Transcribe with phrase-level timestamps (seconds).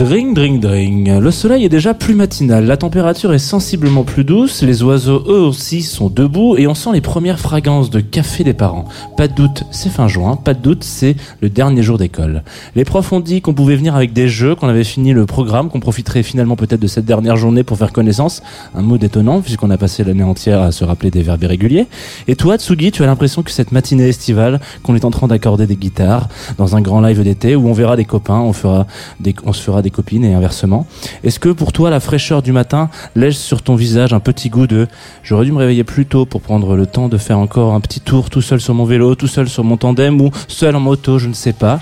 [0.00, 1.18] Dring, dring, dring.
[1.18, 5.42] Le soleil est déjà plus matinal, la température est sensiblement plus douce, les oiseaux eux
[5.42, 8.86] aussi sont debout et on sent les premières fragrances de café des parents.
[9.18, 12.44] Pas de doute, c'est fin juin, pas de doute, c'est le dernier jour d'école.
[12.76, 15.68] Les profs ont dit qu'on pouvait venir avec des jeux, qu'on avait fini le programme,
[15.68, 18.42] qu'on profiterait finalement peut-être de cette dernière journée pour faire connaissance.
[18.74, 21.88] Un mot détonnant puisqu'on a passé l'année entière à se rappeler des verbes irréguliers.
[22.26, 25.66] Et toi, Tsugi, tu as l'impression que cette matinée estivale, qu'on est en train d'accorder
[25.66, 28.86] des guitares dans un grand live d'été où on verra des copains, on fera
[29.20, 30.86] des, on se fera des copines et inversement.
[31.24, 34.66] Est-ce que pour toi la fraîcheur du matin laisse sur ton visage un petit goût
[34.66, 34.86] de
[35.22, 38.00] j'aurais dû me réveiller plus tôt pour prendre le temps de faire encore un petit
[38.00, 41.18] tour tout seul sur mon vélo, tout seul sur mon tandem ou seul en moto,
[41.18, 41.80] je ne sais pas.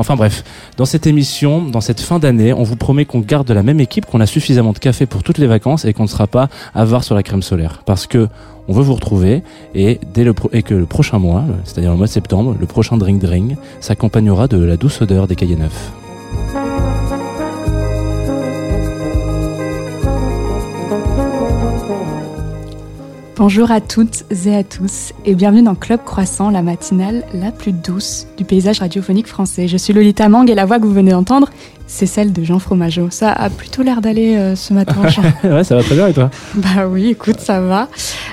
[0.00, 0.44] Enfin bref,
[0.76, 4.06] dans cette émission, dans cette fin d'année, on vous promet qu'on garde la même équipe,
[4.06, 7.02] qu'on a suffisamment de café pour toutes les vacances et qu'on ne sera pas avare
[7.02, 7.82] sur la crème solaire.
[7.84, 8.28] Parce que
[8.68, 9.42] on veut vous retrouver
[9.74, 12.66] et dès le pro- et que le prochain mois, c'est-à-dire le mois de septembre, le
[12.66, 15.90] prochain drink drink s'accompagnera de la douce odeur des cahiers neufs.
[23.38, 27.70] Bonjour à toutes et à tous et bienvenue dans Club Croissant, la matinale la plus
[27.70, 29.68] douce du paysage radiophonique français.
[29.68, 31.48] Je suis Lolita Mang et la voix que vous venez d'entendre,
[31.86, 33.10] c'est celle de Jean Fromageau.
[33.10, 35.22] Ça a plutôt l'air d'aller euh, ce matin, Jean.
[35.44, 36.32] ouais, ça va très bien et toi?
[36.56, 37.86] Bah oui, écoute, ça va.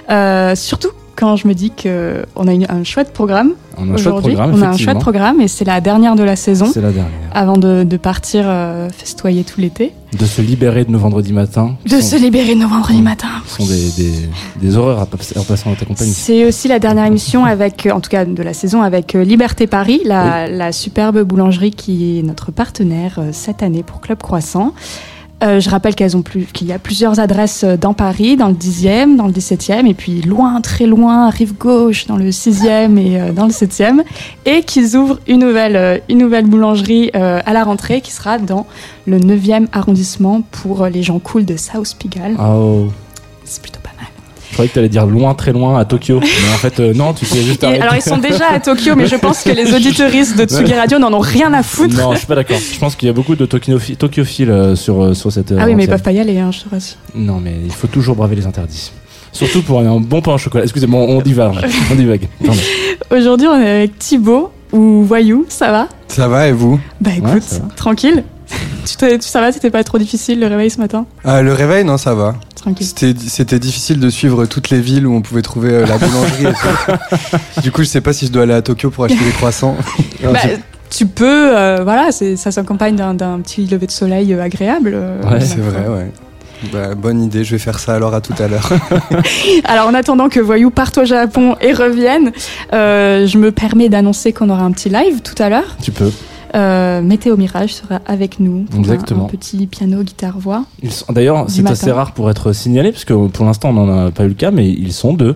[0.09, 3.51] Euh, surtout quand je me dis que on a une- un chouette programme
[3.93, 4.35] aujourd'hui.
[4.37, 7.11] on a un chouette programme et c'est la dernière de la saison C'est la dernière.
[7.33, 9.93] avant de, de partir euh, festoyer tout l'été.
[10.17, 11.75] De se libérer de nos vendredis matins.
[11.89, 13.27] De se libérer de nos vendredis matins.
[13.45, 14.13] qui sont des, des,
[14.61, 16.11] des horreurs à, pas- en passant dans ta compagnie.
[16.13, 19.23] C'est aussi la dernière émission avec, euh, en tout cas de la saison, avec euh,
[19.23, 24.73] Liberté Paris, la, la superbe boulangerie qui est notre partenaire cette année pour Club Croissant.
[25.43, 28.47] Euh, je rappelle qu'elles ont plus, qu'il y a plusieurs adresses euh, dans Paris, dans
[28.47, 32.97] le 10e, dans le 17e, et puis loin, très loin, rive gauche, dans le 6e
[32.97, 34.01] et euh, dans le 7e,
[34.45, 38.37] et qu'ils ouvrent une nouvelle, euh, une nouvelle boulangerie euh, à la rentrée qui sera
[38.37, 38.65] dans
[39.05, 42.37] le 9e arrondissement pour euh, les gens cool de South Pigalle.
[42.39, 42.87] Oh,
[43.43, 43.81] C'est plutôt
[44.55, 46.19] croyais que tu allais dire loin, très loin, à Tokyo.
[46.21, 47.81] Mais en fait, euh, non, tu t'es juste arrêté.
[47.81, 50.97] alors ils sont déjà à Tokyo, mais je pense que les auditeuristes de Tsugi Radio
[50.97, 51.95] n'en ont rien à foutre.
[51.95, 52.57] Non, je suis pas d'accord.
[52.57, 55.53] Je pense qu'il y a beaucoup de tokyo- tokyophiles euh, sur, euh, sur cette.
[55.57, 56.97] ah oui, mais ils peuvent pas y aller, hein, je te rassure.
[57.13, 58.91] Non, mais il faut toujours braver les interdits.
[59.31, 60.63] Surtout pour un bon pain au chocolat.
[60.63, 61.55] Excusez-moi, on divague.
[61.91, 62.27] On divague.
[63.11, 65.87] Aujourd'hui, on est avec Thibaut ou Voyou, ça va?
[66.07, 66.79] Ça va et vous?
[67.01, 67.43] Bah écoute,
[67.75, 68.23] tranquille.
[68.85, 71.05] Tu, ça va, c'était pas trop difficile le réveil ce matin?
[71.23, 72.35] Ah, Le réveil, non, ça va.
[72.55, 72.87] Tranquille.
[73.27, 77.61] C'était difficile de suivre toutes les villes où on pouvait trouver euh, la boulangerie et.
[77.61, 79.75] Du coup, je sais pas si je dois aller à Tokyo pour acheter des croissants.
[80.23, 80.39] Bah,
[80.89, 84.91] tu peux, euh, voilà, ça s'accompagne d'un, petit lever de soleil euh, agréable.
[84.95, 86.11] euh, Ouais, C'est vrai, ouais.
[86.71, 88.69] Bah, bonne idée, je vais faire ça alors à tout à l'heure.
[89.65, 92.31] Alors en attendant que Voyou parte au Japon et revienne,
[92.73, 95.75] euh, je me permets d'annoncer qu'on aura un petit live tout à l'heure.
[95.81, 96.11] Tu peux.
[96.55, 98.63] Euh, Météo Mirage sera avec nous.
[98.63, 99.25] pour Exactement.
[99.25, 100.63] Un, petit piano, guitare, voix.
[100.81, 104.11] Ils D'ailleurs, c'est assez rare pour être signalé, parce que pour l'instant, on n'en a
[104.11, 105.35] pas eu le cas, mais ils sont deux.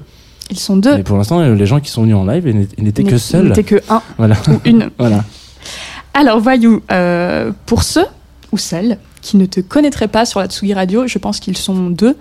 [0.49, 0.97] Ils sont deux.
[0.97, 3.19] Et pour l'instant, les gens qui sont venus en live ils n'étaient- ils que Ils
[3.19, 3.47] seuls.
[3.49, 4.35] n'étaient que un Voilà.
[4.47, 4.89] ou une.
[4.97, 5.23] voilà.
[6.13, 8.05] Alors, Voyou, euh, pour ceux
[8.51, 11.89] ou celles qui ne te connaîtraient pas sur la Tsugi Radio, je pense qu'ils sont
[11.89, 12.15] deux.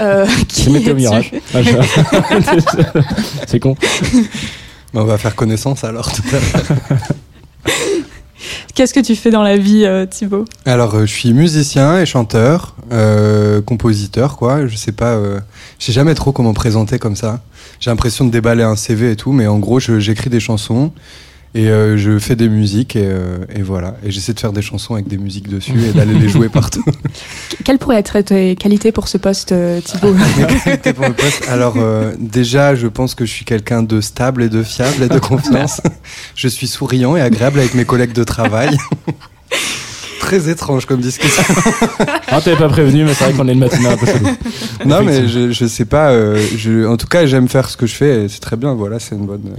[0.00, 1.30] Euh, qui C'est Météo Mirage.
[1.54, 1.58] Ah,
[3.46, 3.76] c'est con.
[4.92, 6.98] Bah, on va faire connaissance alors tout à l'heure.
[8.74, 10.44] Qu'est-ce que tu fais dans la vie, euh, Thibaut?
[10.64, 14.66] Alors, euh, je suis musicien et chanteur, euh, compositeur, quoi.
[14.66, 15.40] Je sais pas, euh,
[15.78, 17.40] je sais jamais trop comment présenter comme ça.
[17.80, 20.92] J'ai l'impression de déballer un CV et tout, mais en gros, j'écris des chansons
[21.52, 23.96] et euh, je fais des musiques et, euh, et voilà.
[24.04, 26.84] Et j'essaie de faire des chansons avec des musiques dessus et d'aller les jouer partout.
[27.64, 30.14] Quelles pourraient être tes qualités pour ce poste, euh, Thibaut
[30.94, 31.48] pour le poste.
[31.48, 35.08] Alors euh, déjà, je pense que je suis quelqu'un de stable et de fiable et
[35.08, 35.80] de confiance.
[36.36, 38.76] je suis souriant et agréable avec mes collègues de travail.
[40.20, 41.42] Très étrange comme discussion.
[42.28, 44.28] Ah, t'avais pas prévenu, mais c'est vrai qu'on est le matin un peu chelou.
[44.86, 46.10] non, mais je, je sais pas.
[46.10, 48.74] euh, je, en tout cas, j'aime faire ce que je fais et c'est très bien.
[48.74, 49.56] Voilà, c'est une bonne.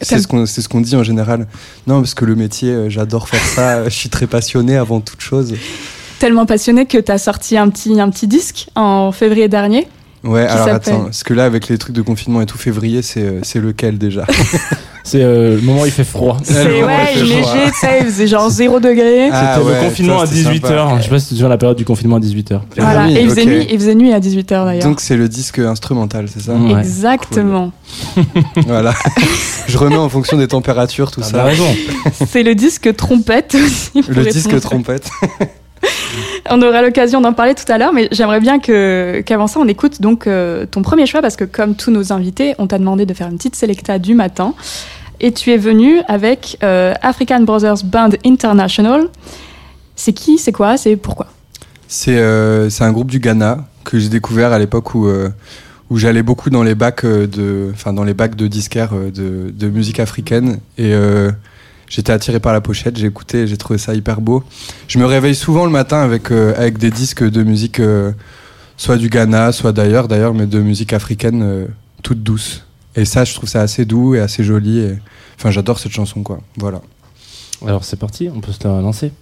[0.00, 1.46] C'est ce qu'on c'est ce qu'on dit en général.
[1.86, 3.84] Non, parce que le métier, euh, j'adore faire ça.
[3.88, 5.54] Je suis très passionné avant toute chose.
[6.18, 9.88] Tellement passionné que tu as sorti un petit, un petit disque en février dernier.
[10.24, 13.22] Ouais, alors attends, parce que là, avec les trucs de confinement et tout, février, c'est
[13.22, 14.24] euh, c'est lequel déjà?
[15.04, 16.36] C'est euh, le moment où il fait froid.
[16.42, 17.54] C'est ouais, il fait léger, froid.
[17.68, 19.30] tu sais, il faisait genre 0 degré.
[19.32, 20.60] Ah C'était ouais, le confinement ça, à c'était 18h.
[20.68, 20.94] sympa.
[20.98, 22.60] Je sais pas si souviens de la période du confinement à 18h.
[22.76, 23.00] Voilà.
[23.04, 24.82] Ah et il faisait, nuit, il faisait nuit à 18h d'ailleurs.
[24.84, 26.52] Donc c'est le disque instrumental, c'est ça?
[26.52, 26.80] Ouais.
[26.80, 27.72] Exactement.
[28.66, 28.92] Voilà.
[29.66, 31.44] je remets en fonction des températures, tout T'as ça.
[31.44, 31.74] raison.
[32.28, 34.04] C'est le disque trompette aussi.
[34.10, 35.08] Le disque trompette.
[36.50, 40.00] on aura l'occasion d'en parler tout à l'heure, mais j'aimerais bien qu'avant ça, on écoute
[40.00, 43.14] donc euh, ton premier choix parce que comme tous nos invités, on t'a demandé de
[43.14, 44.54] faire une petite sélecta du matin.
[45.20, 49.08] Et tu es venu avec euh, African Brothers Band International.
[49.96, 51.26] C'est qui C'est quoi C'est pourquoi?
[51.88, 55.08] C'est euh, un groupe du Ghana que j'ai découvert à l'époque où
[55.90, 59.68] où j'allais beaucoup dans les bacs de enfin dans les bacs de disquaires de, de
[59.68, 60.58] musique africaine.
[60.76, 60.92] Et
[61.88, 64.44] j'étais attiré par la pochette, j'ai écouté, j'ai trouvé ça hyper beau.
[64.88, 68.12] Je me réveille souvent le matin avec euh, avec des disques de musique euh,
[68.76, 71.66] soit du Ghana, soit d'ailleurs d'ailleurs mais de musique africaine euh,
[72.02, 72.64] toute douce.
[72.96, 74.84] Et ça je trouve ça assez doux et assez joli
[75.36, 76.40] enfin j'adore cette chanson quoi.
[76.56, 76.80] Voilà.
[77.66, 79.12] Alors c'est parti, on peut se la lancer.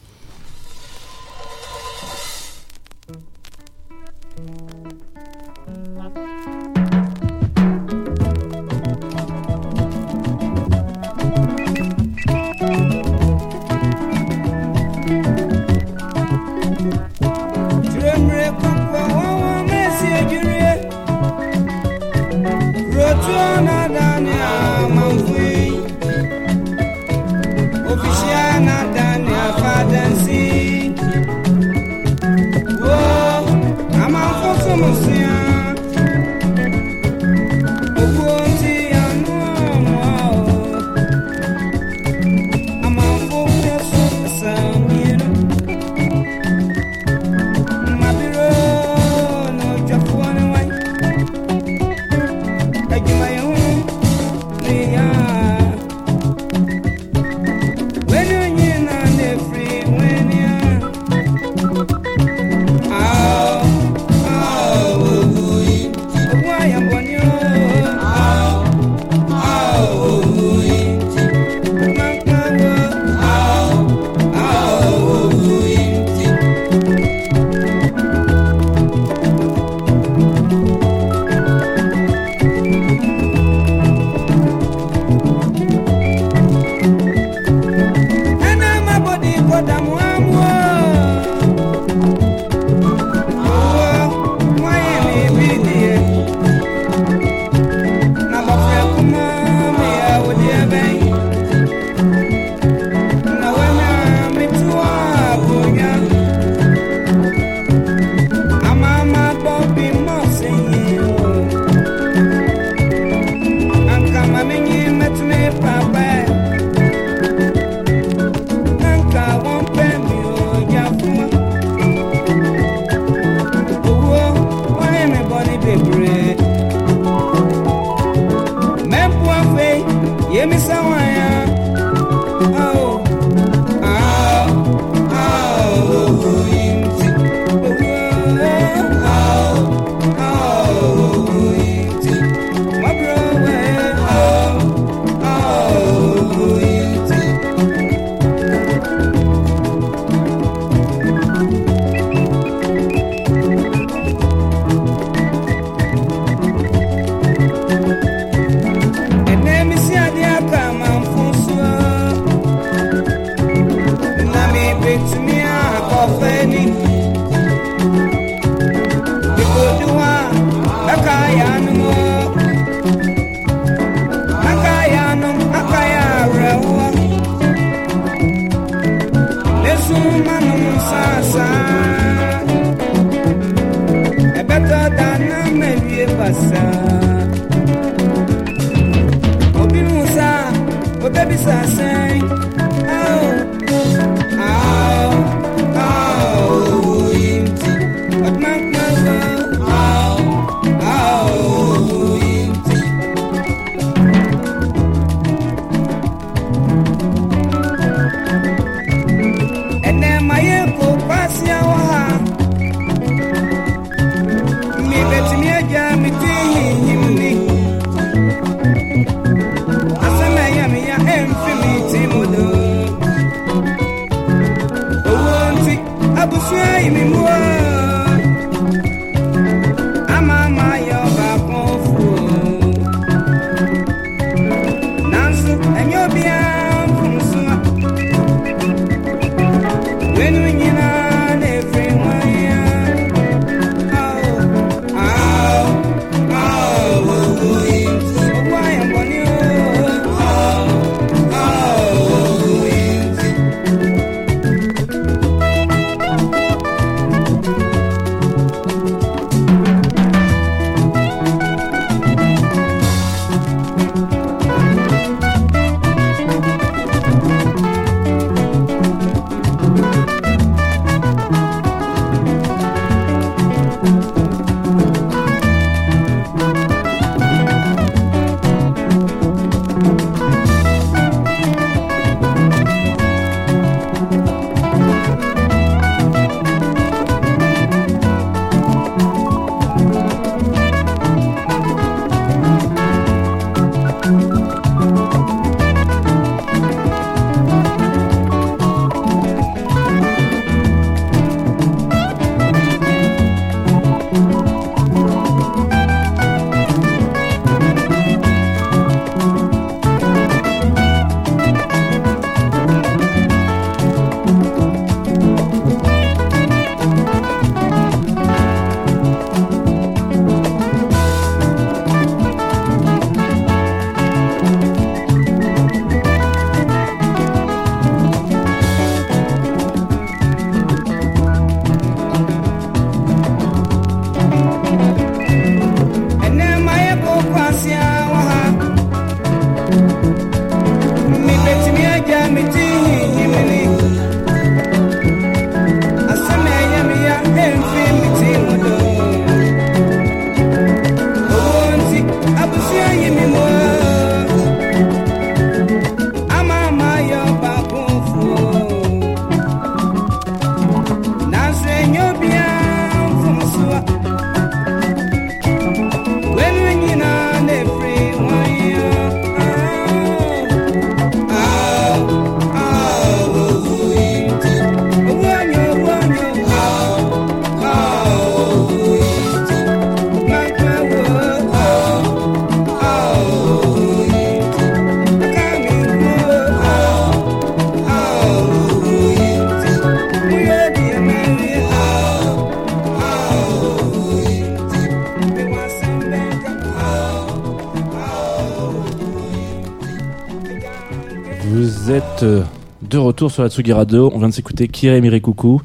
[403.37, 404.11] Sur la Tsugi Radio.
[404.15, 405.61] On vient de s'écouter Kire Mirikuku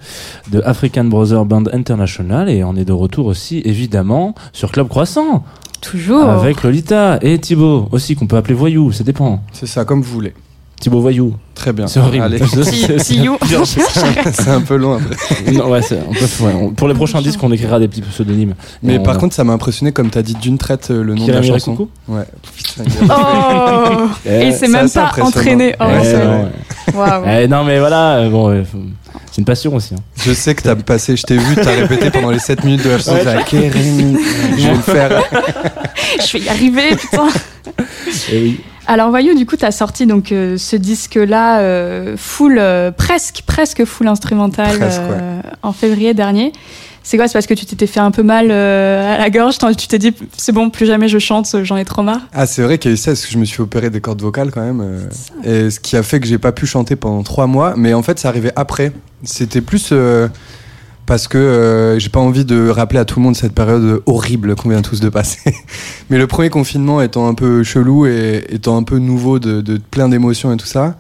[0.52, 5.46] de African Brother Band International et on est de retour aussi évidemment sur Club Croissant
[5.80, 6.30] Toujours.
[6.30, 9.42] avec Lolita et Thibaut aussi qu'on peut appeler Voyou, ça dépend.
[9.54, 10.34] C'est ça, comme vous voulez.
[10.82, 11.86] Thibaut Voyou, Très bien.
[11.86, 12.40] c'est horrible.
[14.34, 15.52] C'est un peu long après.
[15.54, 18.02] Non, ouais, c'est- on peut- ouais, on- pour les prochains disques, on écrira des petits
[18.02, 18.56] pseudonymes.
[18.82, 21.26] Mais on- par contre, ça m'a impressionné comme t'as dit d'une traite euh, le nom
[21.28, 21.88] de la chanson.
[22.08, 22.24] Ouais.
[22.58, 25.76] Putain, Oh Et c'est même pas entraîné.
[25.80, 26.48] Oh, Ouais,
[27.28, 28.64] Eh, non mais voilà, euh, bon, euh,
[29.32, 29.94] c'est une passion aussi.
[29.96, 30.00] hein.
[30.18, 32.90] Je sais que t'as passé, je t'ai vu, t'as répété pendant les 7 minutes de
[32.92, 33.14] la chanson.
[33.14, 33.24] Ouais.
[33.24, 34.18] t'as Rémi,
[34.58, 35.22] je vais le faire.
[36.26, 37.28] Je vais y arriver, putain.
[38.32, 38.60] Eh oui.
[38.88, 43.86] Alors voyou, du coup, t'as sorti donc euh, ce disque-là euh, full, euh, presque, presque
[43.86, 46.52] full instrumental Presque, euh, en février dernier.
[47.04, 49.58] C'est quoi C'est parce que tu t'étais fait un peu mal euh, à la gorge
[49.78, 52.22] Tu t'es dit, c'est bon, plus jamais je chante, j'en ai trop marre.
[52.34, 54.02] Ah, c'est vrai qu'il y a eu ça, parce que je me suis opéré des
[54.02, 54.82] cordes vocales quand même.
[54.82, 57.74] euh, et ce qui a fait que j'ai pas pu chanter pendant 3 mois.
[57.76, 58.92] Mais en fait, ça arrivait après.
[59.24, 60.28] C'était plus euh,
[61.08, 64.70] parce que j'ai pas envie de rappeler à tout le monde cette période horrible qu'on
[64.70, 65.56] vient tous de passer.
[66.10, 69.78] mais le premier confinement étant un peu chelou et étant un peu nouveau de, de
[69.78, 70.98] plein d'émotions et tout ça,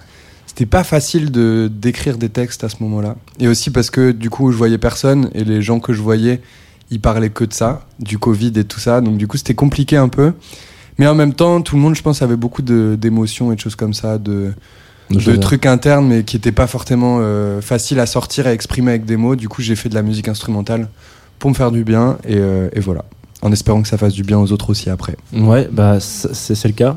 [0.52, 3.16] c'était pas facile de d'écrire des textes à ce moment-là.
[3.40, 6.42] Et aussi parce que du coup, je voyais personne et les gens que je voyais,
[6.90, 9.00] ils parlaient que de ça, du Covid et tout ça.
[9.00, 10.34] Donc du coup, c'était compliqué un peu.
[10.98, 13.78] Mais en même temps, tout le monde, je pense, avait beaucoup d'émotions et de choses
[13.78, 14.52] comme ça, de,
[15.10, 18.92] de trucs internes, mais qui n'étaient pas forcément euh, faciles à sortir et à exprimer
[18.92, 19.38] avec des mots.
[19.38, 20.90] Du coup, j'ai fait de la musique instrumentale
[21.40, 23.06] pour me faire du bien, et, euh, et voilà.
[23.44, 25.16] En espérant que ça fasse du bien aux autres aussi après.
[25.34, 26.96] Ouais, bah c'est le cas.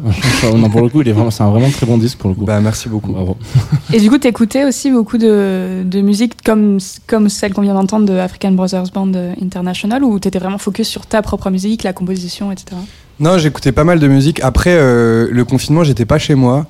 [0.54, 2.36] non, pour le coup, il est vraiment, c'est un vraiment très bon disque pour le
[2.36, 2.44] coup.
[2.44, 3.12] Bah, merci beaucoup.
[3.12, 3.38] Bravo.
[3.92, 8.04] Et du coup, t'écoutais aussi beaucoup de, de musique comme, comme celle qu'on vient d'entendre
[8.06, 12.52] de African Brothers Band International, ou t'étais vraiment focus sur ta propre musique, la composition,
[12.52, 12.76] etc.
[13.20, 14.40] Non, j'écoutais pas mal de musique.
[14.40, 16.66] Après euh, le confinement, j'étais pas chez moi.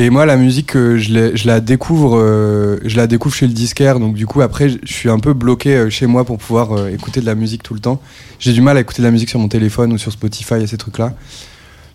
[0.00, 3.98] Et moi, la musique, euh, je, la découvre, euh, je la découvre chez le disquaire.
[3.98, 7.20] Donc du coup, après, je suis un peu bloqué euh, chez moi pour pouvoir écouter
[7.20, 8.00] de la musique tout le temps.
[8.38, 10.68] J'ai du mal à écouter de la musique sur mon téléphone ou sur Spotify et
[10.68, 11.14] ces trucs-là.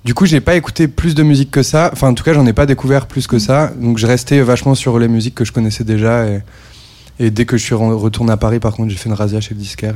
[0.04, 1.92] Du coup, j'ai pas écouté plus de musique que ça.
[1.94, 3.72] Enfin, en tout cas, j'en ai pas découvert plus que ça.
[3.80, 6.26] Donc, je restais vachement sur les musiques que je connaissais déjà.
[7.20, 9.40] Et, dès que je suis re- retourné à Paris, par contre, j'ai fait une razzia
[9.40, 9.96] chez le disquaire.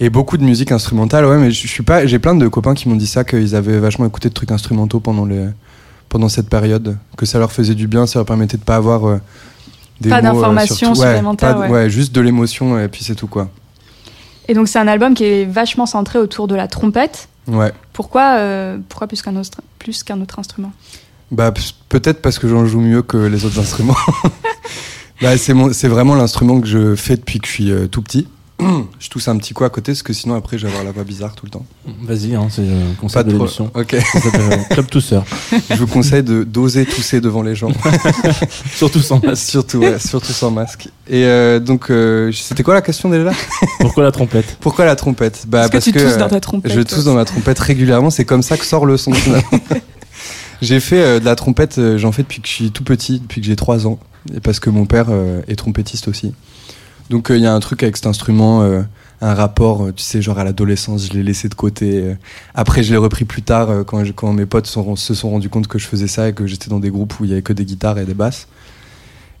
[0.00, 1.26] Et, et beaucoup de musique instrumentale.
[1.26, 2.06] Ouais, mais je suis pas.
[2.06, 5.00] J'ai plein de copains qui m'ont dit ça, qu'ils avaient vachement écouté de trucs instrumentaux
[5.00, 5.46] pendant les,
[6.14, 9.04] pendant cette période, que ça leur faisait du bien, ça leur permettait de pas avoir
[9.08, 9.18] euh,
[10.00, 10.90] des Pas euh, d'informations.
[10.90, 11.90] Ouais, supplémentaires, de- ouais.
[11.90, 13.48] juste de l'émotion et puis c'est tout quoi.
[14.46, 17.28] Et donc, c'est un album qui est vachement centré autour de la trompette.
[17.48, 17.72] Ouais.
[17.92, 20.70] Pourquoi, euh, pourquoi plus qu'un autre, plus qu'un autre instrument?
[21.32, 21.52] Bah
[21.88, 23.96] peut-être parce que j'en joue mieux que les autres instruments.
[25.20, 28.02] bah, c'est mon- c'est vraiment l'instrument que je fais depuis que je suis euh, tout
[28.02, 28.28] petit.
[29.00, 30.92] je tousse un petit coup à côté parce que sinon après je vais avoir la
[30.92, 31.66] voix bizarre tout le temps.
[32.02, 33.70] Vas-y, hein, c'est le Pas concept de l'émission.
[33.74, 33.94] Ok.
[33.94, 35.24] Euh, Club Tousseur.
[35.70, 37.72] je vous conseille de d'oser tousser devant les gens.
[38.74, 39.50] Surtout sans masque.
[39.50, 40.88] surtout, ouais, surtout sans masque.
[41.08, 43.32] Et euh, donc euh, c'était quoi la question déjà?
[43.80, 44.56] Pourquoi la trompette?
[44.60, 45.44] Pourquoi la trompette?
[45.48, 46.72] Bah Parce que tu que tousses dans ta trompette.
[46.72, 49.12] Je tousse dans ma trompette régulièrement, c'est comme ça que sort le son.
[50.62, 53.40] j'ai fait euh, de la trompette, j'en fais depuis que je suis tout petit, depuis
[53.40, 53.98] que j'ai 3 ans,
[54.34, 56.32] et parce que mon père euh, est trompettiste aussi.
[57.10, 58.82] Donc euh, il y a un truc avec cet instrument, euh,
[59.20, 62.00] un rapport, euh, tu sais, genre à l'adolescence, je l'ai laissé de côté.
[62.02, 62.14] euh.
[62.54, 65.78] Après, je l'ai repris plus tard euh, quand, mes potes se sont rendus compte que
[65.78, 67.64] je faisais ça et que j'étais dans des groupes où il y avait que des
[67.64, 68.48] guitares et des basses.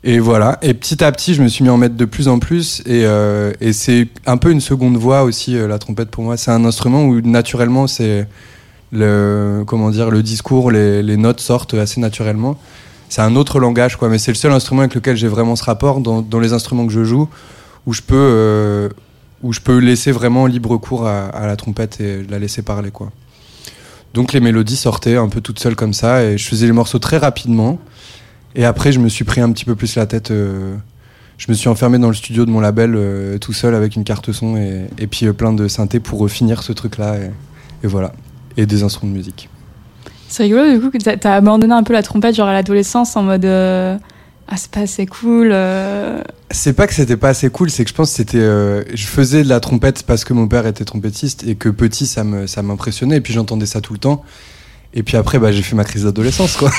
[0.06, 0.58] Et voilà.
[0.60, 2.82] Et petit à petit, je me suis mis à en mettre de plus en plus.
[2.84, 6.36] Et, euh, c'est un peu une seconde voix aussi, euh, la trompette pour moi.
[6.36, 8.28] C'est un instrument où naturellement, c'est
[8.92, 12.58] le, comment dire, le discours, les notes sortent assez naturellement.
[13.08, 14.08] C'est un autre langage, quoi.
[14.08, 16.92] Mais c'est le seul instrument avec lequel j'ai vraiment ce rapport dans, les instruments que
[16.92, 17.28] je joue,
[17.86, 18.88] où je peux, euh,
[19.42, 23.10] où je peux laisser vraiment libre cours à, la trompette et la laisser parler, quoi.
[24.14, 27.00] Donc les mélodies sortaient un peu toutes seules comme ça, et je faisais les morceaux
[27.00, 27.78] très rapidement.
[28.54, 30.30] Et après, je me suis pris un petit peu plus la tête.
[30.30, 30.76] euh,
[31.36, 34.04] je me suis enfermé dans le studio de mon label euh, tout seul avec une
[34.04, 37.16] carte son et, puis plein de synthés pour finir ce truc-là.
[37.82, 38.12] Et voilà.
[38.56, 39.48] Et des instruments de musique.
[40.28, 43.22] C'est rigolo, du coup, que t'as- abandonné un peu la trompette, genre à l'adolescence, en
[43.22, 43.96] mode euh,
[44.48, 45.50] Ah, c'est pas assez cool.
[45.52, 46.20] euh.
[46.50, 48.38] C'est pas que c'était pas assez cool, c'est que je pense que c'était.
[48.38, 52.06] euh, je faisais de la trompette parce que mon père était trompettiste et que petit
[52.06, 54.22] ça me ça m'impressionnait et puis j'entendais ça tout le temps.
[54.96, 56.70] Et puis après bah j'ai fait ma crise d'adolescence quoi.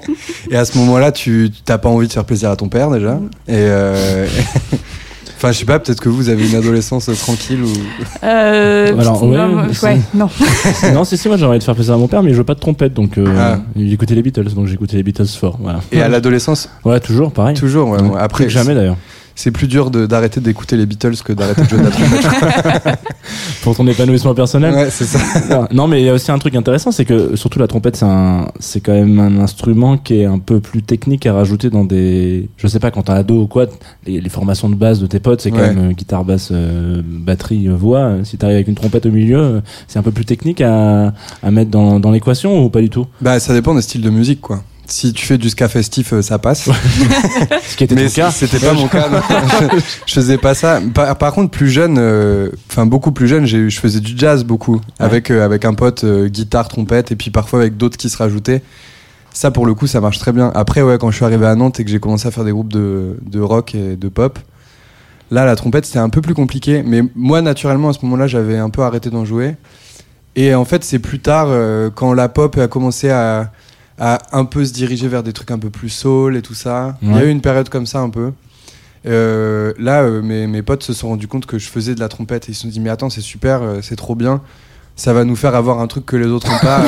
[0.50, 3.20] et à ce moment-là tu t'as pas envie de faire plaisir à ton père déjà.
[3.48, 4.26] Et euh,
[5.38, 7.72] enfin je sais pas peut-être que vous avez une adolescence euh, tranquille ou.
[8.24, 10.28] Euh, Alors, ouais, non, ouais, non.
[10.92, 12.44] Non, c'est si, moi j'aurais envie de faire plaisir à mon père, mais il joue
[12.44, 13.58] pas de trompette, donc euh, Ah.
[13.76, 15.56] il écoutait les Beatles, donc j'écoutais les Beatles fort.
[15.60, 15.80] Voilà.
[15.92, 17.54] Et à l'adolescence Ouais, toujours, pareil.
[17.56, 17.88] toujours.
[17.90, 18.96] ouais, après plus jamais d'ailleurs.
[19.34, 22.98] c'est plus dur de- d'arrêter d'écouter les Beatles que d'arrêter de jouer de la trompette.
[23.68, 24.72] Pour ton épanouissement personnel.
[24.74, 25.68] ouais, c'est ça.
[25.72, 28.06] Non, mais il y a aussi un truc intéressant, c'est que surtout la trompette, c'est
[28.06, 31.84] un, c'est quand même un instrument qui est un peu plus technique à rajouter dans
[31.84, 33.66] des, je sais pas, quand t'es ado ou quoi,
[34.06, 35.74] les, les formations de base de tes potes, c'est quand Ouais.
[35.74, 38.12] même euh, guitare, basse, euh, batterie, euh, voix.
[38.24, 41.70] Si t'arrives avec une trompette au milieu, c'est un peu plus technique à, à mettre
[41.70, 43.04] dans, dans l'équation ou pas du tout?
[43.20, 44.62] Bah, ça dépend des styles de musique, quoi.
[44.90, 46.62] Si tu fais du ska festif, euh, ça passe.
[47.68, 48.30] Ce qui était Mais cas.
[48.30, 49.10] c'était pas mon cas.
[49.10, 49.20] non.
[50.06, 50.80] je, faisais pas ça.
[50.94, 54.44] Par, par contre, plus jeune, euh, enfin beaucoup plus jeune, j'ai, je faisais du jazz
[54.44, 58.08] beaucoup avec euh, avec un pote, euh, guitare, trompette, et puis parfois avec d'autres qui
[58.08, 58.62] se rajoutaient.
[59.34, 60.50] Ça, pour le coup, ça marche très bien.
[60.54, 62.50] Après, ouais, quand je suis arrivé à Nantes et que j'ai commencé à faire des
[62.50, 64.38] groupes de, de rock et de pop,
[65.30, 66.82] là, la trompette, c'était un peu plus compliqué.
[66.82, 69.56] Mais moi, naturellement, à ce moment-là, j'avais un peu arrêté d'en jouer.
[70.34, 71.48] Et en fait, c'est plus tard,
[71.94, 73.52] quand la pop a commencé à,
[73.98, 76.96] à un peu se diriger vers des trucs un peu plus soul et tout ça.
[77.02, 78.32] Il y a eu une période comme ça un peu.
[79.06, 82.08] Euh, là, euh, mes, mes potes se sont rendus compte que je faisais de la
[82.08, 84.40] trompette et ils se sont dit mais attends c'est super, euh, c'est trop bien.
[84.96, 86.82] Ça va nous faire avoir un truc que les autres ont pas.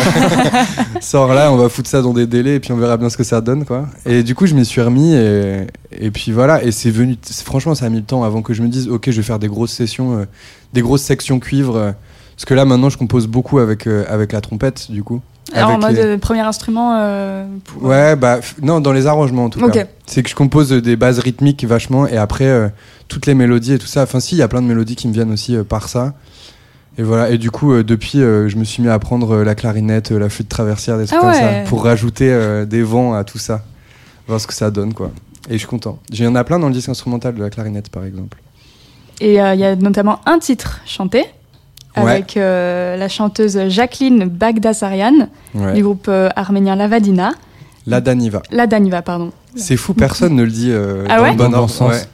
[1.00, 3.16] Sors là, on va foutre ça dans des délais et puis on verra bien ce
[3.16, 3.86] que ça donne quoi.
[4.04, 7.16] Et du coup je m'y suis remis et, et puis voilà et c'est venu.
[7.44, 9.38] Franchement ça a mis le temps avant que je me dise ok je vais faire
[9.38, 10.24] des grosses sessions, euh,
[10.72, 11.94] des grosses sections cuivre.
[12.34, 15.20] parce que là maintenant je compose beaucoup avec avec la trompette du coup.
[15.52, 16.96] Alors, en mode les- euh, premier instrument.
[17.00, 19.84] euh, pour- Ouais, bah, non, dans les arrangements en tout cas.
[20.06, 22.68] C'est que je compose euh, des bases rythmiques vachement et après euh,
[23.08, 24.02] toutes les mélodies et tout ça.
[24.02, 26.14] Enfin, si, il y a plein de mélodies qui me viennent aussi euh, par ça.
[26.98, 30.28] Et voilà, et du coup, depuis, je me suis mis à apprendre la clarinette, la
[30.28, 31.62] flûte traversière, des trucs Ah comme ouais.
[31.64, 33.62] ça, pour rajouter des vents à tout ça.
[34.26, 35.10] Voir ce que ça donne, quoi.
[35.48, 35.98] Et je suis content.
[36.10, 38.38] Il y en a plein dans le disque instrumental de la clarinette, par exemple.
[39.20, 41.24] Et il y a notamment un titre chanté
[41.96, 42.10] Ouais.
[42.12, 45.72] avec euh, la chanteuse Jacqueline Bagdasarian Ouais.
[45.74, 47.32] du groupe euh, arménien Lavadina.
[47.86, 48.42] La Daniva.
[48.52, 49.32] La Daniva, pardon.
[49.56, 52.06] C'est fou, personne ne le dit euh, Ah dans ouais le bon Dans sens.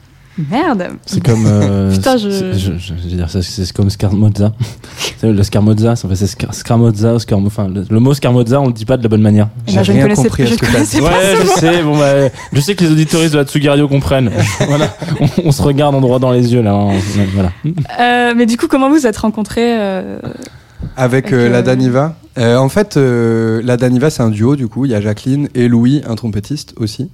[0.51, 1.45] Merde C'est comme.
[1.47, 4.53] euh, Putain, je- je, je- je veux dire, ça, c'est comme Scarmozza.
[5.23, 8.61] Le Scarmozza, c'est en fait, c'est Scar- Scramozza, ou Scarmo- enfin, le, le mot Scarmozza,
[8.61, 9.49] on le dit pas de la bonne manière.
[9.67, 11.03] Eh J'ai ben, je ne rien connaissais- compris à ce que t'as connaissais dit.
[11.03, 11.83] Ouais, je sais.
[11.83, 14.31] Bon, bah, je sais que les auditoristes de la Tsugi Radio comprennent.
[14.67, 16.73] voilà, on, on se regarde en droit dans les yeux là.
[16.73, 16.91] hein.
[17.33, 17.51] Voilà.
[17.99, 20.19] Euh, mais du coup, comment vous êtes rencontrés euh,
[20.95, 22.15] Avec Avec, euh, la Daniva.
[22.37, 24.85] Euh, en fait, euh, la Daniva, c'est un duo, du coup.
[24.85, 27.09] Il y a Jacqueline et Louis, un trompettiste aussi.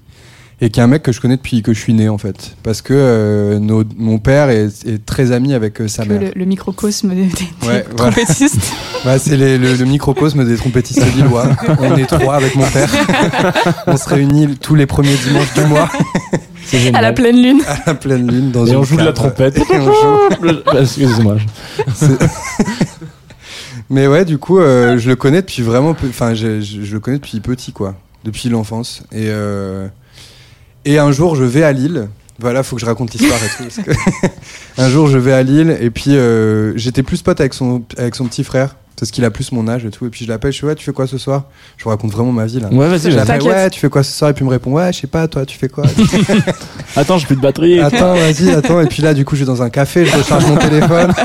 [0.66, 2.56] Et qui est un mec que je connais depuis que je suis né, en fait.
[2.64, 6.22] Parce que euh, nos- mon père est, est très ami avec euh, sa que mère.
[6.22, 7.30] le, le microcosme des, des-
[7.62, 8.14] des Ouais, voilà.
[8.14, 8.72] trompettistes
[9.06, 11.48] Bah, c'est les- le, le microcosme des trompettistes lillois.
[11.80, 12.90] On est trois avec mon père.
[13.88, 15.90] on se réunit tous les premiers dimanches du mois
[16.66, 17.62] C'est à la pleine lune.
[17.68, 18.52] à la pleine lune.
[18.52, 19.58] Dans Et une on joue de la trompette.
[19.58, 20.48] Joue.
[20.66, 21.36] Bah, Excusez-moi.
[23.90, 25.90] Mais ouais, du coup, euh, je le connais depuis vraiment.
[26.08, 27.96] Enfin, je, je- je le connais depuis petit, quoi.
[28.24, 29.04] Depuis l'enfance.
[29.12, 29.88] Et, euh,
[30.86, 32.08] et un jour, je vais à Lille.
[32.40, 33.82] Voilà, faut que je raconte l'histoire et tout.
[33.84, 33.92] que-
[34.82, 38.16] un jour, je vais à Lille et puis euh, j'étais plus pote avec son, avec
[38.16, 38.76] son petit frère.
[39.00, 40.06] Parce qu'il a plus mon âge et tout.
[40.06, 41.46] Et puis je l'appelle, je fais Ouais, tu fais quoi ce soir?
[41.78, 42.70] Je vous raconte vraiment ma vie là.
[42.70, 44.30] Ouais, vas-y, Je l'appelle, ouais, tu fais quoi ce soir?
[44.32, 45.84] Et puis il me répond, ouais, je sais pas, toi, tu fais quoi?
[46.96, 47.80] Attends, j'ai plus de batterie.
[47.80, 48.80] Attends, vas-y, attends.
[48.82, 51.12] Et puis là, du coup, je vais dans un café, je recharge mon téléphone.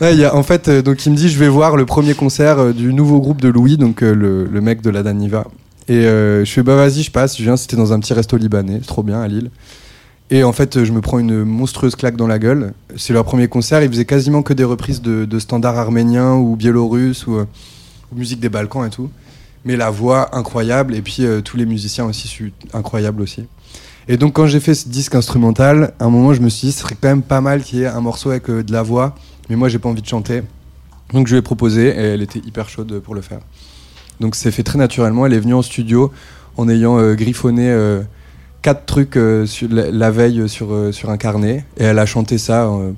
[0.00, 1.86] Ouais, il y a, en fait, euh, donc il me dit, je vais voir le
[1.86, 5.04] premier concert euh, du nouveau groupe de Louis, donc euh, le, le mec de la
[5.04, 5.44] Daniva.
[5.88, 7.36] Et euh, je fais, bah vas-y, je passe.
[7.36, 9.50] Je viens, c'était dans un petit resto libanais, trop bien à Lille.
[10.30, 12.72] Et en fait, je me prends une monstrueuse claque dans la gueule.
[12.96, 13.82] C'est leur premier concert.
[13.82, 17.46] Ils faisaient quasiment que des reprises de, standards arméniens ou biélorusses ou, euh,
[18.10, 19.10] ou musique des Balkans et tout.
[19.66, 23.44] Mais la voix incroyable et puis euh, tous les musiciens aussi incroyables aussi.
[24.08, 26.72] Et donc quand j'ai fait ce disque instrumental, à un moment je me suis dit
[26.72, 29.14] ce serait quand même pas mal qu'il y ait un morceau avec de la voix,
[29.48, 30.42] mais moi j'ai pas envie de chanter.
[31.14, 33.40] Donc je lui ai proposé et elle était hyper chaude pour le faire.
[34.20, 35.26] Donc c'est fait très naturellement.
[35.26, 36.12] Elle est venue en studio
[36.56, 38.02] en ayant euh, griffonné euh,
[38.62, 42.06] quatre trucs euh, sur la, la veille sur, euh, sur un carnet et elle a
[42.06, 42.92] chanté ça euh,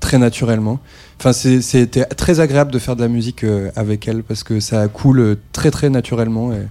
[0.00, 0.78] très naturellement.
[1.18, 4.60] Enfin c'est- c'était très agréable de faire de la musique euh, avec elle parce que
[4.60, 6.66] ça coule très très naturellement et,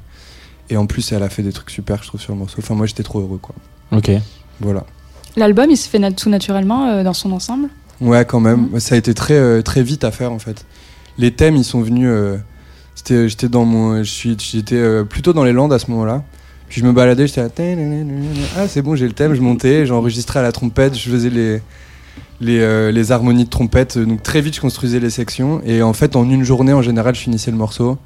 [0.69, 2.57] et en plus elle a fait des trucs super je trouve sur le morceau.
[2.60, 3.55] Enfin moi j'étais trop heureux quoi.
[3.91, 4.12] Ok.
[4.60, 4.86] Voilà.
[5.36, 7.69] L'album, il se fait tout naturellement euh, dans son ensemble?
[8.01, 8.79] Ouais, quand même.
[8.79, 10.65] Ça a été très, euh, très vite à faire en fait.
[11.19, 12.10] Les thèmes, ils sont venus.
[12.97, 16.23] Euh, c'était, j'étais dans mon, j'étais euh, plutôt dans les Landes à ce moment-là.
[16.69, 17.83] Puis je me baladais, j'étais là,
[18.57, 21.62] ah c'est bon, j'ai le thème, je montais, j'enregistrais à la trompette, je faisais les,
[22.41, 23.97] les, euh, les harmonies de trompette.
[23.97, 25.62] Donc très vite, je construisais les sections.
[25.65, 27.97] Et en fait, en une journée, en général, je finissais le morceau.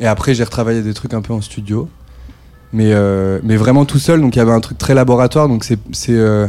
[0.00, 1.88] Et après, j'ai retravaillé des trucs un peu en studio.
[2.72, 5.48] Mais, euh, mais vraiment tout seul, donc il y avait un truc très laboratoire.
[5.48, 5.78] Donc c'est,
[6.08, 6.48] euh,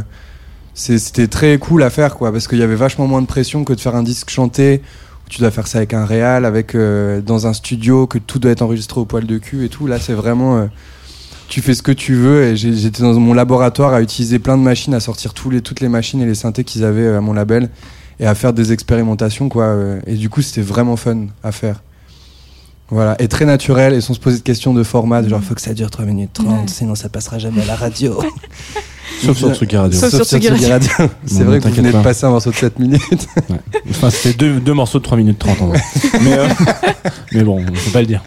[0.74, 3.72] c'était très cool à faire, quoi, parce qu'il y avait vachement moins de pression que
[3.72, 4.82] de faire un disque chanté.
[5.28, 8.50] Tu dois faire ça avec un réal, avec euh, dans un studio, que tout doit
[8.50, 9.86] être enregistré au poil de cul et tout.
[9.86, 10.66] Là, c'est vraiment euh,
[11.48, 12.44] tu fais ce que tu veux.
[12.44, 15.80] Et j'étais dans mon laboratoire à utiliser plein de machines, à sortir tous les, toutes
[15.80, 17.68] les machines et les synthés qu'ils avaient euh, à mon label
[18.20, 19.64] et à faire des expérimentations, quoi.
[19.64, 21.82] euh, Et du coup, c'était vraiment fun à faire.
[22.90, 25.60] Voilà, et très naturel, et sans se poser de questions de format, genre faut que
[25.60, 26.54] ça dure 3 minutes 30, Ouais.
[26.68, 28.18] sinon ça passera jamais à la radio.
[29.24, 29.98] Sauf sur Tsugi Radio.
[29.98, 30.90] Sauf sur Tsugi Radio.
[31.26, 32.02] C'est vrai que vous venez de pas.
[32.02, 33.02] passer un morceau de 7 minutes.
[33.90, 35.80] Enfin, c'était deux, deux morceaux de 3 minutes 30 en vrai.
[36.22, 36.46] mais, euh,
[37.32, 38.22] mais bon, faut pas le dire.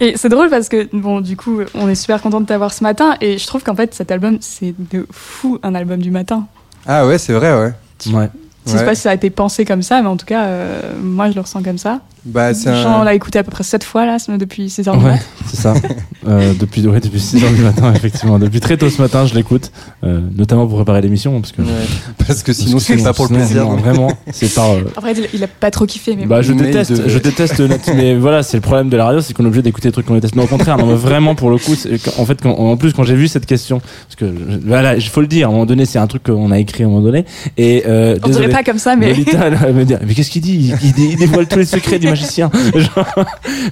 [0.00, 2.82] Et c'est drôle parce que, bon, du coup, on est super content de t'avoir ce
[2.82, 3.16] matin.
[3.20, 6.46] Et je trouve qu'en fait, cet album, c'est de fou un album du matin.
[6.86, 7.72] Ah ouais, c'est vrai, ouais.
[8.12, 8.28] Ouais.
[8.66, 8.84] Je sais Ouais.
[8.84, 11.34] pas si ça a été pensé comme ça, mais en tout cas, euh, moi, je
[11.34, 12.00] le ressens comme ça.
[12.24, 13.04] Bah, c'est Jean un...
[13.04, 15.20] l'a écouté à peu près 7 fois, là, depuis 6 heures du Ouais, mat.
[15.46, 15.74] c'est ça.
[16.26, 18.38] Euh, depuis, ouais, depuis 6 heures du matin, effectivement.
[18.38, 19.70] Depuis très tôt ce matin, je l'écoute.
[20.04, 21.38] euh, notamment pour préparer l'émission.
[21.42, 21.68] Parce que, Ouais.
[22.26, 23.64] Parce que sinon, c'est pas pour le plaisir.
[23.64, 24.70] non, vraiment, c'est par.
[24.70, 27.60] euh, Après, il- a pas trop kiffé, mais Bah, je Mais déteste, de- je déteste
[27.94, 30.06] mais voilà, c'est le problème de la radio, c'est qu'on est obligé d'écouter des trucs
[30.06, 30.34] qu'on déteste.
[30.34, 31.74] Mais au contraire, non, mais vraiment, pour le coup,
[32.16, 34.24] en fait, quand- en plus, quand j'ai vu cette question, parce que,
[34.64, 36.84] voilà, il faut le dire, à un moment donné, c'est un truc qu'on a écrit
[36.84, 37.26] à un moment donné,
[37.58, 38.46] et, euh, désolé.
[38.56, 39.08] Pas comme ça, mais.
[39.08, 40.74] Lolita, elle va me dire, mais qu'est-ce qu'il dit?
[40.82, 42.50] Il, il- il dévoile tous les secrets du magicien.
[42.74, 43.06] Genre,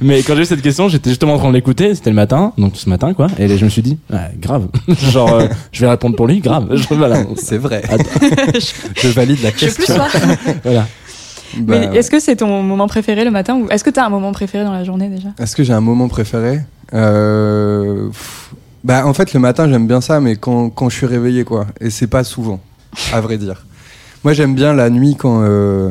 [0.00, 2.52] mais quand j'ai eu cette question, j'étais justement en train de l'écouter, c'était le matin,
[2.58, 4.66] donc ce matin, quoi, et je me suis dit, ouais, grave.
[4.88, 6.68] Genre, euh, je vais répondre pour lui, grave.
[6.76, 7.24] Je- voilà.
[7.36, 7.82] C'est vrai.
[7.88, 8.04] Attends,
[8.96, 9.94] Je valide la Je veux plus question.
[9.94, 10.08] soir.
[10.64, 10.86] voilà.
[11.58, 14.08] Bah, mais est-ce que c'est ton moment préféré le matin ou est-ce que t'as un
[14.08, 15.28] moment préféré dans la journée déjà?
[15.38, 16.60] Est-ce que j'ai un moment préféré?
[16.94, 18.08] Euh,
[18.84, 21.66] Bah, en fait, le matin, j'aime bien ça, mais quand, quand je suis réveillé, quoi.
[21.80, 22.58] Et c'est pas souvent,
[23.12, 23.64] à vrai dire.
[24.24, 25.90] Moi, j'aime bien la nuit quand, euh,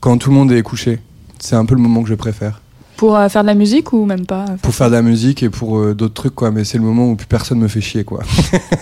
[0.00, 0.98] quand tout le monde est couché.
[1.38, 2.60] C'est un peu le moment que je préfère.
[2.96, 5.48] Pour euh, faire de la musique ou même pas Pour faire de la musique et
[5.48, 6.50] pour euh, d'autres trucs, quoi.
[6.50, 8.20] Mais c'est le moment où plus personne me fait chier, quoi.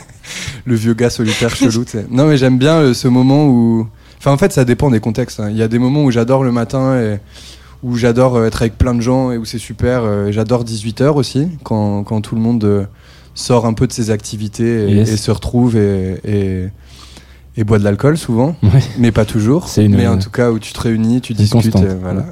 [0.64, 2.06] le vieux gars solitaire chelou, tu sais.
[2.10, 3.86] Non, mais j'aime bien euh, ce moment où.
[4.18, 5.38] Enfin, en fait, ça dépend des contextes.
[5.40, 5.48] hein.
[5.50, 7.18] Il y a des moments où j'adore le matin et
[7.84, 10.02] où j'adore euh, être avec plein de gens et où c'est super.
[10.02, 12.84] euh, J'adore 18h aussi, quand, quand tout le monde euh,
[13.36, 15.12] sort un peu de ses activités et, Yes.
[15.12, 16.68] et se retrouve et, et,
[17.58, 18.80] et boit de l'alcool souvent, Ouais.
[18.98, 19.68] mais pas toujours.
[19.68, 21.74] C'est une- Mais en tout cas, où tu te réunis, tu discutes.
[21.76, 22.24] et voilà.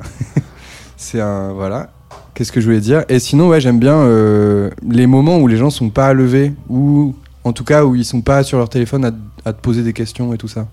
[0.97, 1.53] c'est un.
[1.53, 1.91] Voilà.
[2.35, 3.05] Qu'est-ce que je voulais dire?
[3.09, 6.53] Et sinon, ouais, j'aime bien euh, les moments où les gens sont pas à lever
[6.69, 9.11] ou en tout cas où ils sont pas sur leur téléphone à,
[9.49, 10.67] à te poser des questions et tout ça.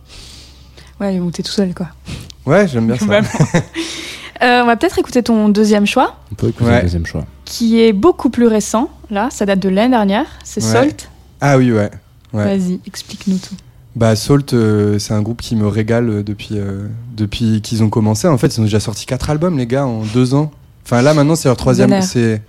[1.02, 1.88] Ouais, ou t'es tout seul quoi.
[2.46, 3.22] Ouais, j'aime bien ça.
[4.42, 6.78] Euh, on va peut-être écouter ton deuxième choix, On peut écouter Ouais.
[6.78, 7.24] le deuxième choix.
[7.46, 8.90] qui est beaucoup plus récent.
[9.10, 10.26] Là, ça date de l'année dernière.
[10.44, 10.70] C'est Ouais.
[10.70, 11.10] Salt.
[11.40, 11.90] Ah oui, ouais.
[12.34, 12.58] Ouais.
[12.58, 13.56] Vas-y, explique-nous tout.
[13.96, 17.90] Bah Salt, euh, c'est un groupe qui me régale euh, depuis, euh, depuis qu'ils ont
[17.90, 18.28] commencé.
[18.28, 20.52] En fait, ils ont déjà sorti quatre albums, les gars, en deux ans.
[20.84, 22.02] Enfin là, maintenant, c'est leur troisième.
[22.02, 22.42] C'est,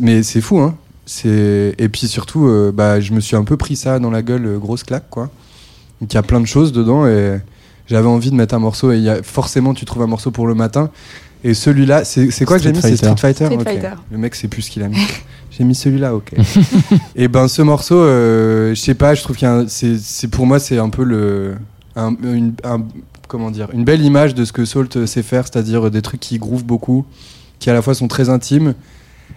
[0.00, 0.76] mais c'est fou, hein.
[1.04, 4.22] C'est et puis surtout, euh, bah, je me suis un peu pris ça dans la
[4.22, 5.30] gueule, grosse claque, quoi.
[6.00, 7.38] Donc il y a plein de choses dedans et
[7.88, 8.92] j'avais envie de mettre un morceau.
[8.92, 10.90] Et y a forcément, tu trouves un morceau pour le matin.
[11.44, 13.44] Et celui-là, c'est, c'est quoi que j'ai mis Street C'est Street Fighter.
[13.46, 13.64] Street Ok.
[13.64, 13.90] Fighter.
[14.10, 14.96] Le mec sait plus ce qu'il a mis.
[15.50, 16.32] J'ai mis celui-là, ok.
[17.14, 19.98] et ben ce morceau, euh, je sais pas, je trouve qu'il y a un- c'est,
[19.98, 21.56] c'est pour moi c'est un peu le,
[21.94, 22.80] un, une, un-
[23.28, 26.38] comment dire, une belle image de ce que Salt sait faire, c'est-à-dire des trucs qui
[26.38, 27.04] groovent beaucoup,
[27.58, 28.72] qui à la fois sont très intimes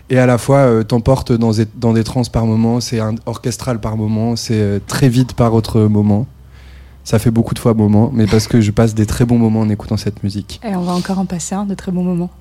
[0.09, 3.81] et à la fois euh, t'emportent dans des, dans des trans par moment, c'est orchestral
[3.81, 6.27] par moment, c'est euh, très vite par autre moment.
[7.05, 9.59] Ça fait beaucoup de fois moment, mais parce que je passe des très bons moments
[9.59, 10.59] en écoutant cette musique.
[10.67, 12.31] Et on va encore en passer un de très bons moments.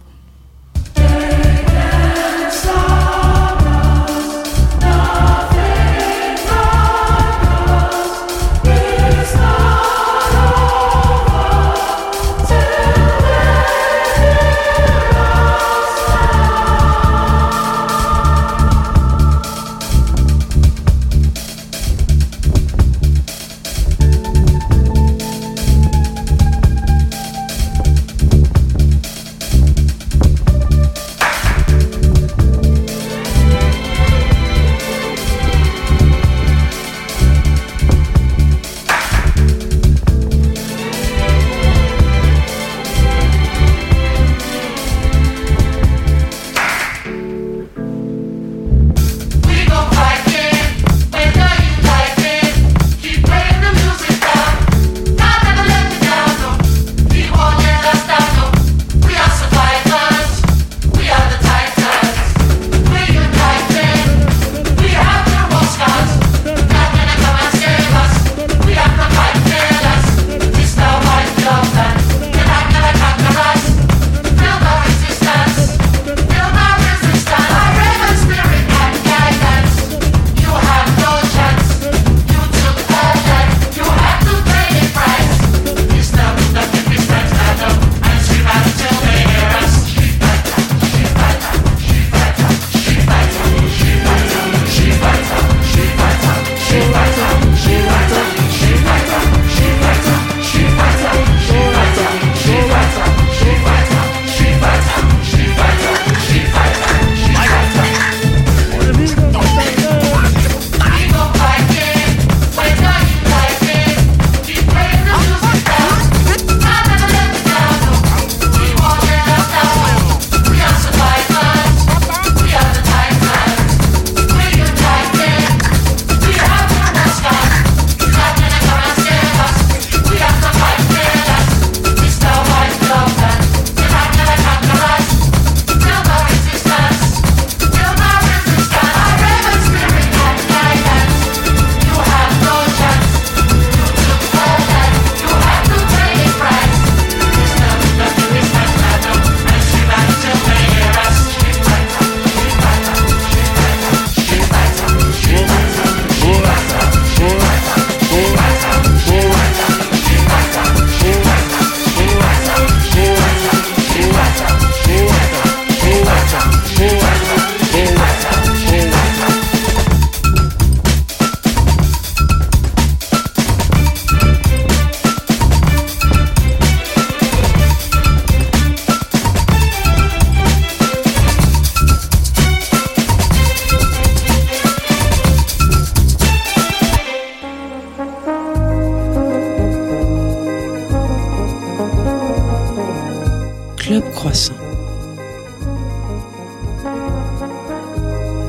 [193.86, 194.54] Club Croissant.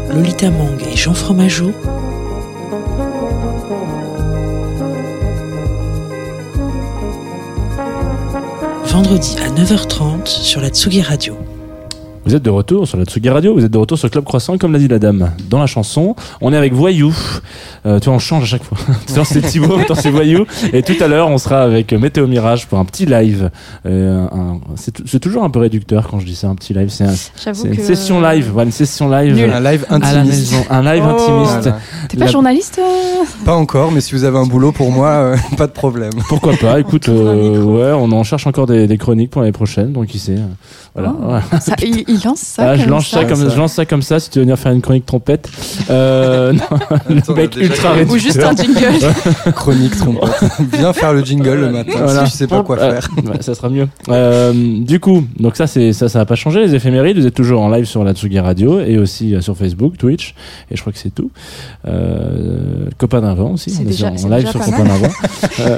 [0.10, 1.74] Lolita Mang et Jean Fromageau
[8.86, 11.38] vendredi à 9h30 sur la Tsugi Radio.
[12.26, 14.58] Vous êtes de retour sur la Tsugi Radio, vous êtes de retour sur Club Croissant,
[14.58, 16.16] comme l'a dit la dame dans la chanson.
[16.42, 17.16] On est avec Voyou.
[17.86, 18.80] Euh, tu vois, on change à chaque fois.
[19.06, 20.46] Tout à l'heure c'est Thibaut, maintenant c'est Voyou.
[20.74, 23.52] Et tout à l'heure, on sera avec Météo Mirage pour un petit live.
[23.86, 26.74] Euh, un- c'est tou- c'est toujours un peu réducteur quand je dis ça, un petit
[26.74, 26.90] live.
[26.90, 28.50] C'est un- une session live.
[28.52, 29.36] Voilà, une session live.
[29.36, 29.52] Nul.
[29.52, 30.52] Un live À la intimiste.
[30.52, 31.10] maison, un live Oh.
[31.12, 31.62] intimiste.
[31.62, 31.78] Voilà.
[32.10, 35.10] T'es pas La- journaliste euh Pas encore, mais si vous avez un boulot pour moi,
[35.10, 36.14] euh, pas de problème.
[36.28, 39.92] Pourquoi pas Écoute, euh, ouais, on en cherche encore des, des chroniques pour l'année prochaine,
[39.94, 40.38] donc qui sait.
[40.96, 41.14] Voilà.
[41.16, 41.22] Oh.
[41.26, 41.44] voilà.
[41.62, 42.70] Ça, il, il lance ça.
[42.72, 43.26] Ah, je comme lance ça, ça.
[43.26, 43.50] comme ça.
[43.50, 45.50] je lance ça comme ça si tu veux venir faire une chronique trompette.
[45.90, 46.60] Euh, non,
[47.10, 48.16] le mec ultra réducteur.
[48.16, 49.14] Ou juste un jingle.
[49.56, 50.30] Chronique trompette.
[50.74, 52.26] Viens faire le jingle le matin Voilà.
[52.26, 53.08] si tu sais pas quoi faire.
[53.18, 53.88] ouais, ça sera mieux.
[54.10, 56.62] Euh, du coup, donc ça, c'est ça, ça va pas changer.
[56.66, 59.56] Les éphémérides, vous êtes toujours en live sur la Tsugi Radio et aussi euh, sur
[59.58, 60.34] Facebook, Twitch,
[60.72, 61.32] et je crois que c'est tout.
[61.88, 63.70] Euh, Copain d'un vent aussi.
[63.72, 65.10] C'est on est déjà- en live déjà sur Copain vent.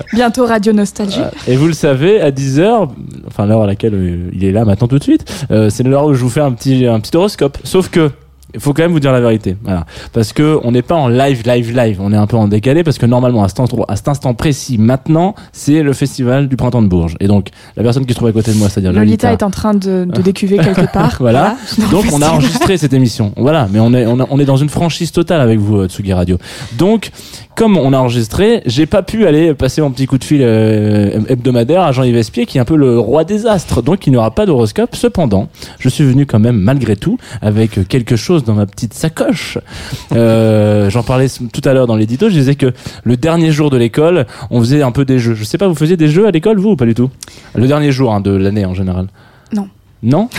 [0.13, 1.19] Bientôt Radio Nostalgie.
[1.47, 2.89] Et vous le savez, à 10h,
[3.27, 6.13] enfin l'heure à laquelle il est là maintenant tout de suite, euh, c'est l'heure où
[6.13, 7.57] je vous fais un petit, un petit horoscope.
[7.63, 8.11] Sauf que,
[8.53, 9.57] il faut quand même vous dire la vérité.
[9.61, 9.85] Voilà.
[10.13, 11.97] Parce que on n'est pas en live, live, live.
[12.01, 14.33] On est un peu en décalé parce que normalement, à cet, instant, à cet instant
[14.33, 17.15] précis, maintenant, c'est le festival du printemps de Bourges.
[17.19, 19.31] Et donc, la personne qui se trouve à côté de moi, c'est-à-dire Lolita Lolita.
[19.33, 21.17] est en train de, de décuver quelque part.
[21.19, 21.57] Voilà.
[21.91, 23.33] Donc on a enregistré cette émission.
[23.35, 25.87] Voilà, mais on est on, a- on est dans une franchise totale avec vous euh,
[25.89, 26.37] Tsugi Radio.
[26.77, 27.11] Donc
[27.57, 31.21] comme on a enregistré, j'ai pas pu aller passer mon petit coup de fil euh,
[31.27, 33.81] hebdomadaire à Jean-Yves Espier qui est un peu le roi des astres.
[33.81, 34.95] Donc il n'y aura pas d'horoscope.
[34.95, 39.57] Cependant, je suis venu quand même malgré tout avec quelque chose dans ma petite sacoche.
[40.13, 42.29] Euh, J'en parlais tout à l'heure dans l'édito.
[42.29, 45.33] Je disais que le dernier jour de l'école, on faisait un peu des jeux.
[45.33, 47.09] Je sais pas, vous faisiez des jeux à l'école vous ou pas du tout?
[47.55, 49.07] Le dernier jour hein, de l'année en général?
[49.51, 49.67] Non.
[50.03, 50.29] Non?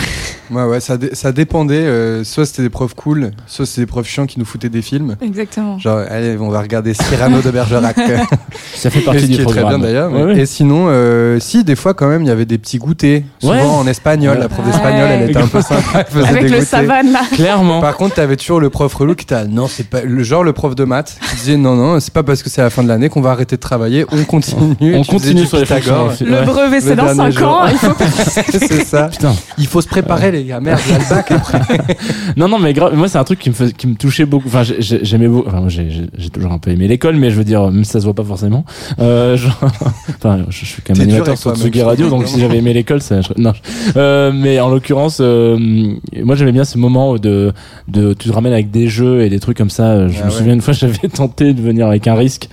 [0.51, 1.75] Ouais, ouais, ça, ça dépendait.
[1.75, 4.81] euh, soit c'était des profs cool, soit c'était des profs chiants qui nous foutaient des
[4.81, 5.15] films.
[5.21, 5.77] Exactement.
[5.79, 7.95] Genre, allez, on va regarder Cyrano de Bergerac.
[8.75, 10.11] Ça fait Et partie ce du qui est très bien d'ailleurs.
[10.11, 10.39] Ouais, mais- ouais.
[10.39, 13.23] Et sinon, euh, si, des fois quand même, il y avait des petits goûters.
[13.39, 13.61] Souvent Ouais.
[13.61, 14.37] en espagnol.
[14.39, 15.19] La prof d'espagnol, Ouais.
[15.23, 15.81] elle était un peu sympa.
[15.99, 16.67] Elle faisait Avec des le goûters.
[16.67, 17.21] savane là.
[17.33, 17.81] Clairement.
[17.81, 20.53] Par contre, t'avais toujours le prof relou qui t'a non, c'est pas le genre le
[20.53, 22.87] prof de maths qui disait non non, c'est pas parce que c'est la fin de
[22.87, 24.95] l'année qu'on va arrêter de travailler, on continue.
[24.95, 25.65] On continue sur les.
[25.65, 27.47] Le brevet, c'est dans dernier 5 jour.
[27.49, 27.67] ans.
[27.67, 27.95] Il faut
[28.51, 29.09] c'est ça.
[29.57, 30.59] Il faut se préparer les gars.
[30.59, 31.59] Merde, il y a le bac après.
[32.37, 32.95] Non, non, mais grave.
[32.95, 34.47] Moi, c'est un truc qui me, fais- qui me touchait beaucoup.
[34.47, 35.47] Enfin, j'ai- j'ai- j'aimais beaucoup.
[35.47, 37.99] Enfin, moi, j'ai toujours un peu aimé l'école, mais je veux dire, même si ça
[37.99, 38.65] se voit pas forcément.
[38.99, 39.57] Euh, genre-
[40.17, 43.01] enfin, je, je suis quand même animateur sur Tsugi Radio, donc si j'avais aimé l'école,
[43.01, 43.19] ça.
[43.37, 43.53] Non.
[43.97, 45.57] Euh, mais en l'occurrence, euh,
[46.23, 47.51] moi, j'aimais bien ce moment de,
[47.87, 50.07] de, tu te ramènes avec des jeux et des trucs comme ça.
[50.07, 50.37] Je Ah me ouais.
[50.37, 52.47] souviens une fois, j'avais tenté de venir avec un risque.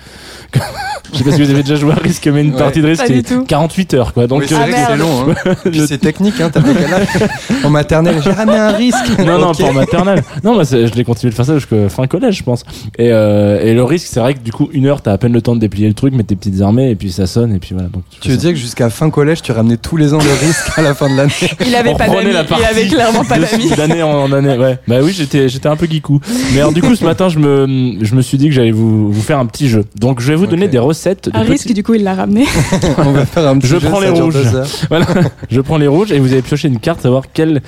[1.12, 2.58] Je sais pas si vous avez déjà joué à risque, mais une Ouais.
[2.58, 3.44] partie de du c'est tout.
[3.44, 4.26] 48 heures, quoi.
[4.26, 5.26] Donc, Oui, c'est euh, c'est long.
[5.30, 5.54] Hein.
[5.70, 6.40] Puis c'est technique.
[6.40, 6.50] Hein.
[6.54, 6.64] Âge
[7.64, 9.18] En maternelle, j'ai ramené un risque.
[9.18, 9.58] Non, non, Ok.
[9.58, 10.22] pas en maternelle.
[10.44, 12.64] Non, c'est- je l'ai continué de faire ça jusqu'à fin collège, je pense.
[12.98, 15.32] Et, euh, et le risque, c'est vrai que du coup, une heure, t'as à peine
[15.32, 17.58] le temps de déplier le truc, mettre tes petites armées, et puis ça sonne, et
[17.58, 17.88] puis voilà.
[17.88, 20.70] Donc, Tu veux dire que jusqu'à fin collège, tu ramenais tous les ans le risque
[20.76, 21.32] à la fin de l'année?
[21.66, 22.32] Il avait On pas d'amis.
[22.32, 23.70] la Il partie avait clairement pas d'amis.
[23.76, 24.78] D'année en, année, ouais.
[24.88, 26.20] Bah oui, j'étais, j'étais un peu geekou.
[26.52, 29.12] Mais alors, du coup, ce matin, je me, je me suis dit que j'allais vous,
[29.12, 29.84] vous faire un petit jeu.
[29.98, 30.95] Donc, je vais vous donner des recettes.
[31.04, 32.46] De Un petits- risque, du coup, il l'a ramené.
[32.98, 34.36] On va faire un petit Je jeu, prends les rouges.
[34.88, 35.06] Voilà.
[35.50, 37.60] Je prends les rouges et vous allez piocher une carte, savoir quelle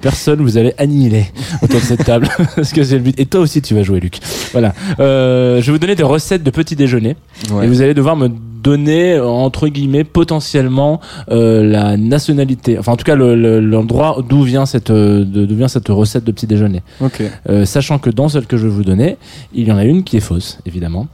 [0.00, 1.26] personne vous allez annihiler
[1.62, 2.28] autour de cette table.
[2.56, 3.18] Parce que c'est le but.
[3.20, 4.18] Et toi aussi, tu vas jouer, Luc.
[4.52, 4.72] Voilà.
[4.98, 7.16] Euh, je vais vous donner des recettes de petit déjeuner.
[7.52, 7.64] Ouais.
[7.64, 12.78] Et vous allez devoir me donner, entre guillemets, potentiellement euh, la nationalité.
[12.78, 15.88] Enfin, en tout cas, le- le- l'endroit d'où vient cette, euh, de- d'où vient cette
[15.88, 16.82] recette de petit déjeuner.
[17.00, 17.22] Ok.
[17.48, 19.16] Euh, sachant que dans celle que je vais vous donner,
[19.54, 21.06] il y en a une qui est fausse, évidemment.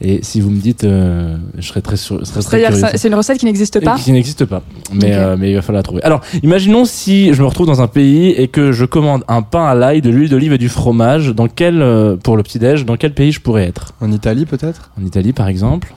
[0.00, 2.96] Et si vous me dites, euh, je serais très, sur- je serais très C'est-à-dire, curieux.
[2.96, 3.96] c'est une recette qui n'existe pas.
[3.96, 4.62] Qui n'existe pas.
[4.92, 6.02] Mais, euh, mais il va falloir la trouver.
[6.02, 9.64] Alors, imaginons si je me retrouve dans un pays et que je commande un pain
[9.66, 11.28] à l'ail, de l'huile d'olive et du fromage.
[11.34, 13.94] Dans quel, euh, pour le petit-déj, dans quel pays je pourrais être?
[14.00, 14.90] En Italie peut-être?
[15.00, 15.94] En Italie, par exemple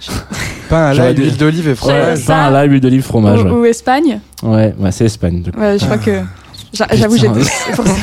[0.68, 2.24] Pain à l'ail, huile d'olive et fromage.
[2.26, 3.42] Pain à l'ail, huile d'olive, fromage.
[3.42, 4.20] Ou, Ouais, ou Espagne.
[4.42, 5.42] ouais, ouais, c'est Espagne.
[5.42, 5.60] du coup.
[5.60, 6.20] Ouais, je crois que.
[6.72, 7.16] J'a- J'avoue,
[7.74, 7.94] pour ça.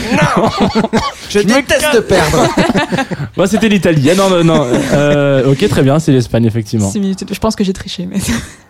[1.30, 2.48] Je déteste perdre.
[3.38, 4.10] Ouais, c'était l'Italie.
[4.12, 4.68] Ah non, non, non.
[4.94, 6.92] Euh, ok, très bien, c'est l'Espagne, effectivement.
[6.94, 8.08] Je pense que j'ai triché.
[8.12, 8.20] Mais...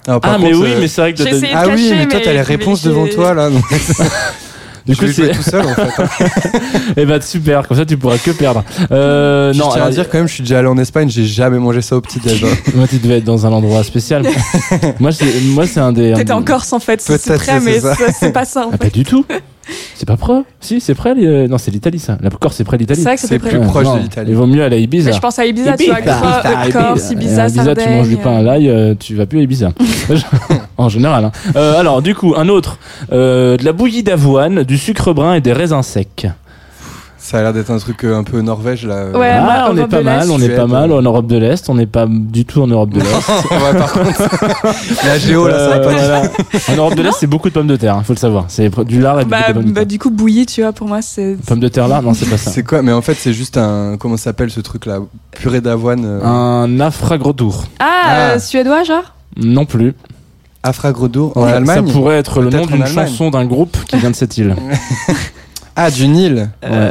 [0.05, 1.91] Par Ah, mais oui, euh, mais c'est vrai que J'ai de- essayé de Ah oui,
[1.95, 3.49] mais toi t'as les réponses devant j'ai- toi là.
[3.49, 3.63] donc
[4.87, 5.31] du je coup, c'est.
[5.31, 6.01] tout seul en fait.
[6.01, 6.07] hein.
[6.97, 8.63] Eh ben, super, comme ça, tu pourras que perdre.
[8.91, 11.25] Euh, Je non, tiens à dire quand même, je suis déjà allé en Espagne, j'ai
[11.25, 12.43] jamais mangé ça au petit déj.
[12.43, 12.47] hein.
[12.73, 14.23] moi, tu devais être dans un endroit spécial.
[14.99, 16.13] moi, c'est, moi, c'est un des.
[16.13, 17.79] T'étais en Corse en fait, c'est c'est mais
[18.19, 19.23] c'est pas ça en Ah, pas du tout.
[19.95, 21.13] C'est pas près Si, c'est près.
[21.15, 22.17] les- Non, c'est l'Italie, ça.
[22.21, 22.99] La Corse, c'est près de l'Italie.
[23.01, 23.49] C'est vrai que C'est près.
[23.49, 24.31] plus proche non, de l'Italie.
[24.31, 25.09] Il vaut mieux aller à Ibiza.
[25.09, 27.11] Mais je pense à Ibiza, tu vois, Ibiza, Cro- Ibiza, Corse, Ibiza.
[27.11, 29.71] Ibiza, À Ibiza, tu manges du pain à l'ail, euh, tu vas plus à Ibiza.
[30.77, 31.25] en général.
[31.25, 31.31] hein.
[31.55, 32.77] Euh, alors, du coup, un autre.
[33.11, 36.27] Euh, de la bouillie d'avoine, du sucre brun et des raisins secs.
[37.29, 38.95] Ça a l'air d'être un truc euh, un peu Norvège là.
[38.95, 39.13] euh.
[39.19, 41.69] Ouais, ah, on est Europe pas mal, on est pas mal en Europe de l'Est,
[41.69, 43.29] on n'est pas du tout en Europe de l'Est.
[43.51, 44.23] ouais, par contre,
[45.05, 45.91] la géo là, ça va Euh, pas.
[45.91, 46.21] voilà.
[46.69, 48.45] En Europe de l'Est, c'est beaucoup de pommes de terre, il faut le savoir.
[48.47, 49.85] C'est du lard et beaucoup Bah, de pommes de bah, terre.
[49.85, 51.37] du coup, bouilli, tu vois, pour moi, c'est.
[51.45, 52.49] Pommes de terre là Non, c'est pas ça.
[52.59, 53.97] C'est quoi Mais en fait, c'est juste un.
[53.99, 54.97] Comment ça s'appelle ce truc là
[55.29, 56.05] Purée d'avoine.
[56.05, 57.65] euh, Un afragrodour.
[57.79, 58.19] Ah, Ah.
[58.31, 59.13] euh, suédois, genre?
[59.37, 59.93] Non plus.
[60.63, 61.85] Afragrodo en Ouais, Allemagne?
[61.87, 64.55] Ça pourrait être le nom d'une chanson d'un groupe qui vient de cette île.
[65.81, 66.49] Ah, du Nil.
[66.61, 66.89] Ouais.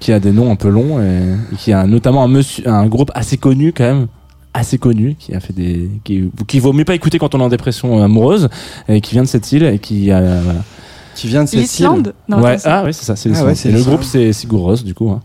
[0.00, 2.86] Qui a des noms un peu longs et, et qui a notamment un, monsieur, un
[2.86, 4.06] groupe assez connu quand même.
[4.54, 5.88] Assez connu, qui a fait des.
[6.04, 8.50] qui, qui vaut mieux pas écouter quand on est en dépression amoureuse,
[8.86, 10.20] et qui vient de cette île et qui a.
[10.42, 10.60] voilà.
[11.14, 11.86] Qui vient de cette île.
[12.28, 14.92] Non, ouais, ah oui, c'est ça, c'est Ah ouais, le groupe, c'est Sigur Rós, du
[14.94, 15.10] coup.
[15.10, 15.20] hein.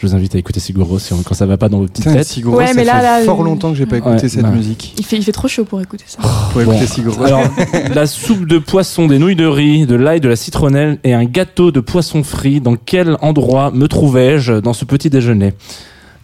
[0.00, 1.84] Je vous invite à écouter Sigur Rós si on- quand ça va pas dans vos
[1.84, 2.26] petites Putain, têtes.
[2.26, 2.40] Ça
[2.74, 4.48] mais là, fait là, fort euh, longtemps que j'ai pas écouté Ouais, cette bah.
[4.48, 4.94] musique.
[4.98, 6.18] il fait, il fait trop chaud pour écouter ça.
[6.54, 6.72] Pour Bon.
[6.72, 7.02] écouter.
[7.26, 7.42] Alors,
[7.94, 11.26] la soupe de poisson, des nouilles de riz, de l'ail, de la citronnelle et un
[11.26, 12.62] gâteau de poisson frit.
[12.62, 15.52] Dans quel endroit me trouvais-je dans ce petit déjeuner?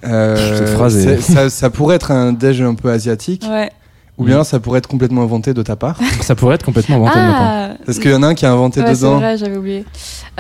[0.04, 3.70] Euh, Cette phrase est- c'est- ça, ça pourrait être un déj un peu asiatique, Ouais.
[4.18, 5.98] Ou bien ça pourrait être complètement inventé de ta part.
[6.22, 7.40] Ça pourrait être complètement inventé de ma part.
[7.42, 9.16] Ah Parce qu'il y en a un qui a inventé Ouais, c'est dedans.
[9.18, 9.84] vrai, j'avais oublié.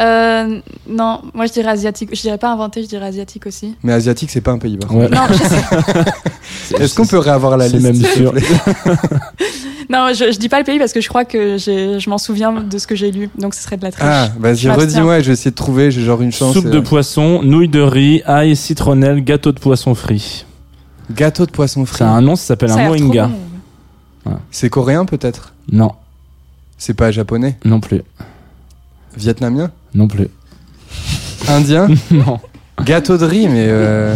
[0.00, 2.10] Euh, non, moi je dirais asiatique.
[2.14, 3.74] Je dirais pas inventé, je dirais asiatique aussi.
[3.82, 4.78] Mais asiatique, c'est pas un pays.
[4.78, 5.08] par Ouais.
[5.08, 8.32] Non, je sais- Est-ce qu'on peut réavoir la C'est liste même sûr.
[9.90, 12.52] non, je, je dis pas le pays parce que je crois que je m'en souviens
[12.52, 14.06] de ce que j'ai lu, donc ce serait de la triche.
[14.08, 16.54] Ah, vas-y, redis-moi, je vais essayer de trouver, j'ai genre une chance.
[16.54, 20.44] Soupe euh, de poisson, nouilles de riz, ail, citronnelle, gâteau de poisson frit.
[21.14, 22.04] Gâteau de poisson frit.
[22.04, 23.30] A un nom, ça s'appelle un trop moinga.
[24.50, 25.52] C'est coréen peut-être?
[25.72, 25.92] Non,
[26.78, 27.56] C'est pas japonais?
[27.64, 28.02] Non plus.
[29.16, 29.70] Vietnamien?
[29.94, 30.28] Non plus.
[31.48, 31.88] Indien?
[32.10, 32.38] Non.
[32.84, 33.66] Gâteau de riz, mais.
[33.68, 34.14] euh,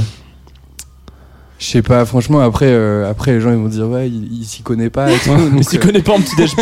[1.59, 4.45] Je sais pas, franchement, après, euh, après les gens ils vont dire, ouais, il, il
[4.45, 5.31] s'y connaît pas et tout.
[5.35, 6.55] Mais donc, si euh, connais pas en petit déj.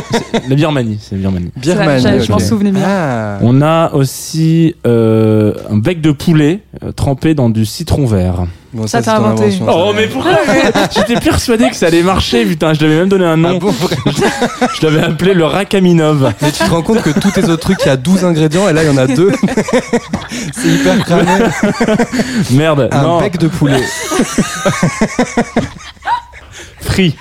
[0.48, 1.50] La Birmanie, c'est la Birmanie.
[1.56, 2.84] Birmanie, je m'en souvenais bien.
[2.86, 8.46] Ah, On a aussi euh, un bec de poulet euh, trempé dans du citron vert.
[8.72, 9.58] Bon, Ça, c'est t'as inventé.
[9.66, 9.92] Oh ça.
[9.96, 10.32] mais pourquoi
[10.96, 13.58] J'étais persuadé que ça allait marcher, putain, je lui avais même donné un Ah nom.
[13.58, 13.96] bon, vrai
[14.80, 16.32] Je l'avais appelé le Rakaminov.
[16.42, 18.68] Mais tu te rends compte que tous tes autres trucs, il y a 12 ingrédients
[18.68, 19.32] et là il y en a deux.
[20.54, 21.24] c'est hyper cramé.
[22.50, 23.82] Merde, Un non, bec de poulet.
[26.80, 27.16] frit.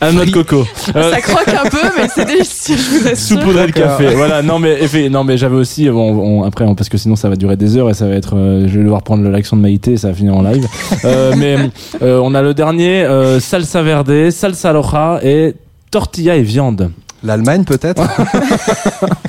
[0.00, 0.66] Un noix de coco.
[0.96, 3.38] Euh, Ça croque un peu, mais c'est délicieux, je vous assure.
[3.38, 3.98] saupoudrer le D'accord.
[3.98, 4.14] café.
[4.14, 7.16] Voilà, non mais effet- non mais j'avais aussi bon on- après on- parce que sinon
[7.16, 9.56] ça va durer des heures et ça va être euh, je vais devoir prendre l'action
[9.56, 10.66] de Maïté et ça va finir en live.
[11.04, 11.56] Euh, mais
[12.02, 15.54] euh, on a le dernier euh, salsa verde, salsa roja et
[15.90, 16.90] tortilla et viande.
[17.22, 18.02] L'Allemagne peut-être?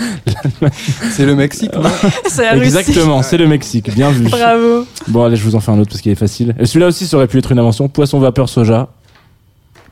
[1.12, 1.90] C'est le Mexique, non?
[2.28, 2.64] C'est la Russie.
[2.78, 4.26] Exactement, c'est le Mexique, bien vu.
[4.30, 4.86] Bravo.
[5.08, 6.56] Bon allez, je vous en fais un autre parce qu'il est facile.
[6.60, 8.88] Et celui-là aussi ça aurait pu être une invention, poisson vapeur soja.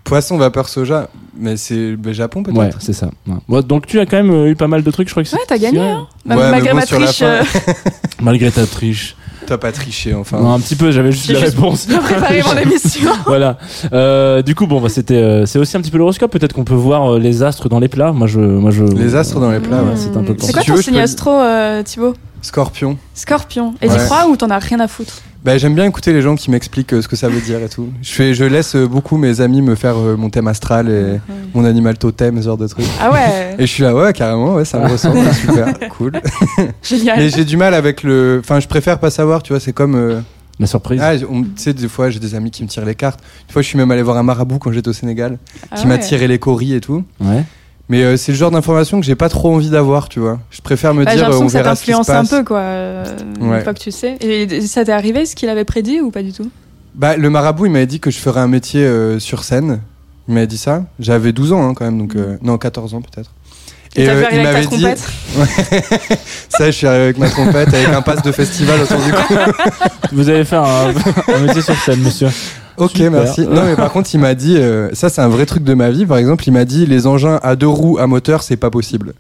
[0.10, 1.08] Poisson vapeur soja,
[1.38, 3.10] mais c'est le Japon peut-être Ouais, c'est ça.
[3.28, 3.36] Ouais.
[3.48, 5.30] Bon, donc tu as quand même euh, eu pas mal de trucs, je crois que
[5.30, 6.08] c'est Ouais, t'as gagné, hein.
[6.28, 7.26] Ouais, Malgré mais bon, ma sur la triche, fin.
[7.26, 7.44] euh,
[8.22, 9.16] malgré ta triche.
[9.48, 10.40] T'as pas triché enfin.
[10.40, 11.88] Non, un petit peu, j'avais juste J'ai la juste réponse.
[11.88, 13.10] bien préparé mon émission.
[13.26, 13.58] voilà.
[13.94, 16.32] Euh, du coup, bon, bah, c'était, euh, c'est aussi un petit peu l'horoscope.
[16.32, 18.12] Peut-être qu'on peut voir euh, les astres dans les plats.
[18.12, 18.84] Moi, je, moi, je.
[18.84, 19.94] Les astres dans les plats, ouais.
[19.96, 22.14] c'est un peu C'est Si quoi tu ton veux, je signe peux- astro, euh, Thibaut?
[22.44, 22.98] Scorpion.
[23.16, 23.74] Scorpion.
[23.82, 23.98] Et Ouais.
[23.98, 25.14] tu crois ou t'en as rien à foutre?
[25.44, 27.70] Bah, j'aime bien écouter les gens qui m'expliquent euh, ce que ça veut dire et
[27.70, 27.88] tout.
[28.02, 31.20] Je, fais, je laisse euh, beaucoup mes amis me faire euh, mon thème astral et
[31.54, 32.86] mon animal totem, ce genre de trucs.
[33.00, 36.12] Ah ouais, Et je suis là, ouais, carrément, ouais, ça me ressemble, super, cool.
[36.84, 37.18] génial.
[37.20, 38.42] Mais j'ai du mal avec le.
[38.44, 39.96] Enfin, je préfère pas savoir, tu vois, c'est comme.
[39.96, 40.20] euh,
[40.60, 41.00] La surprise.
[41.02, 41.26] Ah, tu
[41.56, 43.22] sais, des fois, j'ai des amis qui me tirent les cartes.
[43.48, 45.38] Une fois, je suis même allé voir un marabout quand j'étais au Sénégal,
[45.72, 47.06] Ah qui m'a tiré les coris et tout.
[47.22, 47.44] Ouais.
[47.90, 50.40] Mais euh, c'est le genre d'information que j'ai pas trop envie d'avoir, tu vois.
[50.52, 52.22] Je préfère me Bah, dire, euh, on que ça verra ce qui se t'influence un
[52.22, 52.30] passe.
[52.30, 53.04] peu, quoi, euh,
[53.42, 53.58] Ouais.
[53.58, 54.16] une fois que tu sais.
[54.22, 56.50] Et ça t'est arrivé ce qu'il avait prédit ou pas du tout?
[56.94, 59.80] Bah, le marabout, il m'avait dit que je ferais un métier euh, sur scène.
[60.28, 60.84] Il m'avait dit ça.
[61.00, 62.16] J'avais 12 ans, hein, quand même, donc.
[62.16, 63.32] euh, non, 14 ans peut-être.
[63.96, 64.84] Et euh, arriver avec ta dit.
[64.84, 65.04] trompette?
[66.50, 69.34] Ça, je suis arrivé avec ma trompette, avec un pass de festival autour du cou.
[70.12, 70.94] Vous allez faire un,
[71.34, 72.28] un métier sur scène, monsieur.
[72.80, 73.12] Ok, Super.
[73.12, 73.42] merci.
[73.42, 75.90] Non, mais par contre, il m'a dit, euh, ça c'est un vrai truc de ma
[75.92, 78.70] vie, par exemple, il m'a dit, les engins à deux roues à moteur, c'est pas
[78.70, 79.14] possible.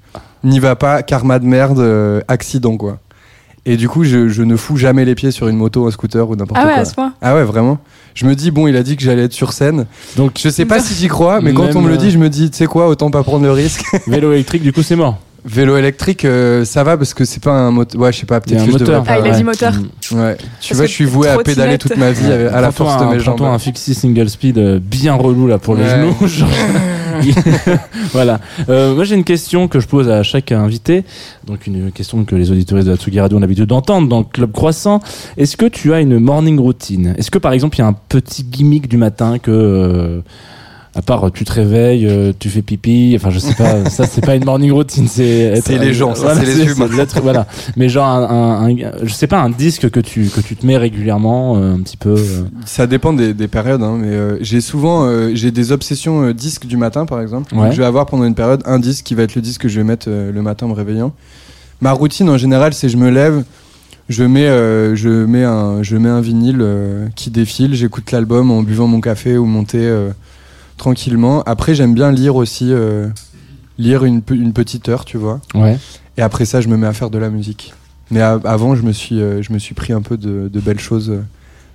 [0.43, 2.99] N'y va pas, karma de merde, euh, accident, quoi.
[3.65, 6.27] Et du coup, je, je ne fous jamais les pieds sur une moto, un scooter
[6.29, 6.81] ou n'importe Ah ouais, quoi.
[6.81, 7.77] à ce point Ah ouais, vraiment.
[8.15, 9.85] Je me dis, bon, il a dit que j'allais être sur scène.
[10.15, 12.17] Donc, Je sais pas si j'y crois, mais quand on me le euh, dit, je
[12.17, 13.83] me dis, tu sais quoi, autant pas prendre le risque.
[14.07, 15.19] vélo électrique, du coup, c'est mort.
[15.51, 17.99] Vélo électrique, euh, ça va parce que c'est pas un moteur.
[17.99, 19.03] Ouais, je sais pas, peut-être un que je devrais moteur.
[19.03, 19.11] pas.
[19.13, 19.37] Ah, il a ouais.
[19.37, 19.73] dit moteur.
[19.73, 20.37] Ouais.
[20.61, 21.55] Tu Parce vois, que je suis voué à trottinette.
[21.57, 23.41] pédaler toute ma vie avec- à la Prends-toi force de un- mes jambes.
[23.41, 25.89] Un fixie single speed euh, bien relou là pour les Ouais.
[25.89, 26.15] genoux.
[26.27, 26.49] genre.
[28.13, 28.39] voilà.
[28.69, 31.03] Euh, moi, j'ai une question que je pose à chaque invité.
[31.45, 34.25] Donc, une question que les auditeurs de la Tsugi Radio ont l'habitude d'entendre dans le
[34.25, 34.99] Club Croissant.
[35.37, 37.15] Est-ce que tu as une morning routine?
[37.17, 40.21] Est-ce que, par exemple, il y a un petit gimmick du matin que, euh,
[40.99, 44.19] à part tu te réveilles, euh, tu fais pipi, enfin, je sais pas, ça, c'est
[44.25, 46.87] pas une morning routine, c'est être- C'est les gens, ça, Voilà, c'est les humains.
[47.23, 47.47] voilà.
[47.77, 48.23] Mais genre, un,
[48.65, 51.75] un- un- je sais pas, un disque que tu, que tu te mets régulièrement, euh,
[51.75, 52.15] un petit peu.
[52.17, 56.23] euh, Ça dépend des, des périodes, hein, mais euh, j'ai souvent euh, j'ai des obsessions
[56.23, 57.55] euh, disques du matin par exemple.
[57.55, 57.63] Ouais.
[57.65, 59.69] Donc, je vais avoir pendant une période un disque qui va être le disque que
[59.69, 61.13] je vais mettre euh, le matin en me réveillant.
[61.81, 63.43] Ma routine en général, c'est je me lève,
[64.09, 68.51] je mets euh, je mets un je mets un vinyle euh, qui défile, j'écoute l'album
[68.51, 70.09] en buvant mon café ou mon thé euh,
[70.79, 71.43] tranquillement.
[71.43, 73.07] Après, j'aime bien lire aussi euh,
[73.77, 75.39] lire une, une petite heure, tu vois.
[75.53, 75.77] Ouais.
[76.17, 77.73] Et après ça, je me mets à faire de la musique.
[78.09, 80.59] Mais a- avant, je me suis euh, je me suis pris un peu de, de
[80.59, 81.21] belles choses euh,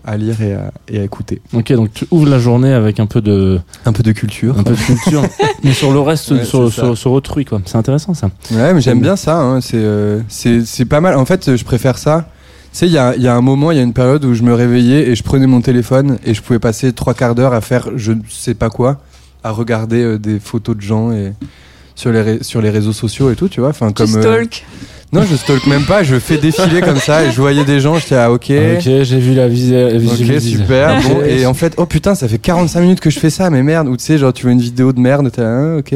[0.04, 1.40] à lire et à, et à écouter.
[1.54, 4.58] Ok, donc tu ouvres la journée avec un peu de, Un peu de culture.
[4.58, 5.22] un peu de culture,
[5.64, 7.62] mais sur le reste, Ouais, sur, sur, sur autrui, quoi.
[7.64, 8.28] C'est intéressant, ça.
[8.50, 9.38] Ouais, mais j'aime bien ça.
[9.40, 9.60] hein.
[9.74, 11.16] Euh, c'est pas mal.
[11.16, 12.28] En fait, je préfère ça.
[12.74, 14.34] Tu sais, il y a, y a un moment, il y a une période où
[14.34, 17.52] je me réveillais et je prenais mon téléphone et je pouvais passer trois quarts d'heure
[17.54, 18.98] à faire je ne sais pas quoi,
[19.44, 21.34] à regarder euh, des photos de gens et
[21.94, 23.68] sur les, sur les réseaux sociaux et tout, tu vois.
[23.68, 24.64] Enfin, Tu comme, euh, stalk.
[25.12, 26.02] non, je stalk même pas.
[26.02, 27.96] Je fais défiler comme ça et je voyais des gens.
[27.96, 28.50] J'étais ah ok.
[28.50, 29.96] Ok, j'ai vu la visée.
[29.96, 31.00] Ok, super.
[31.08, 33.62] Bon, et en fait, oh putain, ça fait 45 minutes que je fais ça, mais
[33.62, 33.86] merde.
[33.86, 35.94] Ou tu sais, genre, tu vois une vidéo de merde, t'es là, ah, ok.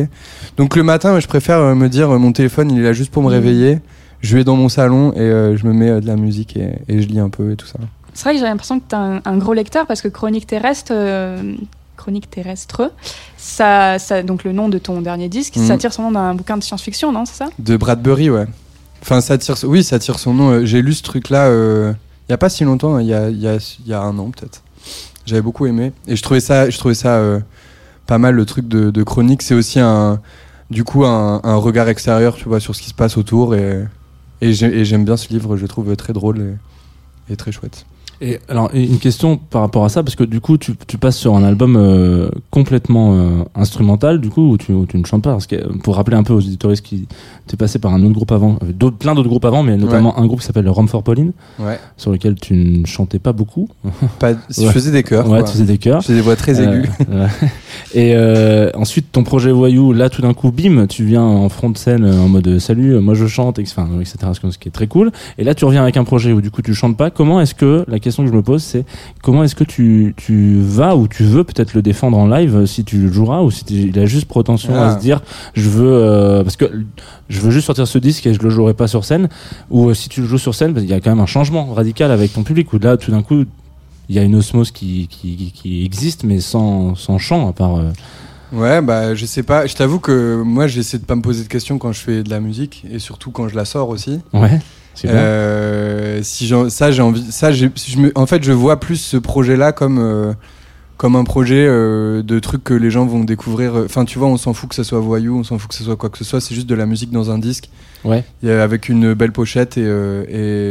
[0.56, 3.10] Donc le matin, je préfère euh, me dire, euh, mon téléphone, il est là juste
[3.10, 3.34] pour me Mhm.
[3.34, 3.78] réveiller.
[4.20, 6.78] Je vais dans mon salon et euh, je me mets euh, de la musique et,
[6.88, 7.78] et je lis un peu et tout ça.
[8.14, 10.46] C'est vrai que j'ai l'impression que tu as un, un gros lecteur parce que Chronique
[10.46, 11.54] terrestre, euh,
[11.96, 12.90] Chronique terrestre,
[13.36, 15.66] ça, ça, donc le nom de ton dernier disque, Mhm.
[15.66, 17.46] ça tire son nom d'un bouquin de science-fiction, non C'est ça?
[17.60, 18.46] De Bradbury, ouais.
[19.02, 20.64] Enfin, ça tire, oui, ça tire son nom.
[20.64, 23.46] J'ai lu ce truc-là il y a pas si longtemps, hein, il y a, y,
[23.46, 23.56] a,
[23.86, 24.62] y a un an peut-être.
[25.24, 27.22] J'avais beaucoup aimé et je trouvais ça, je trouvais ça
[28.06, 29.42] pas mal le truc de, de chronique.
[29.42, 30.20] C'est aussi un,
[30.70, 33.84] du coup, un, un regard extérieur, tu vois, sur ce qui se passe autour et,
[34.40, 35.56] et j'ai- et j'aime bien ce livre.
[35.56, 36.56] Je trouve très drôle
[37.30, 37.86] et très chouette.
[38.20, 41.16] Et alors, une question par rapport à ça, parce que du coup, tu, tu passes
[41.16, 45.22] sur un album euh, complètement euh, instrumental, du coup, où tu, où tu ne chantes
[45.22, 45.30] pas.
[45.32, 47.06] Parce que, euh, pour rappeler un peu aux auditoristes qui
[47.46, 50.18] t'es passé par un autre groupe avant, euh, d'autres- plein d'autres groupes avant, mais notamment
[50.18, 51.78] un groupe qui s'appelle le Rum for Pauline, Ouais.
[51.96, 53.68] sur lequel tu ne chantais pas beaucoup.
[54.18, 54.72] Pas, Je Ouais.
[54.72, 55.28] faisais des chœurs.
[55.30, 56.00] ouais, tu faisais des chœurs.
[56.02, 56.88] J'ai des voix très aiguës.
[57.10, 57.48] Euh, ouais.
[57.94, 61.70] Et euh, ensuite, ton projet Voyou, là, tout d'un coup, bim, tu viens en front
[61.70, 64.16] de scène en mode salut, moi je chante, etc., etc.,
[64.50, 65.12] ce qui est très cool.
[65.38, 67.10] Et là, tu reviens avec un projet où du coup tu chantes pas.
[67.10, 68.84] Comment est-ce que, la question que je me pose, c'est
[69.22, 72.66] comment est-ce que tu, tu vas ou tu veux peut-être le défendre en live euh,
[72.66, 74.88] si tu le joueras ou si tu- il a juste prétention Ah.
[74.88, 75.20] à se dire
[75.54, 76.66] je veux, euh, parce que
[77.28, 79.28] je veux juste sortir ce disque et je le jouerai pas sur scène
[79.70, 81.26] ou euh, si tu le joues sur scène, parce qu'il y a quand même un
[81.26, 83.44] changement radical avec ton public où là, tout d'un coup,
[84.08, 87.52] il y a une osmose qui, qui, qui- qui existe mais sans, sans chant à
[87.52, 87.76] part.
[87.76, 87.90] euh,
[88.50, 89.66] Ouais, bah je sais pas.
[89.66, 92.30] Je t'avoue que moi j'essaie de pas me poser de questions quand je fais de
[92.30, 94.20] la musique et surtout quand je la sors aussi.
[94.32, 94.58] Ouais.
[95.06, 97.66] Euh, si ça j'ai envie, ça je
[97.98, 100.32] me, en fait je vois plus ce projet-là comme euh,
[100.96, 103.74] comme un projet euh, de truc que les gens vont découvrir.
[103.84, 105.84] Enfin tu vois, on s'en fout que ça soit voyou, on s'en fout que ce
[105.84, 106.40] soit quoi que ce soit.
[106.40, 107.68] C'est juste de la musique dans un disque
[108.04, 108.24] Ouais.
[108.42, 110.30] et, euh, avec une belle pochette et, euh, et,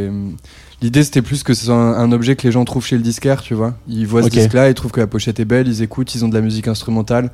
[0.10, 0.12] euh,
[0.82, 3.02] L'idée c'était plus que ce soit un, un objet que les gens trouvent chez le
[3.02, 3.74] disquaire, tu vois.
[3.88, 6.28] Ils voient ce disque-là, ils trouvent que la pochette est belle, ils écoutent, ils ont
[6.28, 7.32] de la musique instrumentale.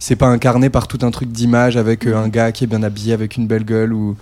[0.00, 2.82] C'est pas incarné par tout un truc d'image avec euh, un gars qui est bien
[2.82, 4.16] habillé avec une belle gueule ou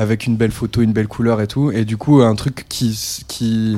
[0.00, 1.70] avec une belle photo, une belle couleur et tout.
[1.72, 2.98] Et du coup, un truc qui,
[3.28, 3.76] qui,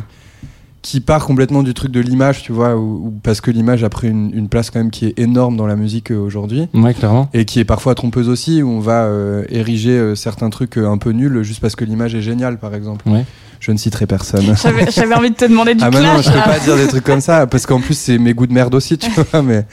[0.81, 2.77] qui part complètement du truc de l'image, tu vois,
[3.25, 5.75] parce que l'image a pris une, une place quand même qui est énorme dans la
[5.75, 7.29] musique euh, aujourd'hui Ouais, clairement.
[7.35, 10.97] et qui est parfois trompeuse aussi, où on va euh, ériger euh, certains trucs un
[10.97, 13.09] peu nuls juste parce que l'image est géniale, par exemple.
[13.09, 13.25] Ouais.
[13.59, 14.55] Je ne citerai personne.
[14.91, 17.05] J'avais envie de te demander du Ah bah non, je peux pas dire des trucs
[17.05, 19.43] comme ça parce qu'en plus c'est mes goûts de merde aussi, tu vois.
[19.43, 19.67] Mais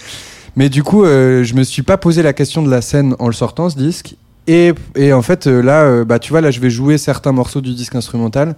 [0.56, 3.28] mais du coup, euh, je me suis pas posé la question de la scène en
[3.28, 4.16] le sortant ce disque.
[4.52, 7.32] Et, et en fait euh, là, euh, bah tu vois, là je vais jouer certains
[7.32, 8.56] morceaux du disque instrumental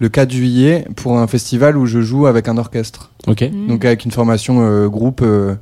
[0.00, 3.10] le 4 juillet pour un festival où je joue avec un orchestre.
[3.26, 3.42] Ok.
[3.42, 3.66] Mm.
[3.66, 5.54] Donc avec une formation euh, groupe euh,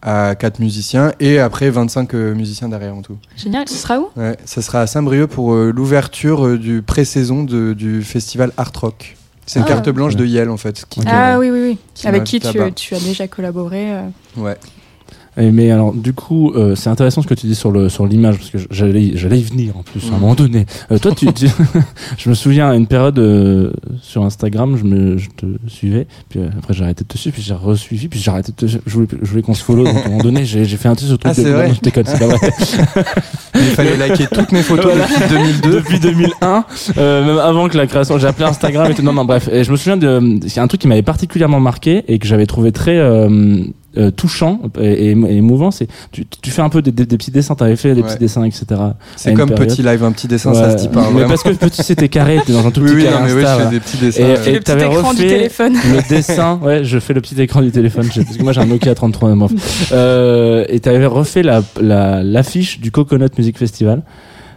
[0.00, 3.18] à 4 musiciens et après 25 euh, musiciens derrière en tout.
[3.36, 4.08] Génial, ce sera où?
[4.16, 8.72] Ouais, ça sera à Saint-Brieuc pour euh, l'ouverture euh, du pré-saison de- du festival Art
[8.80, 9.16] Rock.
[9.44, 9.72] C'est une Ah.
[9.72, 10.20] carte blanche Ouais.
[10.20, 10.84] de Yale en fait.
[10.88, 11.78] qui- Ah oui, oui, oui.
[11.94, 12.46] qui Avec qui tu,
[12.94, 14.02] as déjà collaboré euh?
[14.36, 14.56] Ouais.
[15.38, 18.06] Et mais alors, du coup, euh, c'est intéressant ce que tu dis sur le sur
[18.06, 20.20] l'image parce que j'allais j'allais y venir en plus à un Mm.
[20.20, 20.66] moment donné.
[20.90, 21.46] Euh, toi, tu, tu-
[22.18, 23.72] je me souviens à une période euh,
[24.02, 27.32] sur Instagram, je me je te suivais, puis euh, après j'ai arrêté de te suivre,
[27.34, 28.82] puis j'ai resuivi, puis j'ai arrêté de te suivre.
[28.86, 29.84] Je voulais je voulais qu'on se follow.
[29.84, 31.50] Donc à un moment donné, j'ai j'ai fait un truc sur truc Ah, c'est de
[31.50, 32.38] vrai non, je déconne, c'est pas vrai.
[33.54, 35.06] Il fallait liker toutes mes photos Voilà.
[35.06, 35.28] depuis
[35.62, 35.70] 2002.
[35.76, 36.64] depuis 2001,
[36.98, 39.02] euh, même avant que la création, j'ai appelé Instagram et tout.
[39.02, 39.48] Non, non, bref.
[39.50, 42.18] Et je me souviens de, il y a un truc qui m'avait particulièrement marqué et
[42.18, 42.98] que j'avais trouvé très,
[43.98, 45.70] euh, touchant et, et émouvant.
[45.70, 47.54] C'est tu, tu fais un peu des, des, des petits dessins.
[47.54, 48.08] T'avais fait des Ouais.
[48.08, 48.64] petits dessins, etc.
[49.16, 49.68] C'est comme période.
[49.68, 51.00] petit live, un petit dessin, ça se dit pas.
[51.00, 51.28] hein, mais vraiment.
[51.28, 53.32] parce que petit c'était carré, t'es dans un tout oui, petit oui, carré non, mais
[53.34, 54.20] oui, Insta, je fais des petits dessins.
[54.22, 54.36] Et- ouais.
[54.36, 55.72] le petit t'avais écran du refait- téléphone.
[55.74, 58.66] le dessin, ouais, je fais le petit écran du téléphone, parce que moi j'ai un
[58.66, 59.52] Nokia 33 bref.
[59.92, 64.02] Euh, et t'avais refait la la- l'affiche du Coconut Music Festival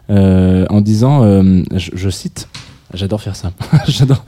[0.09, 2.47] euh, en disant, euh, je, je cite.
[2.95, 3.51] J'adore faire ça.
[3.87, 4.23] J'adore.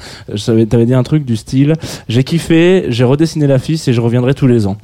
[0.69, 1.73] T'avais dit un truc du style.
[2.07, 4.77] J'ai kiffé, j'ai redessiné l'affiche et je reviendrai tous les ans.